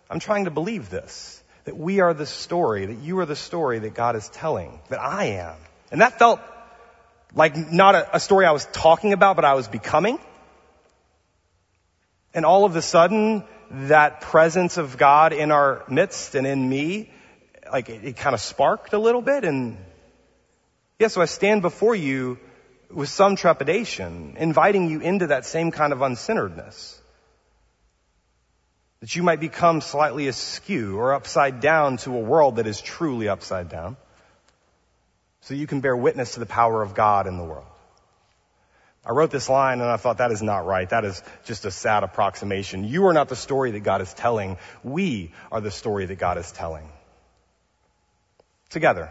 I'm 0.09 0.21
trying 0.21 0.47
to 0.47 0.51
believe 0.51 0.89
this 0.89 1.42
that 1.65 1.77
we 1.77 2.01
are 2.01 2.13
the 2.15 2.27
story, 2.27 2.87
that 2.87 2.99
you 2.99 3.19
are 3.21 3.27
the 3.27 3.37
story 3.37 3.79
that 3.81 3.95
God 3.95 4.17
is 4.17 4.29
telling, 4.29 4.81
that 4.89 5.01
I 5.01 5.25
am. 5.39 5.57
And 5.91 6.01
that 6.01 6.19
felt 6.19 6.41
like 7.35 7.57
not 7.57 7.95
a, 7.95 8.17
a 8.17 8.21
story 8.21 8.47
I 8.47 8.53
was 8.53 8.67
talking 8.73 9.13
about, 9.13 9.37
but 9.37 9.45
I 9.45 9.55
was 9.55 9.69
becoming. 9.69 10.19
And 12.35 12.45
all 12.45 12.65
of 12.65 12.75
a 12.77 12.83
sudden, 12.83 13.45
that 13.71 14.21
presence 14.23 14.77
of 14.77 14.99
God 14.99 15.33
in 15.33 15.51
our 15.51 15.85
midst 15.89 16.35
and 16.35 16.47
in 16.47 16.69
me, 16.69 17.11
like 17.71 17.89
it, 17.89 18.05
it 18.05 18.17
kind 18.17 18.35
of 18.35 18.41
sparked 18.41 18.93
a 18.93 18.99
little 18.99 19.23
bit. 19.23 19.45
And 19.45 19.77
yeah, 20.99 21.09
so 21.09 21.21
I 21.21 21.27
stand 21.27 21.63
before 21.63 21.95
you 21.95 22.39
with 22.91 23.09
some 23.09 23.37
trepidation, 23.37 24.37
inviting 24.39 24.91
you 24.91 25.01
into 25.01 25.29
that 25.29 25.47
same 25.47 25.71
kind 25.71 25.93
of 25.93 26.01
uncenteredness 26.01 26.99
that 29.03 29.17
you 29.17 29.25
might 29.25 29.41
become 29.41 29.81
slightly 29.81 30.29
askew 30.29 30.97
or 30.97 31.13
upside 31.13 31.61
down 31.61 31.97
to 31.97 32.15
a 32.15 32.21
world 32.21 32.57
that 32.57 32.69
is 32.69 32.81
truly 32.81 33.29
upside 33.29 33.69
down, 33.69 33.97
so 35.41 35.55
you 35.55 35.67
can 35.67 35.81
bear 35.81 35.97
witness 35.97 36.35
to 36.35 36.41
the 36.41 36.47
power 36.47 36.81
of 36.81 36.95
God 36.95 37.27
in 37.27 37.37
the 37.37 37.43
world. 37.43 37.67
I 39.05 39.11
wrote 39.11 39.33
this 39.33 39.49
line 39.49 39.81
and 39.81 39.91
I 39.91 39.97
thought 39.97 40.19
that 40.19 40.31
is 40.31 40.41
not 40.41 40.67
right. 40.67 40.89
That 40.89 41.05
is 41.05 41.21
just 41.45 41.65
a 41.65 41.73
sad 41.73 42.05
approximation. 42.05 42.85
You 42.85 43.07
are 43.07 43.13
not 43.13 43.29
the 43.29 43.35
story 43.35 43.73
that 43.73 43.81
God 43.81 44.03
is 44.03 44.15
telling. 44.15 44.57
We 44.85 45.33
are 45.51 45.61
the 45.61 45.73
story 45.73 46.07
that 46.07 46.21
God 46.21 46.39
is 46.39 46.53
telling. 46.53 46.89
Together. 48.71 49.11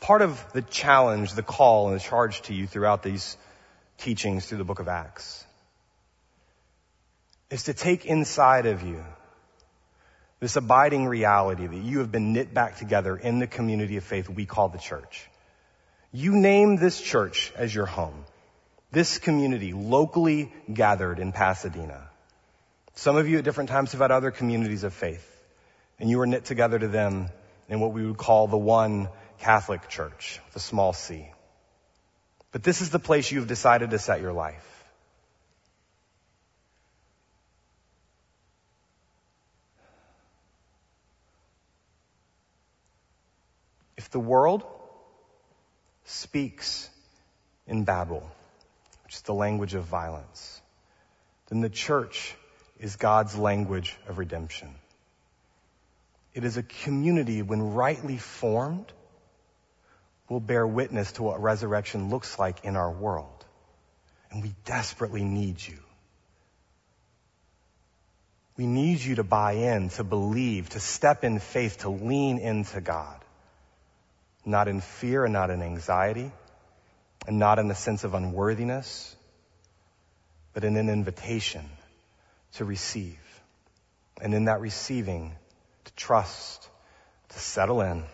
Part 0.00 0.20
of 0.20 0.44
the 0.52 0.60
challenge, 0.60 1.32
the 1.32 1.42
call, 1.42 1.88
and 1.88 1.96
the 1.96 2.04
charge 2.04 2.42
to 2.42 2.52
you 2.52 2.66
throughout 2.66 3.02
these 3.02 3.38
teachings 3.96 4.44
through 4.44 4.58
the 4.58 4.64
book 4.64 4.78
of 4.78 4.88
Acts 4.88 5.45
is 7.50 7.64
to 7.64 7.74
take 7.74 8.04
inside 8.06 8.66
of 8.66 8.82
you 8.82 9.04
this 10.40 10.56
abiding 10.56 11.06
reality 11.06 11.66
that 11.66 11.76
you 11.76 12.00
have 12.00 12.12
been 12.12 12.32
knit 12.32 12.52
back 12.52 12.76
together 12.76 13.16
in 13.16 13.38
the 13.38 13.46
community 13.46 13.96
of 13.96 14.04
faith 14.04 14.28
we 14.28 14.44
call 14.44 14.68
the 14.68 14.78
church. 14.78 15.28
You 16.12 16.32
name 16.32 16.76
this 16.76 17.00
church 17.00 17.52
as 17.56 17.74
your 17.74 17.86
home. 17.86 18.24
This 18.92 19.18
community 19.18 19.72
locally 19.72 20.52
gathered 20.72 21.18
in 21.18 21.32
Pasadena. 21.32 22.08
Some 22.94 23.16
of 23.16 23.28
you 23.28 23.38
at 23.38 23.44
different 23.44 23.70
times 23.70 23.92
have 23.92 24.00
had 24.00 24.10
other 24.10 24.30
communities 24.30 24.84
of 24.84 24.92
faith 24.92 25.26
and 25.98 26.10
you 26.10 26.18
were 26.18 26.26
knit 26.26 26.44
together 26.44 26.78
to 26.78 26.88
them 26.88 27.30
in 27.68 27.80
what 27.80 27.92
we 27.92 28.06
would 28.06 28.18
call 28.18 28.46
the 28.46 28.58
one 28.58 29.08
Catholic 29.38 29.88
church, 29.88 30.40
the 30.52 30.60
small 30.60 30.92
c. 30.92 31.30
But 32.52 32.62
this 32.62 32.80
is 32.80 32.90
the 32.90 32.98
place 32.98 33.30
you 33.30 33.38
have 33.40 33.48
decided 33.48 33.90
to 33.90 33.98
set 33.98 34.20
your 34.20 34.32
life. 34.32 34.75
The 44.16 44.20
world 44.20 44.64
speaks 46.06 46.88
in 47.66 47.84
Babel, 47.84 48.26
which 49.04 49.16
is 49.16 49.20
the 49.20 49.34
language 49.34 49.74
of 49.74 49.84
violence, 49.84 50.62
then 51.48 51.60
the 51.60 51.68
church 51.68 52.34
is 52.80 52.96
God's 52.96 53.36
language 53.36 53.94
of 54.08 54.16
redemption. 54.16 54.74
It 56.32 56.44
is 56.44 56.56
a 56.56 56.62
community 56.62 57.42
when 57.42 57.74
rightly 57.74 58.16
formed 58.16 58.90
will 60.30 60.40
bear 60.40 60.66
witness 60.66 61.12
to 61.12 61.22
what 61.22 61.42
resurrection 61.42 62.08
looks 62.08 62.38
like 62.38 62.64
in 62.64 62.74
our 62.74 62.90
world. 62.90 63.44
And 64.30 64.42
we 64.42 64.54
desperately 64.64 65.24
need 65.24 65.60
you. 65.60 65.78
We 68.56 68.66
need 68.66 69.00
you 69.00 69.16
to 69.16 69.24
buy 69.24 69.52
in, 69.52 69.90
to 69.90 70.04
believe, 70.04 70.70
to 70.70 70.80
step 70.80 71.22
in 71.22 71.38
faith, 71.38 71.80
to 71.80 71.90
lean 71.90 72.38
into 72.38 72.80
God. 72.80 73.20
Not 74.46 74.68
in 74.68 74.80
fear 74.80 75.24
and 75.24 75.32
not 75.32 75.50
in 75.50 75.60
anxiety 75.60 76.30
and 77.26 77.38
not 77.38 77.58
in 77.58 77.66
the 77.66 77.74
sense 77.74 78.04
of 78.04 78.14
unworthiness, 78.14 79.14
but 80.54 80.62
in 80.64 80.76
an 80.76 80.88
invitation 80.88 81.68
to 82.54 82.64
receive. 82.64 83.18
And 84.22 84.32
in 84.32 84.44
that 84.44 84.60
receiving, 84.60 85.32
to 85.84 85.92
trust, 85.94 86.68
to 87.30 87.38
settle 87.38 87.82
in, 87.82 88.04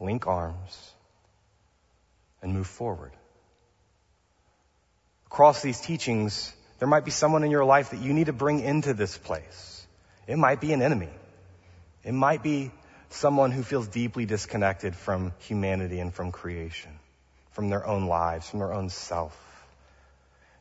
link 0.00 0.26
arms, 0.26 0.92
and 2.42 2.54
move 2.54 2.66
forward. 2.66 3.12
Across 5.26 5.62
these 5.62 5.80
teachings, 5.80 6.52
there 6.78 6.88
might 6.88 7.04
be 7.04 7.10
someone 7.10 7.44
in 7.44 7.50
your 7.50 7.64
life 7.64 7.90
that 7.90 8.00
you 8.00 8.14
need 8.14 8.26
to 8.26 8.32
bring 8.32 8.60
into 8.60 8.94
this 8.94 9.16
place. 9.16 9.86
It 10.26 10.38
might 10.38 10.60
be 10.60 10.72
an 10.72 10.80
enemy. 10.82 11.10
It 12.02 12.14
might 12.14 12.42
be 12.42 12.72
someone 13.10 13.50
who 13.50 13.62
feels 13.62 13.88
deeply 13.88 14.24
disconnected 14.24 14.94
from 14.94 15.32
humanity 15.40 16.00
and 16.00 16.14
from 16.14 16.32
creation, 16.32 16.92
from 17.50 17.68
their 17.68 17.86
own 17.86 18.06
lives, 18.06 18.48
from 18.48 18.60
their 18.60 18.72
own 18.72 18.88
self. 18.88 19.36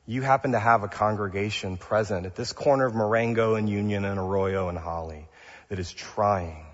You 0.05 0.23
happen 0.23 0.53
to 0.53 0.59
have 0.59 0.83
a 0.83 0.87
congregation 0.87 1.77
present 1.77 2.25
at 2.25 2.35
this 2.35 2.51
corner 2.51 2.85
of 2.85 2.95
Marengo 2.95 3.53
and 3.53 3.69
Union 3.69 4.05
and 4.05 4.19
Arroyo 4.19 4.67
and 4.67 4.77
Holly 4.77 5.27
that 5.69 5.77
is 5.77 5.91
trying 5.91 6.65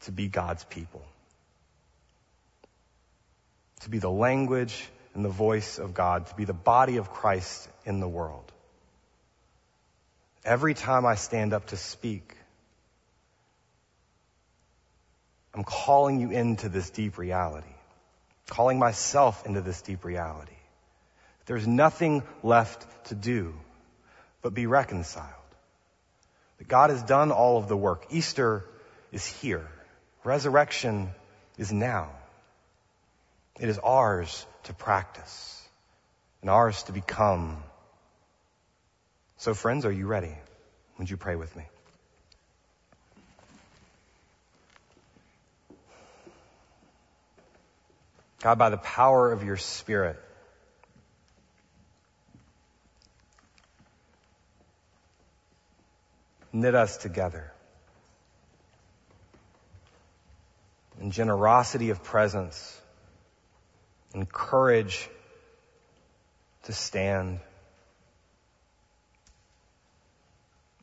to 0.00 0.12
be 0.12 0.28
God's 0.28 0.64
people. 0.64 1.04
To 3.80 3.90
be 3.90 3.98
the 3.98 4.10
language 4.10 4.88
and 5.14 5.22
the 5.22 5.28
voice 5.28 5.78
of 5.78 5.92
God, 5.92 6.26
to 6.28 6.34
be 6.34 6.44
the 6.44 6.54
body 6.54 6.96
of 6.96 7.10
Christ 7.10 7.68
in 7.84 8.00
the 8.00 8.08
world. 8.08 8.50
Every 10.42 10.72
time 10.72 11.04
I 11.04 11.16
stand 11.16 11.52
up 11.52 11.66
to 11.66 11.76
speak, 11.76 12.37
I'm 15.54 15.64
calling 15.64 16.20
you 16.20 16.30
into 16.30 16.68
this 16.68 16.90
deep 16.90 17.18
reality, 17.18 17.74
calling 18.46 18.78
myself 18.78 19.46
into 19.46 19.60
this 19.60 19.82
deep 19.82 20.04
reality. 20.04 20.52
There's 21.46 21.66
nothing 21.66 22.22
left 22.42 22.86
to 23.06 23.14
do 23.14 23.54
but 24.42 24.54
be 24.54 24.66
reconciled. 24.66 25.32
That 26.58 26.68
God 26.68 26.90
has 26.90 27.02
done 27.02 27.30
all 27.30 27.58
of 27.58 27.68
the 27.68 27.76
work. 27.76 28.06
Easter 28.10 28.64
is 29.12 29.26
here. 29.26 29.66
Resurrection 30.24 31.10
is 31.56 31.72
now. 31.72 32.10
It 33.58 33.68
is 33.68 33.78
ours 33.78 34.46
to 34.64 34.74
practice 34.74 35.68
and 36.42 36.50
ours 36.50 36.82
to 36.84 36.92
become. 36.92 37.62
So 39.38 39.54
friends, 39.54 39.84
are 39.84 39.92
you 39.92 40.06
ready? 40.06 40.34
Would 40.98 41.08
you 41.08 41.16
pray 41.16 41.36
with 41.36 41.54
me? 41.56 41.64
God, 48.40 48.58
by 48.58 48.70
the 48.70 48.76
power 48.76 49.32
of 49.32 49.42
your 49.42 49.56
Spirit, 49.56 50.18
knit 56.52 56.74
us 56.74 56.96
together. 56.96 57.52
In 61.00 61.10
generosity 61.10 61.90
of 61.90 62.02
presence, 62.02 62.80
in 64.14 64.26
courage 64.26 65.08
to 66.64 66.72
stand, 66.72 67.40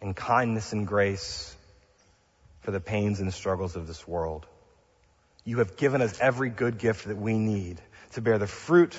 in 0.01 0.14
kindness 0.14 0.72
and 0.72 0.88
grace 0.88 1.56
for 2.62 2.72
the 2.72 2.80
pains 2.80 3.20
and 3.20 3.34
struggles 3.34 3.76
of 3.76 3.88
this 3.88 4.08
world. 4.08 4.45
You 5.46 5.60
have 5.60 5.78
given 5.78 6.02
us 6.02 6.20
every 6.20 6.50
good 6.50 6.80
gift 6.80 7.08
that 7.08 7.18
we 7.18 7.38
need 7.38 7.80
to 8.14 8.22
bear 8.22 8.39
the 8.39 8.48
fruit 8.48 8.96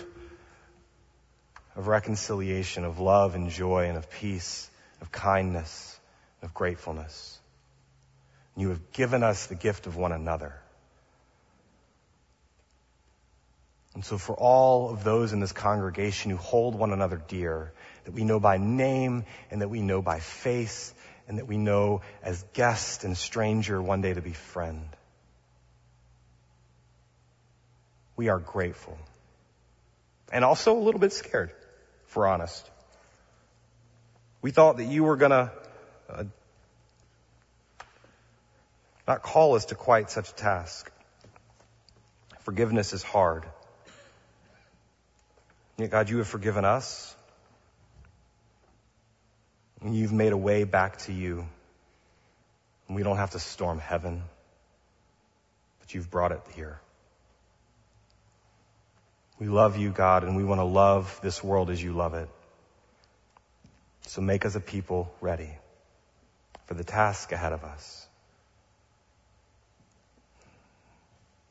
of 1.75 1.89
reconciliation, 1.89 2.85
of 2.85 3.01
love 3.01 3.35
and 3.35 3.51
joy 3.51 3.89
and 3.89 3.99
of 3.99 4.09
peace, 4.09 4.71
of 5.01 5.11
kindness, 5.11 5.99
of 6.43 6.55
gratefulness. 6.55 7.39
And 8.55 8.63
You 8.63 8.69
have 8.71 8.93
given 8.93 9.25
us 9.25 9.47
the 9.47 9.57
gift 9.57 9.89
of 9.89 9.97
one 9.97 10.13
another. 10.13 10.55
And 13.95 14.05
so 14.05 14.17
for 14.17 14.37
all 14.37 14.91
of 14.91 15.05
those 15.05 15.33
in 15.33 15.41
this 15.41 15.53
congregation 15.53 16.31
who 16.31 16.37
hold 16.37 16.75
one 16.75 16.93
another 16.93 17.21
dear, 17.29 17.73
that 18.05 18.13
we 18.13 18.25
know 18.25 18.39
by 18.39 18.59
name 18.59 19.25
and 19.51 19.63
that 19.63 19.69
we 19.69 19.81
know 19.81 20.01
by 20.01 20.21
face 20.21 20.95
and 21.27 21.39
that 21.39 21.47
we 21.47 21.57
know 21.57 22.03
as 22.23 22.45
guest 22.53 23.05
and 23.05 23.17
stranger 23.17 23.83
one 23.83 24.03
day 24.03 24.15
to 24.15 24.21
be 24.21 24.33
friend. 24.33 24.87
We 28.17 28.29
are 28.29 28.39
grateful. 28.39 28.99
And 30.33 30.45
also 30.45 30.77
a 30.77 30.81
little 30.81 31.01
bit 31.01 31.13
scared, 31.13 31.53
if 32.09 32.17
we're 32.17 32.27
honest. 32.27 32.69
We 34.43 34.51
thought 34.51 34.79
that 34.79 34.87
you 34.87 35.05
were 35.05 35.17
gonna 35.17 35.53
uh, 36.09 36.25
not 39.07 39.23
call 39.23 39.55
us 39.55 39.67
to 39.67 39.75
quite 39.75 40.11
such 40.11 40.31
a 40.31 40.35
task. 40.35 40.91
Forgiveness 42.41 42.93
is 42.93 43.03
hard. 43.03 43.45
Yet 45.79 45.91
God, 45.91 46.09
you 46.09 46.19
have 46.19 46.29
forgiven 46.29 46.65
us. 46.65 47.15
And 49.83 49.95
you've 49.95 50.13
made 50.13 50.33
a 50.33 50.37
way 50.37 50.65
back 50.65 50.99
to 50.99 51.13
you. 51.13 51.47
And 52.89 52.97
we 52.97 53.03
don't 53.03 53.17
have 53.17 53.33
to 53.33 53.39
storm 53.39 53.79
heaven, 53.79 54.23
but 55.81 55.95
you've 55.95 56.11
brought 56.11 56.33
it 56.33 56.41
here. 56.55 56.81
We 59.39 59.49
love 59.49 59.77
you, 59.77 59.91
God, 59.91 60.25
and 60.25 60.37
we 60.37 60.45
want 60.45 60.61
to 60.61 60.65
love 60.65 61.19
this 61.23 61.45
world 61.45 61.71
as 61.71 61.83
you 61.83 61.93
love 61.93 62.15
it. 62.15 62.29
So 64.07 64.23
make 64.23 64.47
us 64.47 64.55
a 64.55 64.61
people 64.61 65.13
ready 65.21 65.51
for 66.67 66.75
the 66.75 66.85
task 66.85 67.33
ahead 67.33 67.53
of 67.53 67.65
us. 67.65 68.07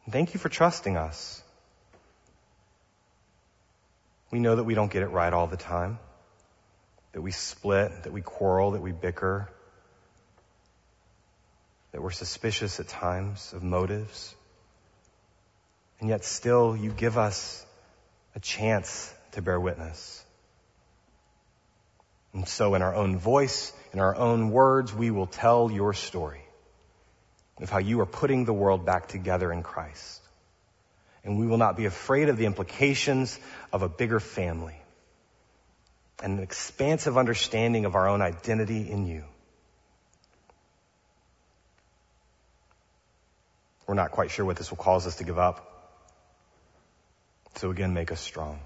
Thank 0.10 0.34
you 0.34 0.40
for 0.40 0.50
trusting 0.50 0.98
us. 0.98 1.42
We 4.32 4.40
know 4.40 4.56
that 4.56 4.64
we 4.64 4.74
don't 4.74 4.92
get 4.92 5.04
it 5.04 5.08
right 5.08 5.32
all 5.32 5.48
the 5.48 5.58
time, 5.58 6.00
that 7.14 7.22
we 7.22 7.32
split, 7.32 8.04
that 8.04 8.12
we 8.12 8.22
quarrel, 8.22 8.72
that 8.72 8.82
we 8.82 8.92
bicker, 8.92 9.50
that 11.92 12.02
we're 12.02 12.12
suspicious 12.12 12.80
at 12.80 12.88
times 12.88 13.54
of 13.54 13.64
motives. 13.64 14.36
And 16.00 16.10
yet 16.10 16.26
still 16.26 16.76
you 16.76 16.92
give 16.92 17.18
us 17.18 17.64
a 18.36 18.40
chance 18.40 19.14
to 19.32 19.42
bear 19.42 19.60
witness. 19.60 20.24
And 22.34 22.48
so 22.48 22.76
in 22.76 22.82
our 22.82 22.94
own 22.94 23.18
voice, 23.18 23.72
in 23.94 24.00
our 24.00 24.16
own 24.16 24.52
words, 24.52 24.94
we 24.94 25.10
will 25.10 25.28
tell 25.28 25.72
your 25.72 25.94
story 25.94 26.42
of 27.62 27.70
how 27.70 27.78
you 27.78 28.02
are 28.02 28.06
putting 28.06 28.44
the 28.44 28.54
world 28.54 28.86
back 28.86 29.08
together 29.08 29.52
in 29.54 29.64
Christ. 29.64 30.22
And 31.24 31.40
we 31.40 31.48
will 31.48 31.58
not 31.58 31.78
be 31.78 31.86
afraid 31.86 32.28
of 32.28 32.38
the 32.38 32.46
implications 32.46 33.40
of 33.72 33.82
a 33.82 33.90
bigger 33.90 34.20
family 34.20 34.76
and 36.22 36.38
an 36.38 36.44
expansive 36.44 37.18
understanding 37.18 37.86
of 37.86 37.96
our 37.96 38.10
own 38.10 38.22
identity 38.22 38.90
in 38.90 39.08
you. 39.08 39.24
We're 43.88 43.96
not 43.96 44.12
quite 44.12 44.32
sure 44.32 44.46
what 44.46 44.58
this 44.58 44.72
will 44.72 44.78
cause 44.78 45.08
us 45.08 45.18
to 45.18 45.24
give 45.24 45.40
up. 45.40 45.75
So 47.56 47.72
again, 47.72 47.93
make 47.93 48.12
us 48.12 48.20
strong. 48.20 48.60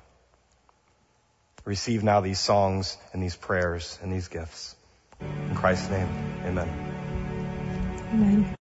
Receive 1.66 2.04
now 2.04 2.22
these 2.22 2.40
songs 2.40 2.98
and 3.14 3.22
these 3.22 3.36
prayers 3.36 4.00
and 4.02 4.12
these 4.12 4.28
gifts. 4.28 4.76
In 5.22 5.56
Christ's 5.56 5.90
name, 5.90 6.08
amen. 6.46 6.70
Amen. 8.14 8.56